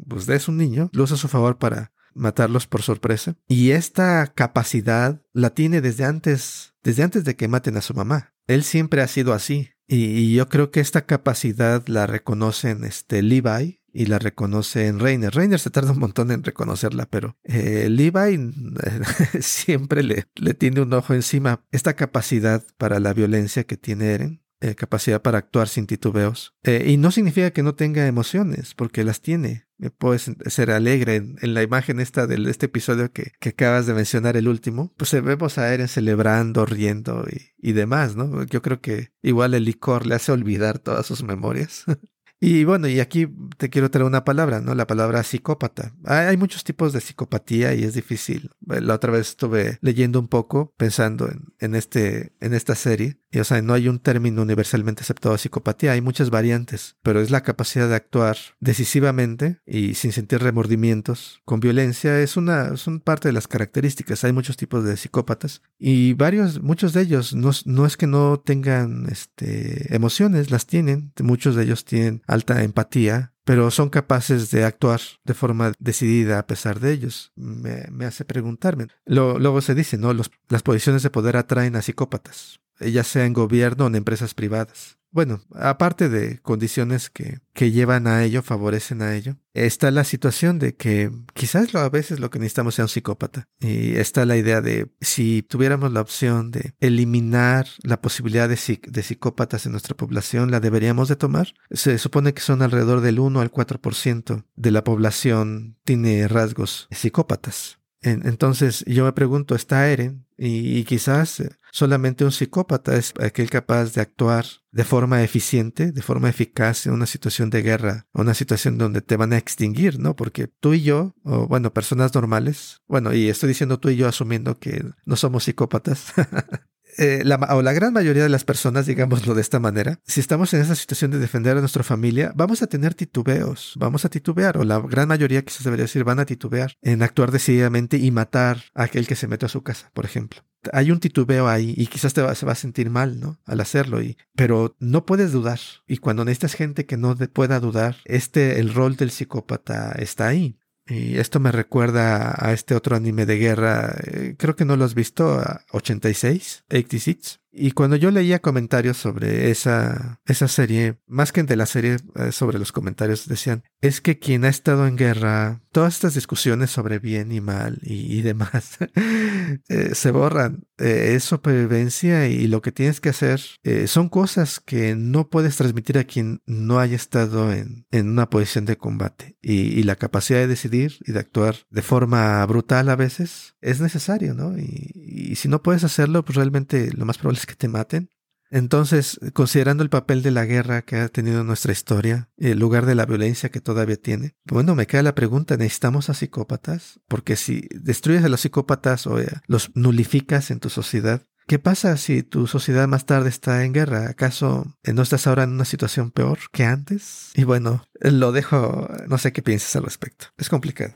pues 0.07 0.29
es 0.29 0.47
un 0.49 0.59
niño, 0.59 0.91
lo 0.93 1.05
usa 1.05 1.17
a 1.17 1.19
su 1.19 1.29
favor 1.29 1.57
para 1.57 1.93
matarlos 2.15 2.67
por 2.67 2.83
sorpresa. 2.83 3.37
Y 3.49 3.71
esta 3.71 4.27
capacidad 4.35 5.23
la 5.33 5.51
tiene 5.51 5.81
desde 5.81 6.05
antes, 6.05 6.75
desde 6.83 7.03
antes 7.03 7.25
de 7.25 7.35
que 7.35 7.49
maten 7.49 7.79
a 7.79 7.83
su 7.83 7.95
mamá. 7.95 8.35
Él 8.47 8.63
siempre 8.63 9.01
ha 9.01 9.09
sido 9.09 9.33
así. 9.33 9.71
Y, 9.87 10.35
yo 10.35 10.49
creo 10.51 10.71
que 10.71 10.81
esta 10.81 11.07
capacidad 11.07 11.87
la 11.87 12.07
reconocen 12.07 12.85
este 12.85 13.23
Levi 13.23 13.81
y 13.99 14.07
la 14.07 14.21
reconoce 14.21 14.87
en 14.87 15.01
Reiner. 15.01 15.35
Reiner 15.35 15.59
se 15.59 15.71
tarda 15.71 15.91
un 15.91 15.99
montón 15.99 16.31
en 16.31 16.45
reconocerla, 16.45 17.07
pero 17.07 17.37
eh, 17.43 17.89
Levi 17.91 18.53
siempre 19.41 20.05
le, 20.05 20.29
le 20.37 20.55
tiene 20.55 20.83
un 20.83 20.93
ojo 20.93 21.15
encima. 21.15 21.65
Esta 21.73 21.95
capacidad 21.95 22.65
para 22.77 23.01
la 23.01 23.13
violencia 23.13 23.65
que 23.65 23.77
tiene 23.77 24.13
Eren 24.13 24.43
eh, 24.61 24.75
capacidad 24.77 25.23
para 25.23 25.39
actuar 25.39 25.69
sin 25.69 25.87
titubeos. 25.87 26.55
Eh, 26.65 26.85
y 26.89 26.97
no 26.97 27.11
significa 27.11 27.53
que 27.53 27.63
no 27.63 27.75
tenga 27.75 28.07
emociones, 28.07 28.75
porque 28.75 29.03
las 29.03 29.21
tiene. 29.21 29.67
Puede 29.99 30.19
ser 30.19 30.73
alegre 30.73 31.17
en, 31.17 31.55
la 31.55 31.63
imagen 31.63 32.01
esta 32.01 32.27
de 32.27 32.51
este 32.51 32.67
episodio 32.67 33.13
que, 33.13 33.33
que, 33.39 33.51
acabas 33.51 33.87
de 33.87 33.95
mencionar, 33.95 34.37
el 34.37 34.49
último. 34.49 34.93
Pues 34.97 35.13
vemos 35.23 35.59
a 35.59 35.73
Eren 35.73 35.87
celebrando, 35.87 36.67
riendo 36.67 37.25
y 37.57 37.73
demás, 37.73 38.17
¿no? 38.17 38.45
Yo 38.45 38.63
creo 38.63 38.81
que 38.81 39.13
igual 39.23 39.55
el 39.55 39.65
licor 39.65 40.07
le 40.07 40.17
hace 40.17 40.33
olvidar 40.33 40.81
todas 40.81 41.07
sus 41.07 41.23
memorias. 41.23 41.85
Y 42.41 42.65
bueno, 42.65 42.87
y 42.87 43.01
aquí 43.01 43.29
te 43.57 43.69
quiero 43.69 43.91
traer 43.91 44.07
una 44.07 44.25
palabra, 44.25 44.61
¿no? 44.61 44.75
La 44.75 44.87
palabra 44.87 45.23
psicópata. 45.25 45.95
Hay 46.05 46.37
muchos 46.37 46.63
tipos 46.63 46.93
de 46.93 47.01
psicopatía 47.01 47.75
y 47.75 47.83
es 47.83 47.95
difícil. 47.95 48.51
La 48.65 48.95
otra 48.95 49.11
vez 49.11 49.31
estuve 49.31 49.79
leyendo 49.81 50.21
un 50.21 50.29
poco, 50.29 50.73
pensando 50.77 51.29
en, 51.29 51.47
en 51.59 51.75
este, 51.75 52.33
en 52.41 52.55
esta 52.55 52.75
serie. 52.75 53.19
Y 53.31 53.41
o 53.41 53.45
sea, 53.45 53.61
no 53.61 53.75
hay 53.75 53.89
un 53.89 53.99
término 53.99 54.41
universalmente 54.41 55.03
aceptado 55.03 55.35
de 55.35 55.39
psicopatía, 55.39 55.93
hay 55.93 56.01
muchas 56.01 56.31
variantes, 56.31 56.97
pero 57.03 57.21
es 57.21 57.31
la 57.31 57.43
capacidad 57.43 57.87
de 57.87 57.95
actuar 57.95 58.39
decisivamente 58.59 59.61
y 59.67 59.95
sin 59.95 60.13
sentir 60.13 60.41
remordimientos. 60.41 61.43
Con 61.45 61.61
violencia 61.61 62.21
es 62.21 62.39
una, 62.39 62.77
son 62.79 63.01
parte 63.01 63.29
de 63.29 63.35
las 63.35 63.47
características. 63.47 64.25
Hay 64.25 64.33
muchos 64.33 64.57
tipos 64.57 64.83
de 64.85 64.97
psicópatas 64.97 65.61
y 65.79 66.15
varios, 66.15 66.63
muchos 66.63 66.95
de 66.95 67.03
ellos 67.03 67.35
no, 67.35 67.51
no 67.67 67.85
es 67.85 67.99
que 67.99 68.07
no 68.07 68.41
tengan 68.41 69.07
este, 69.11 69.95
emociones, 69.95 70.51
las 70.51 70.67
tienen. 70.67 71.13
Muchos 71.21 71.55
de 71.55 71.65
ellos 71.65 71.85
tienen 71.85 72.23
alta 72.29 72.63
empatía, 72.63 73.33
pero 73.45 73.71
son 73.71 73.89
capaces 73.89 74.51
de 74.51 74.65
actuar 74.65 75.01
de 75.25 75.35
forma 75.35 75.73
decidida 75.79 76.39
a 76.39 76.47
pesar 76.47 76.79
de 76.79 76.93
ellos. 76.93 77.33
Me, 77.35 78.05
hace 78.05 78.25
preguntarme. 78.25 78.87
luego 79.07 79.61
se 79.63 79.75
dice, 79.75 79.99
¿no? 79.99 80.13
las 80.13 80.63
posiciones 80.63 81.03
de 81.03 81.11
poder 81.11 81.37
atraen 81.37 81.75
a 81.75 81.83
psicópatas, 81.83 82.61
ya 82.81 83.05
sea 83.05 83.27
en 83.27 83.33
gobierno 83.33 83.85
o 83.85 83.89
en 83.89 83.97
empresas 83.97 84.35
privadas. 84.35 84.99
Bueno, 85.11 85.41
aparte 85.55 86.11
de 86.11 86.39
condiciones 86.41 87.09
que, 87.09 87.41
que 87.55 87.71
llevan 87.71 88.07
a 88.07 88.25
ello, 88.25 88.43
favorecen 88.43 89.01
a 89.01 89.15
ello, 89.15 89.37
está 89.55 89.91
la 89.91 90.05
situación 90.05 90.59
de 90.59 90.77
que 90.77 91.11
quizás 91.33 91.75
a 91.75 91.89
veces 91.89 92.21
lo 92.21 92.31
que 92.31 92.39
necesitamos 92.39 92.75
sea 92.75 92.85
un 92.85 92.91
psicópata. 92.91 93.49
Y 93.59 93.97
está 93.97 94.27
la 94.27 94.37
idea 94.37 94.61
de 94.61 94.91
si 95.01 95.43
tuviéramos 95.43 95.93
la 95.93 96.03
opción 96.03 96.51
de 96.51 96.75
eliminar 96.81 97.67
la 97.83 98.03
posibilidad 98.03 98.51
de, 98.51 98.81
de 98.87 99.03
psicópatas 99.03 99.65
en 99.65 99.73
nuestra 99.73 99.97
población, 99.97 100.51
¿la 100.51 100.61
deberíamos 100.61 101.09
de 101.09 101.17
tomar? 101.17 101.55
Se 101.71 101.97
supone 101.97 102.35
que 102.35 102.43
son 102.43 102.61
alrededor 102.61 103.01
del 103.01 103.19
1 103.19 103.41
al 103.41 103.51
4% 103.51 104.45
de 104.57 104.71
la 104.71 104.85
población 104.85 105.79
tiene 105.85 106.29
rasgos 106.29 106.87
psicópatas. 106.91 107.78
Entonces 108.03 108.85
yo 108.87 109.05
me 109.05 109.13
pregunto, 109.13 109.55
¿está 109.55 109.89
Eren? 109.91 110.27
y 110.37 110.85
quizás 110.85 111.43
Solamente 111.71 112.25
un 112.25 112.33
psicópata 112.33 112.97
es 112.97 113.13
aquel 113.21 113.51
capaz 113.51 113.93
de 113.93 114.01
actuar 114.01 114.47
de 114.73 114.85
forma 114.85 115.23
eficiente, 115.23 115.93
de 115.93 116.03
forma 116.03 116.29
eficaz 116.29 116.87
en 116.87 116.93
una 116.93 117.07
situación 117.07 117.51
de 117.51 117.63
guerra, 117.63 118.07
una 118.13 118.35
situación 118.35 118.79
donde 118.79 119.03
te 119.03 119.17
van 119.17 119.33
a 119.33 119.39
extinguir, 119.39 119.99
¿no? 119.99 120.17
Porque 120.17 120.49
tú 120.49 120.75
y 120.75 120.83
yo, 120.83 121.15
o 121.25 121.47
bueno, 121.47 121.73
personas 121.73 122.15
normales, 122.15 122.81
bueno, 122.87 123.13
y 123.13 123.29
estoy 123.29 123.49
diciendo 123.49 123.79
tú 123.79 123.91
y 123.91 123.97
yo 123.97 124.09
asumiendo 124.09 124.59
que 124.59 124.85
no 125.05 125.17
somos 125.17 125.45
psicópatas, 125.45 126.13
Eh, 126.99 127.23
la, 127.25 127.37
o 127.37 127.63
la 127.63 127.73
gran 127.73 127.93
mayoría 127.93 128.25
de 128.25 128.29
las 128.29 128.43
personas, 128.43 128.87
digámoslo 128.87 129.35
de 129.35 129.41
esta 129.41 129.61
manera, 129.61 130.01
si 130.05 130.19
estamos 130.19 130.53
en 130.53 130.63
esa 130.63 130.75
situación 130.75 131.13
de 131.13 131.21
defender 131.21 131.57
a 131.57 131.61
nuestra 131.61 131.85
familia, 131.85 132.33
vamos 132.35 132.61
a 132.61 132.67
tener 132.67 132.95
titubeos, 132.95 133.75
vamos 133.77 134.05
a 134.05 134.09
titubear, 134.09 134.59
o 134.59 134.65
la 134.65 134.81
gran 134.81 135.07
mayoría, 135.07 135.45
quizás 135.45 135.63
debería 135.63 135.85
decir, 135.85 136.03
van 136.03 136.19
a 136.19 136.27
titubear 136.27 136.77
en 136.83 137.05
actuar 137.05 137.31
decididamente 137.31 137.99
y 137.99 138.11
matar 138.11 138.65
a 138.75 138.83
aquel 138.83 139.07
que 139.07 139.15
se 139.15 139.29
mete 139.29 139.47
a 139.47 139.49
su 139.49 139.63
casa, 139.63 139.93
por 139.95 140.07
ejemplo. 140.07 140.43
Hay 140.73 140.91
un 140.91 140.99
titubeo 140.99 141.47
ahí 141.47 141.73
y 141.77 141.87
quizás 141.87 142.15
te 142.15 142.21
va, 142.21 142.35
se 142.35 142.45
va 142.45 142.53
a 142.53 142.57
sentir 142.57 142.91
mal, 142.91 143.21
¿no? 143.21 143.39
Al 143.47 143.61
hacerlo, 143.61 144.03
y, 144.03 144.17
pero 144.35 144.75
no 144.81 145.07
puedes 145.07 145.31
dudar. 145.31 145.61
Y 145.87 145.99
cuando 145.99 146.25
necesitas 146.25 146.55
gente 146.55 146.85
que 146.85 146.97
no 146.97 147.15
pueda 147.15 147.61
dudar, 147.61 147.99
este, 148.07 148.59
el 148.59 148.75
rol 148.75 148.97
del 148.97 149.13
psicópata 149.13 149.93
está 149.93 150.27
ahí. 150.27 150.59
Y 150.89 151.19
esto 151.19 151.39
me 151.39 151.53
recuerda 151.53 152.35
a 152.39 152.53
este 152.53 152.75
otro 152.75 152.97
anime 152.97 153.27
de 153.27 153.37
guerra, 153.37 153.95
eh, 154.07 154.35
creo 154.39 154.57
que 154.57 154.65
no 154.65 154.77
lo 154.77 154.85
has 154.85 154.95
visto, 154.95 155.43
86, 155.73 156.65
86. 156.71 157.41
Y 157.51 157.73
cuando 157.73 157.97
yo 157.97 158.11
leía 158.11 158.41
comentarios 158.41 158.99
sobre 158.99 159.51
esa, 159.51 160.21
esa 160.27 160.49
serie, 160.49 160.99
más 161.07 161.33
que 161.33 161.43
de 161.43 161.57
la 161.57 161.67
serie, 161.67 161.97
eh, 162.17 162.33
sobre 162.33 162.59
los 162.59 162.73
comentarios 162.73 163.27
decían, 163.27 163.63
es 163.81 164.01
que 164.01 164.19
quien 164.19 164.45
ha 164.45 164.49
estado 164.49 164.87
en 164.87 164.97
guerra, 164.97 165.63
todas 165.73 165.95
estas 165.95 166.15
discusiones 166.15 166.71
sobre 166.71 166.99
bien 166.99 167.33
y 167.33 167.41
mal 167.41 167.79
y, 167.83 168.21
demás, 168.23 168.79
eh, 169.69 169.95
se 169.95 170.11
borran. 170.11 170.65
Eh, 170.79 171.15
es 171.15 171.25
supervivencia 171.25 172.29
y 172.29 172.47
lo 172.47 172.61
que 172.63 172.71
tienes 172.71 173.01
que 173.01 173.09
hacer 173.09 173.41
son 173.87 174.09
cosas 174.09 174.61
que 174.61 174.95
no 174.95 175.29
puedes 175.29 175.57
transmitir 175.57 175.99
a 175.99 176.05
quien 176.05 176.41
no 176.47 176.79
haya 176.79 176.97
estado 176.97 177.53
en, 177.53 177.87
en 177.91 178.09
una 178.09 178.31
posición 178.31 178.65
de 178.65 178.77
combate. 178.77 179.37
Y, 179.43 179.79
y, 179.79 179.83
la 179.85 179.97
capacidad 179.97 180.39
de 180.41 180.47
decidir 180.47 180.99
y 181.07 181.13
de 181.13 181.21
actuar 181.21 181.57
de 181.71 181.83
forma 181.83 182.45
brutal 182.47 182.89
a 182.91 182.97
veces 182.97 183.55
es 183.61 183.81
necesario, 183.81 184.35
¿no? 184.35 184.59
Y, 184.59 184.93
y 184.95 185.37
si 185.37 185.49
no 185.49 185.63
puedes 185.63 185.85
hacerlo, 185.85 186.25
pues 186.25 186.37
realmente 186.37 186.91
lo 186.93 187.07
más 187.07 187.19
probable 187.19 187.38
que 187.47 187.55
te 187.55 187.69
maten. 187.69 188.11
Entonces, 188.51 189.21
considerando 189.35 189.83
el 189.83 189.91
papel 189.91 190.23
de 190.23 190.31
la 190.31 190.47
guerra 190.47 190.83
que 190.83 190.97
ha 190.97 191.09
tenido 191.09 191.45
nuestra 191.45 191.73
historia, 191.73 192.31
el 192.39 192.59
lugar 192.59 192.87
de 192.87 192.95
la 192.95 193.05
violencia 193.05 193.51
que 193.51 193.61
todavía 193.61 193.97
tiene, 193.97 194.37
bueno, 194.45 194.75
me 194.75 194.87
queda 194.87 195.03
la 195.03 195.15
pregunta, 195.15 195.57
¿necesitamos 195.57 196.09
a 196.09 196.15
psicópatas? 196.15 197.01
Porque 197.09 197.37
si 197.37 197.69
destruyes 197.75 198.25
a 198.25 198.29
los 198.29 198.41
psicópatas 198.41 199.07
o 199.07 199.21
eh, 199.21 199.29
los 199.47 199.71
nulificas 199.75 200.51
en 200.51 200.61
tu 200.61 200.71
sociedad, 200.71 201.23
¿qué 201.47 201.59
pasa 201.59 201.97
si 201.99 202.23
tu 202.23 202.47
sociedad 202.47 202.89
más 202.89 203.05
tarde 203.05 203.29
está 203.29 203.65
en 203.65 203.75
guerra? 203.75 204.09
¿Acaso 204.09 204.75
no 204.85 205.03
estás 205.03 205.27
ahora 205.27 205.43
en 205.43 205.51
una 205.51 205.67
situación 205.67 206.11
peor 206.11 206.39
que 206.51 206.65
antes? 206.65 207.33
Y 207.35 207.45
bueno, 207.45 207.85
lo 208.01 208.33
dejo, 208.33 208.89
no 209.09 209.19
sé 209.19 209.33
qué 209.33 209.43
piensas 209.43 209.77
al 209.77 209.83
respecto. 209.83 210.29
Es 210.39 210.49
complicado. 210.49 210.95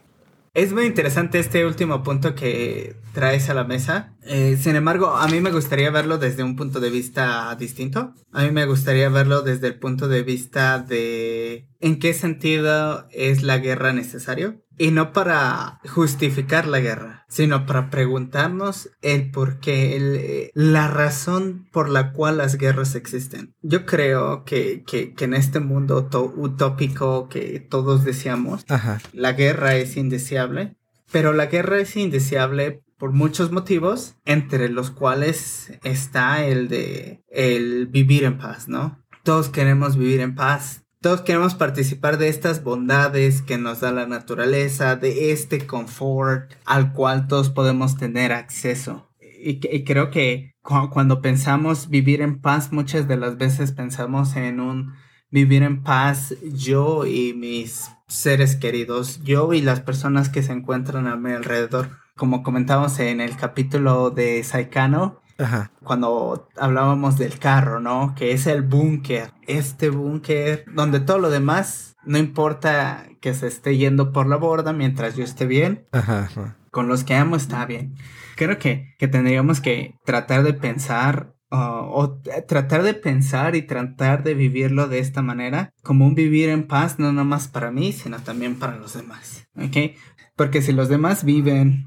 Es 0.55 0.75
muy 0.75 0.85
interesante 0.85 1.39
este 1.39 1.65
último 1.65 2.03
punto 2.03 2.35
que 2.35 2.95
traes 3.15 3.49
a 3.49 3.55
la 3.55 3.65
mesa. 3.65 4.15
Eh, 4.23 4.59
sin 4.61 4.77
embargo, 4.77 5.17
a 5.17 5.27
mí 5.29 5.41
me 5.41 5.51
gustaría 5.51 5.91
verlo 5.91 6.19
desde 6.19 6.43
un 6.43 6.57
punto 6.57 6.79
de 6.79 6.91
vista 6.91 7.57
distinto. 7.57 8.13
A 8.33 8.43
mí 8.43 8.51
me 8.51 8.67
gustaría 8.67 9.09
verlo 9.09 9.41
desde 9.41 9.69
el 9.69 9.79
punto 9.79 10.09
de 10.09 10.23
vista 10.23 10.79
de 10.79 11.72
en 11.83 11.99
qué 11.99 12.15
sentido 12.15 13.07
es 13.11 13.43
la 13.43 13.59
guerra 13.59 13.93
necesario. 13.93 14.63
Y 14.79 14.91
no 14.91 15.13
para 15.13 15.81
justificar 15.87 16.67
la 16.67 16.81
guerra, 16.81 17.27
sino 17.29 17.67
para 17.67 17.91
preguntarnos 17.91 18.89
el 19.03 19.31
por 19.31 19.61
qué, 19.61 20.51
la 20.55 20.89
razón 20.89 21.69
por 21.71 21.91
la 21.91 22.13
cual 22.13 22.39
las 22.39 22.57
guerras 22.57 22.95
existen. 22.95 23.55
Yo 23.61 23.85
creo 23.85 24.45
que, 24.45 24.83
que, 24.87 25.13
que 25.13 25.25
en 25.27 25.35
este 25.35 25.61
mundo 25.61 26.09
utópico 26.37 27.29
que 27.29 27.61
todos 27.61 28.05
deseamos, 28.05 28.65
la 29.13 29.33
guerra 29.35 29.77
es 29.77 29.99
indeseable, 29.99 30.77
pero 31.13 31.35
la 31.35 31.47
guerra 31.47 31.79
es 31.79 31.95
indeseable 31.95 32.83
por 32.99 33.13
muchos 33.13 33.53
motivos, 33.53 34.15
entre 34.25 34.69
los 34.69 34.91
cuales 34.91 35.73
está 35.85 36.47
el 36.47 36.69
de 36.69 37.23
el 37.29 37.89
vivir 37.89 38.25
en 38.25 38.39
paz, 38.39 38.69
¿no? 38.69 39.05
Todos 39.23 39.49
queremos 39.49 39.97
vivir 39.97 40.21
en 40.21 40.35
paz, 40.35 40.82
todos 41.03 41.23
queremos 41.23 41.57
participar 41.57 42.17
de 42.17 42.29
estas 42.29 42.63
bondades 42.63 43.43
que 43.43 43.59
nos 43.59 43.81
da 43.81 43.91
la 43.91 44.07
naturaleza, 44.07 44.95
de 44.95 45.33
este 45.33 45.67
confort 45.67 46.53
al 46.65 46.93
cual 46.93 47.27
todos 47.27 47.51
podemos 47.51 47.97
tener 47.97 48.33
acceso. 48.33 49.11
Y, 49.21 49.59
creo 49.85 50.11
que 50.11 50.55
cuando 50.63 51.21
pensamos 51.21 51.89
vivir 51.89 52.23
en 52.23 52.41
paz, 52.41 52.73
muchas 52.73 53.09
de 53.09 53.17
las 53.17 53.37
veces 53.37 53.73
pensamos 53.73 54.37
en 54.37 54.61
un 54.61 54.95
vivir 55.33 55.65
en 55.65 55.83
paz 55.83 56.37
yo 56.55 57.05
y 57.05 57.35
mis 57.35 57.91
seres 58.07 58.55
queridos, 58.55 59.25
yo 59.25 59.53
y 59.53 59.61
las 59.61 59.81
personas 59.81 60.29
que 60.29 60.45
se 60.45 60.53
encuentran 60.53 61.09
a 61.09 61.17
mi 61.17 61.33
alrededor. 61.33 61.91
Como 62.15 62.45
comentamos 62.45 63.01
en 63.01 63.21
el 63.21 63.37
capítulo 63.37 64.11
de 64.11 64.45
Saikano, 64.45 65.22
cuando 65.83 66.49
hablábamos 66.57 67.19
del 67.19 67.39
carro, 67.39 67.81
¿no? 67.81 68.15
Que 68.15 68.33
es 68.33 68.47
el 68.47 68.63
búnker. 68.63 69.33
Este 69.47 69.91
búnker 69.91 70.65
donde 70.75 71.01
todo 71.01 71.19
lo 71.19 71.31
demás 71.31 71.97
no 72.05 72.19
importa 72.19 73.07
que 73.21 73.35
se 73.35 73.47
esté 73.47 73.77
yendo 73.77 74.13
por 74.13 74.27
la 74.27 74.37
borda 74.37 74.73
mientras 74.73 75.17
yo 75.17 75.25
esté 75.25 75.47
bien. 75.47 75.87
Con 76.71 76.89
los 76.89 77.05
que 77.05 77.15
amo 77.15 77.37
está 77.37 77.65
bien. 77.67 77.95
Creo 78.37 78.59
que, 78.59 78.95
que 78.99 79.09
tendríamos 79.09 79.61
que 79.61 79.95
tratar 80.05 80.43
de 80.43 80.55
pensar 80.55 81.35
o 81.55 82.19
tratar 82.49 82.83
de 82.83 82.95
pensar 82.95 83.55
y 83.57 83.63
tratar 83.63 84.23
de 84.23 84.33
vivirlo 84.33 84.89
de 84.89 85.01
esta 85.01 85.21
manera, 85.21 85.71
como 85.83 86.07
un 86.07 86.15
vivir 86.15 86.49
en 86.49 86.67
paz, 86.67 86.99
no 86.99 87.13
nomás 87.13 87.47
para 87.47 87.71
mí, 87.71 87.93
sino 87.93 88.19
también 88.21 88.59
para 88.59 88.77
los 88.77 88.95
demás. 88.95 89.47
¿Ok? 89.57 89.95
Porque 90.35 90.63
si 90.63 90.73
los 90.73 90.89
demás 90.89 91.25
viven 91.25 91.87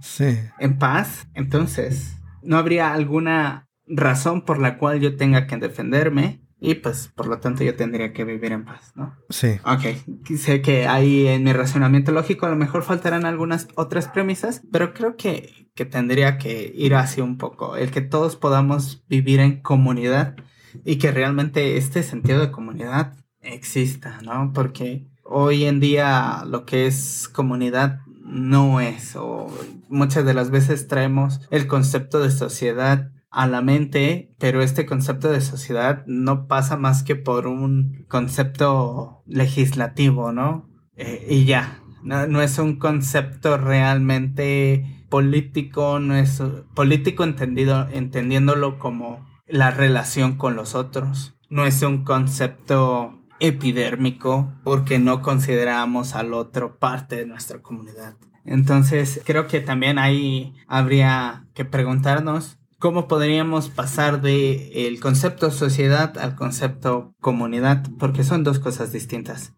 en 0.59 0.77
paz, 0.77 1.27
entonces 1.33 2.15
no 2.45 2.57
habría 2.57 2.93
alguna 2.93 3.67
razón 3.87 4.43
por 4.43 4.59
la 4.59 4.77
cual 4.77 4.99
yo 4.99 5.15
tenga 5.15 5.47
que 5.47 5.57
defenderme 5.57 6.41
y 6.59 6.75
pues 6.75 7.11
por 7.15 7.27
lo 7.27 7.39
tanto 7.39 7.63
yo 7.63 7.75
tendría 7.75 8.13
que 8.13 8.23
vivir 8.23 8.51
en 8.51 8.65
paz, 8.65 8.93
¿no? 8.95 9.15
Sí. 9.29 9.59
Ok, 9.65 10.35
sé 10.37 10.61
que 10.61 10.87
ahí 10.87 11.27
en 11.27 11.43
mi 11.43 11.53
razonamiento 11.53 12.11
lógico 12.11 12.45
a 12.45 12.49
lo 12.49 12.55
mejor 12.55 12.83
faltarán 12.83 13.25
algunas 13.25 13.67
otras 13.75 14.07
premisas, 14.07 14.63
pero 14.71 14.93
creo 14.93 15.15
que, 15.15 15.69
que 15.75 15.85
tendría 15.85 16.37
que 16.37 16.71
ir 16.75 16.95
así 16.95 17.21
un 17.21 17.37
poco, 17.37 17.75
el 17.75 17.91
que 17.91 18.01
todos 18.01 18.35
podamos 18.35 19.05
vivir 19.07 19.41
en 19.41 19.61
comunidad 19.61 20.35
y 20.83 20.97
que 20.97 21.11
realmente 21.11 21.77
este 21.77 22.03
sentido 22.03 22.39
de 22.39 22.51
comunidad 22.51 23.13
exista, 23.41 24.19
¿no? 24.23 24.51
Porque 24.53 25.07
hoy 25.23 25.65
en 25.65 25.79
día 25.79 26.43
lo 26.47 26.65
que 26.65 26.87
es 26.87 27.27
comunidad 27.27 27.99
no 28.35 28.81
es, 28.81 29.15
o 29.15 29.47
muchas 29.89 30.25
de 30.25 30.33
las 30.33 30.51
veces 30.51 30.87
traemos 30.87 31.41
el 31.51 31.67
concepto 31.67 32.19
de 32.19 32.31
sociedad 32.31 33.11
a 33.31 33.47
la 33.47 33.61
mente, 33.61 34.33
pero 34.39 34.61
este 34.61 34.85
concepto 34.85 35.31
de 35.31 35.41
sociedad 35.41 36.03
no 36.05 36.47
pasa 36.47 36.77
más 36.77 37.03
que 37.03 37.15
por 37.15 37.47
un 37.47 38.05
concepto 38.07 39.23
legislativo, 39.25 40.31
¿no? 40.31 40.69
Eh, 40.95 41.27
y 41.29 41.45
ya, 41.45 41.81
no, 42.03 42.41
es 42.41 42.59
un 42.59 42.77
concepto 42.77 43.57
realmente 43.57 45.05
político, 45.09 45.99
no 45.99 46.15
es 46.15 46.41
político 46.73 47.23
entendido, 47.23 47.87
entendiéndolo 47.91 48.79
como 48.79 49.25
la 49.47 49.71
relación 49.71 50.37
con 50.37 50.55
los 50.55 50.75
otros, 50.75 51.35
no 51.49 51.65
es 51.65 51.81
un 51.81 52.03
concepto 52.03 53.24
epidérmico 53.39 54.53
porque 54.63 54.99
no 54.99 55.21
consideramos 55.21 56.15
al 56.15 56.33
otro 56.33 56.77
parte 56.77 57.17
de 57.17 57.25
nuestra 57.25 57.61
comunidad. 57.61 58.15
Entonces, 58.45 59.21
creo 59.25 59.47
que 59.47 59.59
también 59.59 59.97
ahí 59.97 60.53
habría 60.67 61.47
que 61.53 61.65
preguntarnos 61.65 62.57
cómo 62.77 63.07
podríamos 63.07 63.69
pasar 63.69 64.21
de 64.21 64.87
el 64.87 64.99
concepto 64.99 65.49
sociedad 65.49 66.17
al 66.19 66.35
concepto 66.35 67.15
comunidad, 67.19 67.83
porque 67.97 68.23
son 68.23 68.43
dos 68.43 68.59
cosas 68.59 68.91
distintas. 68.91 69.53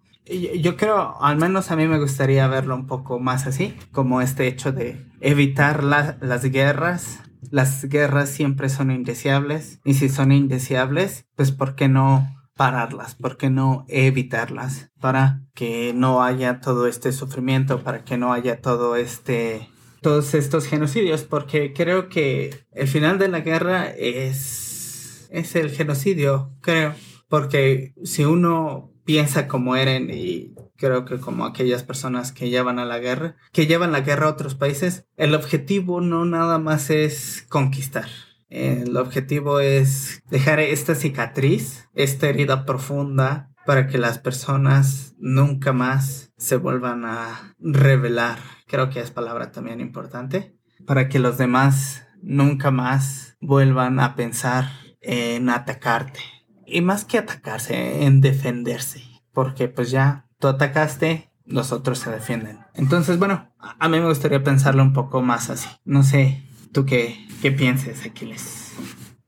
Yo 0.60 0.76
creo, 0.76 1.22
al 1.22 1.38
menos 1.38 1.72
a 1.72 1.76
mí 1.76 1.88
me 1.88 2.00
gustaría 2.00 2.48
verlo 2.48 2.76
un 2.76 2.88
poco 2.88 3.20
más 3.20 3.48
así, 3.48 3.76
como 3.92 4.22
este 4.22 4.48
hecho 4.48 4.72
de 4.72 5.06
evitar 5.22 5.84
las 5.84 6.44
guerras. 6.44 7.20
Las 7.50 7.86
guerras 7.86 8.30
siempre 8.30 8.68
son 8.68 8.92
indeseables 8.92 9.80
y 9.86 9.94
si 9.94 10.10
son 10.10 10.32
indeseables, 10.32 11.26
pues 11.36 11.52
¿por 11.52 11.76
qué 11.76 11.88
no 11.88 12.37
pararlas? 12.58 13.16
¿Por 13.16 13.38
qué 13.38 13.50
no 13.50 13.86
evitarlas? 13.88 14.90
Para 15.00 15.42
que 15.54 15.94
no 15.96 16.24
haya 16.24 16.60
todo 16.60 16.88
este 16.88 17.12
sufrimiento, 17.12 17.84
para 17.84 18.04
que 18.04 18.18
no 18.18 18.34
haya 18.34 18.60
todo 18.60 18.96
este 18.96 19.70
todos 20.02 20.34
estos 20.36 20.68
genocidios, 20.68 21.24
porque 21.24 21.74
creo 21.74 22.08
que 22.08 22.64
el 22.72 22.88
final 22.88 23.18
de 23.18 23.28
la 23.28 23.42
guerra 23.42 23.90
es, 23.90 25.28
es 25.32 25.56
el 25.56 25.72
genocidio, 25.72 26.52
creo, 26.62 26.94
porque 27.28 27.94
si 28.04 28.24
uno 28.24 28.92
piensa 29.06 29.48
como 29.48 29.76
Eren 29.76 30.10
y 30.12 30.54
creo 30.76 31.06
que 31.06 31.20
como 31.20 31.46
aquellas 31.46 31.84
personas 31.84 32.32
que 32.32 32.50
llevan 32.50 32.80
a 32.80 32.86
la 32.86 33.00
guerra, 33.00 33.36
que 33.52 33.66
llevan 33.66 33.92
la 33.92 34.02
guerra 34.02 34.28
a 34.28 34.32
otros 34.32 34.56
países, 34.56 35.06
el 35.18 35.34
objetivo 35.34 36.02
no 36.02 36.26
nada 36.26 36.60
más 36.60 36.90
es 36.90 37.46
conquistar. 37.50 38.08
El 38.50 38.96
objetivo 38.98 39.60
es 39.60 40.24
dejar 40.30 40.60
esta 40.60 40.96
cicatriz, 40.96 41.90
esta 41.94 42.28
herida 42.28 42.66
profunda, 42.66 43.52
para 43.66 43.88
que 43.88 43.98
las 43.98 44.20
personas 44.20 45.16
nunca 45.18 45.74
más 45.74 46.32
se 46.38 46.56
vuelvan 46.56 47.04
a 47.04 47.56
revelar 47.60 48.38
creo 48.68 48.90
que 48.90 49.00
es 49.00 49.12
palabra 49.12 49.52
también 49.52 49.80
importante, 49.80 50.56
para 50.86 51.10
que 51.10 51.20
los 51.20 51.38
demás 51.38 52.06
nunca 52.22 52.70
más 52.70 53.38
vuelvan 53.40 54.00
a 54.00 54.16
pensar 54.16 54.70
en 55.02 55.50
atacarte. 55.50 56.20
Y 56.66 56.82
más 56.82 57.06
que 57.06 57.18
atacarse, 57.18 58.04
en 58.04 58.20
defenderse. 58.20 59.02
Porque 59.32 59.70
pues 59.70 59.90
ya 59.90 60.28
tú 60.40 60.48
atacaste, 60.48 61.32
los 61.46 61.72
otros 61.72 62.00
se 62.00 62.12
defienden. 62.12 62.60
Entonces, 62.74 63.18
bueno, 63.18 63.54
a 63.58 63.88
mí 63.88 64.00
me 64.00 64.08
gustaría 64.08 64.44
pensarlo 64.44 64.84
un 64.84 64.92
poco 64.92 65.22
más 65.22 65.50
así. 65.50 65.70
No 65.86 66.04
sé, 66.04 66.44
tú 66.72 66.86
qué, 66.86 67.28
qué 67.42 67.52
pienses, 67.52 68.06
Aquiles. 68.06 68.74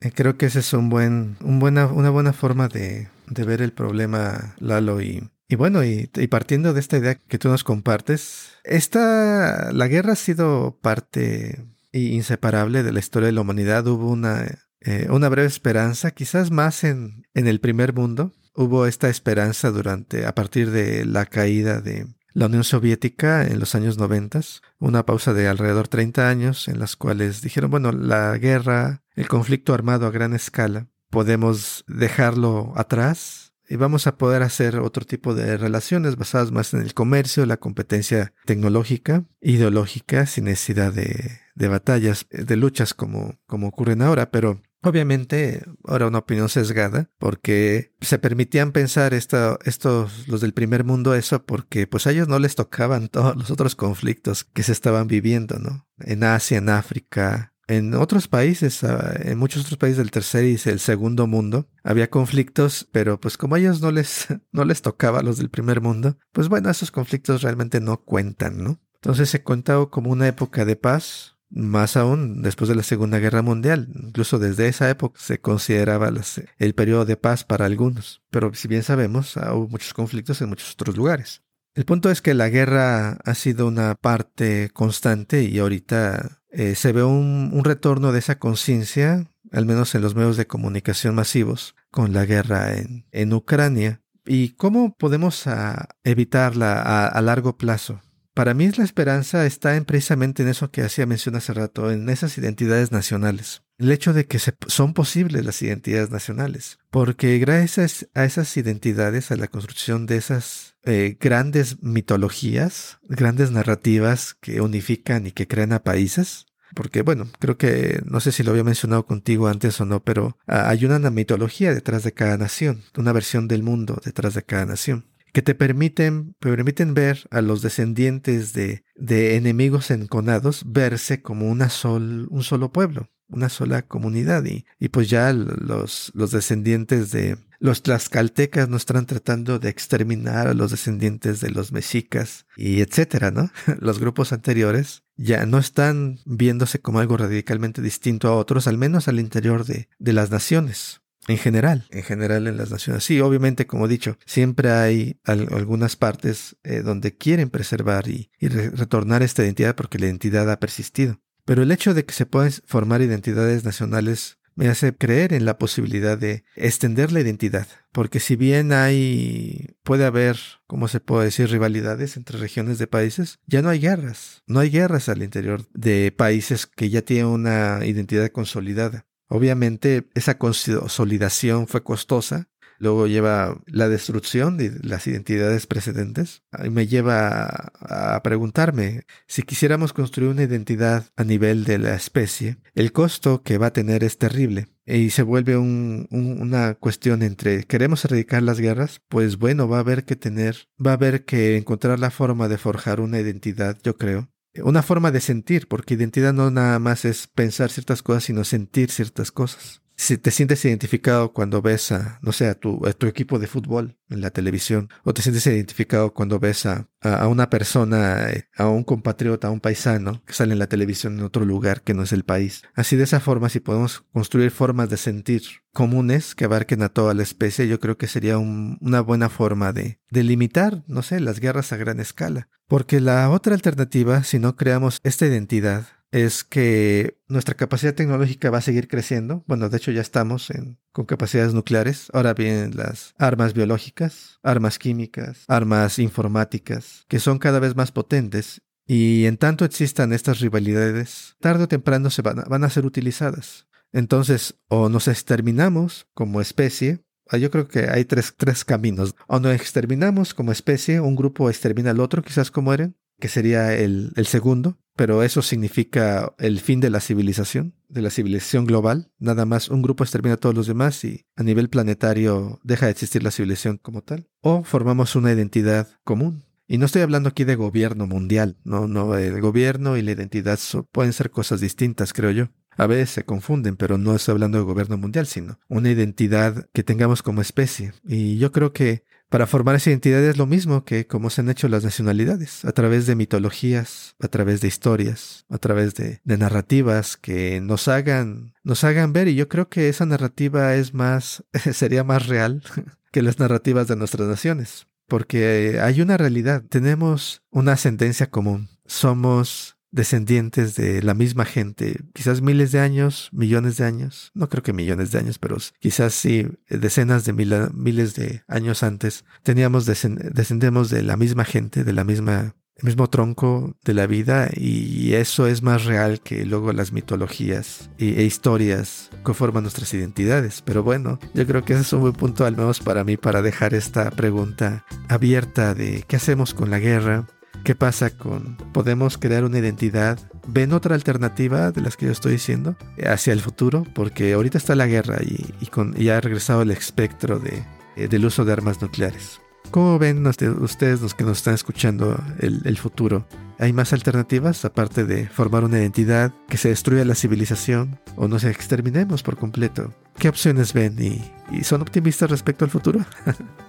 Eh, 0.02 0.12
creo 0.14 0.38
que 0.38 0.46
ese 0.46 0.60
es 0.60 0.74
un 0.74 0.90
buen, 0.90 1.38
buena, 1.40 1.88
una 1.88 2.10
buena 2.10 2.34
forma 2.34 2.68
de, 2.68 3.10
de 3.28 3.44
ver 3.44 3.62
el 3.62 3.74
problema, 3.74 4.56
Lalo, 4.60 5.02
y 5.02 5.30
y 5.52 5.56
bueno, 5.56 5.84
y, 5.84 6.06
partiendo 6.30 6.74
de 6.74 6.80
esta 6.80 7.00
idea 7.00 7.16
que 7.16 7.40
tú 7.40 7.50
nos 7.50 7.64
compartes, 7.64 8.52
esta, 8.64 9.72
la 9.74 9.88
guerra 9.88 10.14
ha 10.14 10.16
sido 10.16 10.78
parte 10.80 11.66
inseparable 11.92 12.84
de 12.84 12.92
la 12.92 13.00
historia 13.00 13.26
de 13.26 13.32
la 13.32 13.42
humanidad. 13.42 13.88
Hubo 13.88 14.12
una, 14.12 14.46
eh, 14.82 15.08
una 15.10 15.28
breve 15.28 15.48
esperanza, 15.48 16.12
quizás 16.12 16.52
más 16.52 16.84
en, 16.84 17.24
en 17.34 17.48
el 17.48 17.60
primer 17.60 17.94
mundo. 17.94 18.32
Hubo 18.54 18.86
esta 18.86 19.10
esperanza 19.10 19.72
durante, 19.72 20.28
a 20.28 20.36
partir 20.36 20.70
de 20.70 21.04
la 21.04 21.26
caída 21.26 21.82
de 21.82 22.06
la 22.34 22.46
Unión 22.46 22.64
Soviética 22.64 23.46
en 23.46 23.60
los 23.60 23.76
años 23.76 23.98
90, 23.98 24.42
una 24.80 25.06
pausa 25.06 25.34
de 25.34 25.48
alrededor 25.48 25.88
30 25.88 26.30
años 26.30 26.68
en 26.68 26.80
las 26.80 26.96
cuales 26.96 27.42
dijeron, 27.42 27.72
bueno, 27.72 27.92
la 27.92 28.38
guerra, 28.38 29.04
el 29.16 29.28
conflicto 29.28 29.74
armado 29.74 30.06
a 30.06 30.12
gran 30.12 30.34
escala, 30.34 30.88
podemos 31.10 31.84
dejarlo 31.88 32.74
atrás 32.76 33.54
y 33.68 33.76
vamos 33.76 34.08
a 34.08 34.18
poder 34.18 34.42
hacer 34.42 34.80
otro 34.80 35.06
tipo 35.06 35.36
de 35.36 35.56
relaciones 35.56 36.16
basadas 36.16 36.52
más 36.52 36.74
en 36.74 36.82
el 36.82 36.94
comercio, 36.96 37.46
la 37.46 37.58
competencia 37.58 38.34
tecnológica, 38.46 39.26
ideológica, 39.42 40.26
sin 40.26 40.46
necesidad 40.46 40.92
de, 40.92 41.40
de 41.54 41.68
batallas, 41.68 42.26
de 42.32 42.56
luchas 42.56 42.96
como, 42.96 43.38
como 43.46 43.68
ocurren 43.68 44.02
ahora, 44.02 44.32
pero 44.32 44.62
Obviamente, 44.82 45.66
ahora 45.84 46.08
una 46.08 46.20
opinión 46.20 46.48
sesgada, 46.48 47.10
porque 47.18 47.94
se 48.00 48.18
permitían 48.18 48.72
pensar 48.72 49.14
esto, 49.14 49.60
estos, 49.66 50.28
los 50.28 50.40
del 50.40 50.54
primer 50.54 50.86
mundo, 50.86 51.16
eso 51.16 51.46
porque 51.46 51.86
pues 51.86 52.08
a 52.08 52.12
ellos 52.12 52.30
no 52.30 52.40
les 52.40 52.56
tocaban 52.56 53.10
todos 53.10 53.36
los 53.36 53.52
otros 53.52 53.76
conflictos 53.76 54.46
que 54.46 54.64
se 54.64 54.72
estaban 54.72 55.08
viviendo, 55.08 55.60
¿no? 55.60 55.86
En 56.00 56.24
Asia, 56.24 56.60
en 56.60 56.70
África, 56.70 57.54
en 57.70 57.94
otros 57.94 58.28
países, 58.28 58.84
ah, 58.84 59.16
en 59.20 59.38
muchos 59.38 59.64
otros 59.64 59.78
países 59.78 59.98
del 59.98 60.12
tercer 60.12 60.46
y 60.46 60.58
el 60.66 60.80
segundo 60.80 61.28
mundo, 61.28 61.70
había 61.84 62.10
conflictos, 62.10 62.88
pero 62.92 63.20
pues 63.20 63.38
como 63.38 63.56
a 63.56 63.60
ellos 63.60 63.80
no 63.82 63.92
les, 63.92 64.28
no 64.52 64.66
les 64.66 64.82
tocaba 64.82 65.20
a 65.20 65.24
los 65.24 65.38
del 65.38 65.50
primer 65.50 65.82
mundo, 65.82 66.18
pues 66.32 66.50
bueno, 66.50 66.70
esos 66.70 66.92
conflictos 66.92 67.44
realmente 67.44 67.80
no 67.80 68.02
cuentan, 68.04 68.64
¿no? 68.64 68.82
Entonces 68.96 69.30
se 69.30 69.44
contaba 69.44 69.90
como 69.90 70.12
una 70.12 70.28
época 70.28 70.66
de 70.66 70.76
paz, 70.76 71.38
más 71.50 71.98
aún 71.98 72.42
después 72.42 72.70
de 72.70 72.76
la 72.76 72.84
Segunda 72.84 73.20
Guerra 73.20 73.42
Mundial. 73.42 73.90
Incluso 73.96 74.40
desde 74.40 74.68
esa 74.68 74.90
época 74.90 75.20
se 75.22 75.40
consideraba 75.40 76.12
el 76.58 76.76
periodo 76.76 77.06
de 77.06 77.18
paz 77.18 77.44
para 77.44 77.66
algunos. 77.66 78.22
Pero 78.30 78.54
si 78.54 78.68
bien 78.68 78.84
sabemos, 78.84 79.38
ah, 79.38 79.54
hubo 79.54 79.68
muchos 79.68 79.94
conflictos 79.94 80.42
en 80.42 80.50
muchos 80.50 80.74
otros 80.74 80.96
lugares. 80.96 81.44
El 81.76 81.86
punto 81.86 82.12
es 82.12 82.22
que 82.22 82.34
la 82.34 82.50
guerra 82.50 83.20
ha 83.24 83.36
sido 83.36 83.68
una 83.68 83.96
parte 83.96 84.70
constante 84.74 85.44
y 85.44 85.60
ahorita 85.60 86.42
eh, 86.50 86.76
se 86.76 86.92
ve 86.92 87.04
un, 87.04 87.62
retorno 87.64 88.12
de 88.12 88.20
esa 88.20 88.40
conciencia, 88.40 89.32
al 89.52 89.66
menos 89.66 89.94
en 89.96 90.02
los 90.02 90.16
medios 90.16 90.36
de 90.36 90.48
comunicación 90.48 91.16
masivos, 91.16 91.76
con 91.92 92.12
la 92.14 92.26
guerra 92.26 92.74
en, 92.76 93.34
Ucrania. 93.34 94.02
¿Y 94.26 94.50
cómo 94.50 94.96
podemos 94.96 95.48
ah, 95.48 95.90
evitarla 96.04 97.08
a, 97.08 97.22
largo 97.22 97.58
plazo? 97.58 98.02
Para 98.40 98.54
mí 98.54 98.72
la 98.72 98.86
esperanza 98.86 99.46
está 99.46 99.76
en 99.76 99.84
precisamente 99.84 100.44
en 100.44 100.48
eso 100.48 100.72
que 100.72 100.82
hacía 100.82 101.06
mención 101.06 101.36
hace 101.36 101.52
rato, 101.52 101.92
en 101.92 102.08
esas 102.08 102.38
identidades 102.38 102.90
nacionales. 102.90 103.64
El 103.78 103.92
hecho 103.92 104.14
de 104.14 104.28
que 104.28 104.40
son 104.40 104.94
posibles 104.94 105.44
las 105.44 105.62
identidades 105.62 106.10
nacionales. 106.10 106.80
Porque 106.90 107.38
gracias 107.38 108.08
a 108.14 108.24
esas 108.24 108.56
identidades, 108.56 109.32
a 109.32 109.36
la 109.36 109.50
construcción 109.50 110.06
de 110.06 110.16
esas 110.16 110.78
eh, 110.86 111.18
grandes 111.20 111.84
mitologías, 111.84 113.00
grandes 113.10 113.52
narrativas 113.52 114.36
que 114.40 114.62
unifican 114.62 115.28
y 115.28 115.34
que 115.34 115.46
crean 115.46 115.74
a 115.74 115.84
países. 115.84 116.46
Porque, 116.76 117.02
bueno, 117.02 117.28
creo 117.40 117.58
que, 117.58 118.02
no 118.06 118.22
sé 118.22 118.32
si 118.32 118.44
lo 118.44 118.52
había 118.52 118.64
mencionado 118.64 119.06
contigo 119.06 119.50
antes 119.50 119.82
o 119.82 119.86
no, 119.86 120.02
pero 120.02 120.38
ah, 120.48 120.70
hay 120.70 120.86
una 120.86 121.10
mitología 121.10 121.74
detrás 121.74 122.04
de 122.04 122.14
cada 122.14 122.38
nación, 122.38 122.84
una 122.96 123.12
versión 123.12 123.50
del 123.50 123.64
mundo 123.64 124.00
detrás 124.06 124.34
de 124.34 124.44
cada 124.44 124.66
nación, 124.66 125.08
que 125.34 125.42
te 125.42 125.56
permiten, 125.56 126.36
permiten 126.40 126.94
ver 126.94 127.28
a 127.32 127.42
los 127.42 127.62
descendientes 127.62 128.54
de, 128.54 128.84
de 128.96 129.36
enemigos 129.36 129.92
enconados 129.92 130.64
verse 130.66 131.22
como 131.22 131.50
una 131.50 131.70
sol, 131.70 132.28
un 132.30 132.44
solo 132.44 132.72
pueblo, 132.72 133.10
una 133.28 133.50
sola 133.50 133.82
comunidad. 133.84 134.46
Y, 134.46 134.66
y 134.80 134.90
pues 134.90 135.10
ya 135.10 135.34
los, 135.34 136.12
los 136.14 136.32
descendientes 136.32 137.12
de, 137.12 137.38
los 137.60 137.84
tlaxcaltecas 137.84 138.70
no 138.70 138.78
están 138.78 139.06
tratando 139.06 139.60
de 139.60 139.70
exterminar 139.70 140.48
a 140.48 140.54
los 140.54 140.72
descendientes 140.72 141.42
de 141.42 141.52
los 141.52 141.72
mexicas 141.74 142.46
y 142.56 142.82
etcétera, 142.82 143.32
¿no? 143.32 143.52
Los 143.80 144.00
grupos 144.00 144.32
anteriores 144.32 145.04
ya 145.18 145.46
no 145.46 145.58
están 145.58 146.20
viéndose 146.26 146.80
como 146.80 147.00
algo 147.00 147.18
radicalmente 147.18 147.82
distinto 147.82 148.30
a 148.30 148.36
otros, 148.36 148.68
al 148.68 148.78
menos 148.78 149.10
al 149.10 149.20
interior 149.20 149.66
de, 149.66 149.90
de 150.00 150.14
las 150.14 150.32
naciones. 150.32 151.02
En 151.30 151.38
general, 151.38 151.86
en 151.92 152.02
general 152.02 152.48
en 152.48 152.58
las 152.58 152.72
naciones. 152.72 153.04
Sí, 153.04 153.22
obviamente, 153.22 153.68
como 153.68 153.86
he 153.86 153.90
dicho, 153.90 154.18
siempre 154.26 154.72
hay 154.72 155.20
algunas 155.26 155.96
partes 155.96 156.58
eh, 156.64 156.82
donde 156.82 157.18
quieren 157.18 157.52
preservar 157.52 158.08
y, 158.08 158.32
retornar 158.40 159.22
esta 159.22 159.44
identidad 159.44 159.76
porque 159.76 160.00
la 160.00 160.08
identidad 160.08 160.50
ha 160.52 160.60
persistido. 160.60 161.22
Pero 161.46 161.62
el 161.62 161.72
hecho 161.72 161.94
de 161.94 162.04
que 162.04 162.16
se 162.16 162.26
puedan 162.26 162.52
formar 162.66 163.04
identidades 163.04 163.64
nacionales 163.64 164.40
me 164.56 164.70
hace 164.70 164.96
creer 164.96 165.32
en 165.34 165.46
la 165.46 165.60
posibilidad 165.60 166.18
de 166.18 166.44
extender 166.56 167.12
la 167.12 167.22
identidad, 167.22 167.68
porque 167.92 168.20
si 168.20 168.36
bien 168.36 168.74
hay, 168.74 169.76
puede 169.84 170.06
haber, 170.06 170.38
¿cómo 170.68 170.88
se 170.88 171.00
puede 171.00 171.26
decir?, 171.26 171.50
rivalidades 171.50 172.18
entre 172.18 172.40
regiones 172.40 172.78
de 172.80 172.88
países, 172.88 173.40
ya 173.46 173.62
no 173.62 173.70
hay 173.70 173.80
guerras, 173.80 174.44
no 174.48 174.60
hay 174.60 174.70
guerras 174.70 175.08
al 175.08 175.24
interior 175.24 175.66
de 175.74 176.12
países 176.12 176.66
que 176.66 176.90
ya 176.90 177.04
tienen 177.04 177.28
una 177.28 177.86
identidad 177.86 178.30
consolidada. 178.32 179.06
Obviamente 179.30 180.10
esa 180.16 180.38
consolidación 180.38 181.68
fue 181.68 181.84
costosa, 181.84 182.50
luego 182.80 183.08
lleva 183.08 183.62
la 183.68 183.88
destrucción 183.88 184.58
de 184.58 184.72
las 184.82 185.06
identidades 185.06 185.68
precedentes 185.68 186.44
y 186.64 186.70
me 186.70 186.88
lleva 186.88 187.72
a, 187.80 188.22
preguntarme 188.24 189.04
si 189.28 189.44
quisiéramos 189.44 189.94
construir 189.94 190.32
una 190.32 190.44
identidad 190.44 191.06
a 191.16 191.24
nivel 191.24 191.64
de 191.64 191.78
la 191.78 191.94
especie, 191.94 192.58
el 192.74 192.92
costo 192.92 193.44
que 193.44 193.58
va 193.58 193.68
a 193.68 193.74
tener 193.74 194.04
es 194.04 194.18
terrible 194.18 194.68
y 194.86 195.12
se 195.12 195.22
vuelve 195.22 195.58
una 195.58 196.74
cuestión 196.74 197.22
entre 197.22 197.66
queremos 197.66 198.04
erradicar 198.06 198.42
las 198.42 198.60
guerras, 198.60 199.02
pues 199.08 199.38
bueno, 199.38 199.68
va 199.68 199.78
a 199.78 199.82
haber 199.82 200.06
que 200.06 200.16
tener, 200.16 200.68
va 200.84 200.92
a 200.92 200.96
haber 200.96 201.26
que 201.26 201.58
encontrar 201.58 202.00
la 202.00 202.10
forma 202.10 202.48
de 202.48 202.58
forjar 202.58 203.00
una 203.00 203.20
identidad, 203.20 203.78
yo 203.84 203.98
creo. 203.98 204.30
Una 204.56 204.82
forma 204.82 205.12
de 205.12 205.22
sentir, 205.22 205.68
porque 205.68 205.94
identidad 205.94 206.34
no 206.34 206.52
nada 206.52 206.80
más 206.80 207.06
es 207.06 207.28
pensar 207.28 207.70
ciertas 207.70 208.02
cosas, 208.02 208.24
sino 208.24 208.44
sentir 208.44 208.92
ciertas 208.92 209.32
cosas 209.32 209.82
si 210.00 210.18
te 210.18 210.32
sientes 210.32 210.64
identificado 210.64 211.34
cuando 211.34 211.62
ves 211.62 211.92
a, 211.92 212.20
no 212.22 212.32
sé, 212.32 212.48
a 212.48 212.56
tu, 212.56 212.80
equipo 213.06 213.38
de 213.38 213.48
fútbol 213.48 213.98
en 214.10 214.22
la 214.22 214.30
televisión, 214.30 214.90
o 215.04 215.14
te 215.14 215.22
sientes 215.22 215.46
identificado 215.46 216.14
cuando 216.14 216.40
ves 216.40 216.66
a, 216.66 216.88
a, 217.02 217.28
una 217.28 217.50
persona, 217.50 218.30
a 218.56 218.68
un 218.70 218.86
compatriota, 218.86 219.50
a 219.50 219.52
un 219.52 219.60
paisano 219.60 220.24
que 220.26 220.32
sale 220.32 220.54
en 220.54 220.60
la 220.60 220.68
televisión 220.68 221.20
en 221.20 221.26
otro 221.26 221.44
lugar 221.44 221.82
que 221.82 221.94
no 221.94 222.04
es 222.04 222.14
el 222.14 222.24
país. 222.24 222.64
Así 222.76 222.96
de 222.96 223.04
esa 223.04 223.20
forma, 223.20 223.50
si 223.50 223.60
podemos 223.60 224.06
construir 224.14 224.52
formas 224.52 224.90
de 224.90 224.96
sentir 224.96 225.42
comunes 225.74 226.34
que 226.34 226.46
abarquen 226.46 226.82
a 226.82 226.90
toda 226.90 227.14
la 227.14 227.24
especie, 227.24 227.68
yo 227.68 227.82
creo 227.82 227.98
que 227.98 228.08
sería 228.08 228.38
una 228.38 229.02
buena 229.02 229.28
forma 229.28 229.74
de, 229.74 230.00
de 230.10 230.24
limitar, 230.24 230.82
no 230.88 231.02
sé, 231.02 231.20
las 231.20 231.42
guerras 231.42 231.74
a 231.74 231.78
gran 231.78 232.00
escala. 232.00 232.48
Porque 232.70 233.02
la 233.02 233.30
otra 233.30 233.54
alternativa, 233.54 234.24
si 234.24 234.40
no 234.40 234.56
creamos 234.56 235.00
esta 235.04 235.26
identidad, 235.26 235.88
es 236.12 236.44
que 236.44 237.18
nuestra 237.28 237.56
capacidad 237.56 237.94
tecnológica 237.94 238.50
va 238.50 238.60
a 238.60 238.62
seguir 238.62 238.88
creciendo. 238.88 239.44
Bueno, 239.48 239.70
de 239.70 239.78
hecho 239.78 239.92
ya 239.92 240.02
estamos 240.02 240.52
con 240.92 241.06
capacidades 241.06 241.54
nucleares. 241.54 242.10
Ahora 242.14 242.34
vienen 242.34 242.76
las 242.76 243.14
armas 243.18 243.54
biológicas, 243.54 244.40
armas 244.42 244.80
químicas, 244.80 245.44
armas 245.48 246.00
informáticas, 246.00 247.06
que 247.08 247.20
son 247.20 247.38
cada 247.38 247.60
vez 247.60 247.76
más 247.76 247.92
potentes. 247.92 248.62
Y 248.88 249.26
en 249.26 249.38
tanto 249.38 249.66
existan 249.66 250.14
estas 250.14 250.40
rivalidades, 250.40 251.36
tarde 251.40 251.66
o 251.66 251.68
temprano 251.68 252.10
se 252.10 252.24
van 252.24 252.40
a, 252.40 252.44
van 252.46 252.64
a 252.64 252.72
ser 252.72 252.88
utilizadas. 252.88 253.68
Entonces, 253.92 254.56
o 254.68 254.90
nos 254.90 255.08
exterminamos 255.08 256.08
como 256.16 256.42
especie, 256.42 257.04
ah, 257.28 257.38
yo 257.38 257.52
creo 257.52 257.68
que 257.68 257.88
hay 257.92 258.06
tres, 258.06 258.34
tres 258.36 258.66
caminos. 258.66 259.16
O 259.28 259.40
nos 259.40 259.54
exterminamos 259.54 260.34
como 260.34 260.52
especie, 260.52 261.00
un 261.02 261.16
grupo 261.16 261.50
extermina 261.50 261.92
al 261.92 262.00
otro, 262.00 262.24
quizás 262.24 262.50
como 262.50 262.66
mueren, 262.66 262.98
que 263.20 263.28
sería 263.28 263.76
el, 263.76 264.12
el 264.16 264.26
segundo 264.26 264.80
pero 265.00 265.24
eso 265.24 265.42
significa 265.42 266.34
el 266.40 266.60
fin 266.60 266.82
de 266.82 266.90
la 266.90 267.00
civilización, 267.00 267.74
de 267.88 268.02
la 268.02 268.10
civilización 268.10 268.66
global. 268.66 269.14
Nada 269.18 269.46
más 269.46 269.70
un 269.70 269.82
grupo 269.82 270.04
extermina 270.04 270.34
a 270.34 270.38
todos 270.38 270.54
los 270.54 270.68
demás 270.68 271.06
y 271.06 271.26
a 271.38 271.44
nivel 271.44 271.70
planetario 271.70 272.60
deja 272.64 272.88
de 272.88 272.92
existir 272.92 273.24
la 273.24 273.32
civilización 273.32 273.78
como 273.78 274.02
tal. 274.02 274.28
O 274.42 274.62
formamos 274.66 275.16
una 275.16 275.32
identidad 275.32 275.88
común. 276.04 276.44
Y 276.68 276.80
no 276.80 276.86
estoy 276.86 277.02
hablando 277.02 277.30
aquí 277.30 277.46
de 277.46 277.56
gobierno 277.56 278.08
mundial, 278.08 278.58
no, 278.66 278.90
no, 278.90 279.18
el 279.18 279.40
gobierno 279.40 279.96
y 279.96 280.02
la 280.02 280.12
identidad 280.12 280.60
pueden 280.92 281.14
ser 281.14 281.32
cosas 281.32 281.62
distintas, 281.62 282.12
creo 282.12 282.32
yo. 282.32 282.50
A 282.76 282.86
veces 282.86 283.10
se 283.10 283.24
confunden, 283.24 283.78
pero 283.78 283.98
no 283.98 284.14
estoy 284.14 284.34
hablando 284.34 284.58
de 284.58 284.66
gobierno 284.66 284.98
mundial, 284.98 285.28
sino 285.28 285.60
una 285.70 285.92
identidad 285.92 286.68
que 286.74 286.84
tengamos 286.84 287.24
como 287.24 287.40
especie. 287.40 287.94
Y 288.06 288.38
yo 288.38 288.52
creo 288.52 288.74
que 288.74 289.06
para 289.30 289.46
formar 289.46 289.76
esa 289.76 289.92
identidad 289.92 290.24
es 290.24 290.38
lo 290.38 290.48
mismo 290.48 290.84
que 290.84 291.06
como 291.06 291.30
se 291.30 291.42
han 291.42 291.50
hecho 291.50 291.68
las 291.68 291.84
nacionalidades, 291.84 292.66
a 292.66 292.72
través 292.72 293.06
de 293.06 293.16
mitologías, 293.16 294.16
a 294.20 294.28
través 294.28 294.60
de 294.62 294.68
historias, 294.68 295.46
a 295.50 295.60
través 295.60 295.94
de, 295.96 296.20
narrativas 296.26 297.16
que 297.16 297.62
nos 297.62 297.88
hagan, 297.88 298.54
nos 298.64 298.84
hagan 298.84 299.14
ver, 299.14 299.28
y 299.28 299.36
yo 299.36 299.48
creo 299.48 299.70
que 299.70 299.90
esa 299.90 300.06
narrativa 300.06 300.76
es 300.76 300.94
más, 300.94 301.44
sería 301.74 302.04
más 302.04 302.28
real 302.28 302.64
que 303.12 303.22
las 303.22 303.40
narrativas 303.40 303.88
de 303.88 303.96
nuestras 303.96 304.28
naciones, 304.28 304.88
porque 305.08 305.80
hay 305.82 306.02
una 306.02 306.18
realidad, 306.18 306.64
tenemos 306.68 307.44
una 307.52 307.74
ascendencia 307.74 308.30
común, 308.30 308.70
somos 308.86 309.79
descendientes 309.92 310.76
de 310.76 311.02
la 311.02 311.14
misma 311.14 311.46
gente, 311.46 312.02
quizás 312.14 312.42
miles 312.42 312.72
de 312.72 312.80
años, 312.80 313.30
millones 313.32 313.78
de 313.78 313.86
años, 313.86 314.32
no 314.34 314.50
creo 314.50 314.64
que 314.64 314.74
millones 314.74 315.12
de 315.12 315.20
años, 315.20 315.40
pero 315.40 315.58
quizás 315.80 316.14
sí 316.14 316.48
decenas 316.70 317.26
de 317.26 317.34
miles 317.34 318.16
de 318.16 318.44
años 318.48 318.84
antes, 318.84 319.26
teníamos 319.44 319.86
descendemos 319.86 320.90
de 320.90 321.04
la 321.04 321.18
misma 321.18 321.46
gente, 321.46 321.84
de 321.84 321.94
la 321.94 322.04
misma 322.04 322.56
el 322.80 322.86
mismo 322.86 323.10
tronco 323.10 323.76
de 323.84 323.94
la 323.94 324.08
vida 324.08 324.50
y 324.56 325.14
eso 325.14 325.48
es 325.48 325.62
más 325.62 325.86
real 325.86 326.22
que 326.22 326.46
luego 326.46 326.72
las 326.72 326.92
mitologías 326.92 327.90
e 327.98 328.24
historias 328.24 329.10
que 329.26 329.34
forman 329.34 329.64
nuestras 329.64 329.94
identidades. 329.94 330.62
Pero 330.62 330.82
bueno, 330.82 331.20
yo 331.34 331.46
creo 331.46 331.64
que 331.66 331.74
ese 331.74 331.82
es 331.82 331.94
un 331.94 332.02
buen 332.02 332.14
punto 332.14 332.46
al 332.46 332.56
menos 332.56 332.80
para 332.80 333.04
mí 333.04 333.18
para 333.18 333.42
dejar 333.42 333.74
esta 333.74 334.10
pregunta 334.12 334.86
abierta 335.10 335.74
de 335.74 336.06
qué 336.08 336.16
hacemos 336.16 336.54
con 336.54 336.70
la 336.70 336.80
guerra, 336.80 337.28
¿Qué 337.64 337.76
pasa 337.76 338.10
con 338.10 338.56
podemos 338.74 339.18
crear 339.18 339.44
una 339.44 339.60
identidad? 339.60 340.18
¿Ven 340.48 340.74
otra 340.74 340.96
alternativa 340.96 341.72
de 341.72 341.82
las 341.82 341.98
que 341.98 342.08
yo 342.08 342.12
estoy 342.12 342.34
diciendo 342.34 342.76
hacia 343.06 343.34
el 343.34 343.42
futuro? 343.42 343.84
Porque 343.94 344.34
ahorita 344.34 344.58
está 344.58 344.76
la 344.76 344.88
guerra 344.88 345.18
y, 345.22 345.68
con, 345.68 345.96
ha 346.10 346.22
regresado 346.22 346.62
el 346.62 346.72
espectro 346.72 347.40
de, 347.40 347.64
eh, 347.96 348.08
del 348.08 348.26
uso 348.26 348.46
de 348.46 348.54
armas 348.54 348.82
nucleares. 348.82 349.42
¿Cómo 349.72 350.00
ven 350.00 350.26
ustedes 350.26 351.02
los 351.02 351.14
que 351.14 351.24
nos 351.24 351.38
están 351.38 351.54
escuchando 351.54 352.20
el, 352.40 352.78
futuro? 352.78 353.28
¿Hay 353.60 353.72
más 353.72 353.94
alternativas 353.94 354.66
aparte 354.66 355.04
de 355.04 355.28
formar 355.28 355.64
una 355.64 355.78
identidad 355.78 356.32
que 356.48 356.58
se 356.58 356.70
destruya 356.70 357.06
la 357.06 357.14
civilización 357.14 358.00
o 358.16 358.28
nos 358.28 358.46
exterminemos 358.46 359.22
por 359.22 359.38
completo? 359.38 359.94
¿Qué 360.18 360.28
opciones 360.28 360.74
ven 360.74 360.96
y, 361.00 361.22
y 361.56 361.64
son 361.66 361.82
optimistas 361.82 362.32
respecto 362.32 362.66
al 362.66 362.72
futuro? 362.72 363.02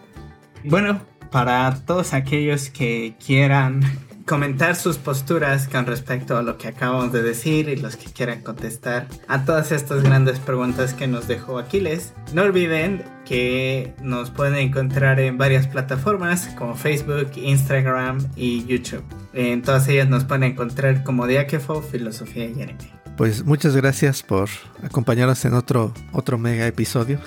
bueno, 0.65 1.03
para 1.31 1.75
todos 1.87 2.13
aquellos 2.13 2.71
que 2.71 3.15
quieran 3.25 3.83
comentar 4.31 4.77
sus 4.77 4.97
posturas 4.97 5.67
con 5.67 5.87
respecto 5.87 6.37
a 6.37 6.43
lo 6.43 6.57
que 6.57 6.69
acabamos 6.69 7.13
de 7.13 7.21
decir 7.21 7.69
y 7.69 7.75
los 7.75 7.97
que 7.97 8.13
quieran 8.13 8.43
contestar 8.43 9.09
a 9.27 9.45
todas 9.45 9.73
estas 9.73 10.05
grandes 10.05 10.39
preguntas 10.39 10.95
que 10.95 11.09
nos 11.09 11.27
dejó 11.27 11.59
Aquiles. 11.59 12.13
No 12.33 12.43
olviden 12.43 13.05
que 13.25 13.93
nos 14.03 14.31
pueden 14.31 14.55
encontrar 14.55 15.19
en 15.19 15.37
varias 15.37 15.67
plataformas 15.67 16.49
como 16.57 16.77
Facebook, 16.77 17.33
Instagram 17.35 18.19
y 18.37 18.65
YouTube. 18.67 19.03
En 19.33 19.63
todas 19.63 19.89
ellas 19.89 20.09
nos 20.09 20.23
pueden 20.25 20.45
encontrar 20.45 21.03
como 21.03 21.27
Diakefo, 21.27 21.83
Filosofía 21.83 22.45
y 22.45 22.63
Anime. 22.63 22.93
Pues 23.17 23.45
muchas 23.45 23.75
gracias 23.75 24.23
por 24.23 24.49
acompañarnos 24.83 25.45
en 25.45 25.55
otro, 25.55 25.93
otro 26.13 26.39
mega 26.39 26.69
episodio. 26.69 27.19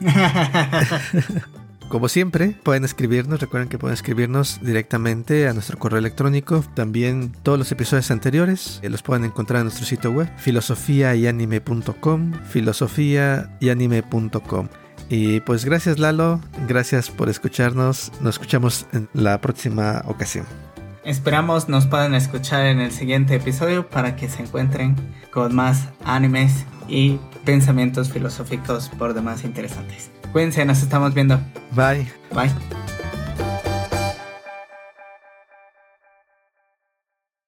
Como 1.88 2.08
siempre, 2.08 2.54
pueden 2.62 2.84
escribirnos, 2.84 3.40
recuerden 3.40 3.68
que 3.70 3.78
pueden 3.78 3.94
escribirnos 3.94 4.60
directamente 4.62 5.48
a 5.48 5.54
nuestro 5.54 5.78
correo 5.78 5.98
electrónico. 5.98 6.62
También 6.74 7.32
todos 7.42 7.58
los 7.58 7.72
episodios 7.72 8.10
anteriores 8.10 8.80
eh, 8.82 8.90
los 8.90 9.00
pueden 9.02 9.24
encontrar 9.24 9.60
en 9.60 9.64
nuestro 9.64 9.86
sitio 9.86 10.10
web, 10.10 10.28
filosofiayanime.com, 10.36 12.34
filosofiayanime.com. 12.50 14.68
Y 15.08 15.40
pues 15.40 15.64
gracias 15.64 15.98
Lalo, 15.98 16.42
gracias 16.68 17.08
por 17.08 17.30
escucharnos, 17.30 18.12
nos 18.20 18.34
escuchamos 18.34 18.84
en 18.92 19.08
la 19.14 19.40
próxima 19.40 20.02
ocasión. 20.04 20.44
Esperamos 21.04 21.70
nos 21.70 21.86
puedan 21.86 22.14
escuchar 22.14 22.66
en 22.66 22.80
el 22.80 22.92
siguiente 22.92 23.36
episodio 23.36 23.88
para 23.88 24.14
que 24.16 24.28
se 24.28 24.42
encuentren 24.42 24.94
con 25.30 25.54
más 25.54 25.88
animes 26.04 26.66
y 26.86 27.18
pensamientos 27.46 28.12
filosóficos 28.12 28.90
por 28.90 29.14
demás 29.14 29.44
interesantes. 29.44 30.10
Cuídense, 30.32 30.64
nos 30.64 30.82
estamos 30.82 31.14
viendo. 31.14 31.40
Bye. 31.72 32.06
Bye. 32.34 32.50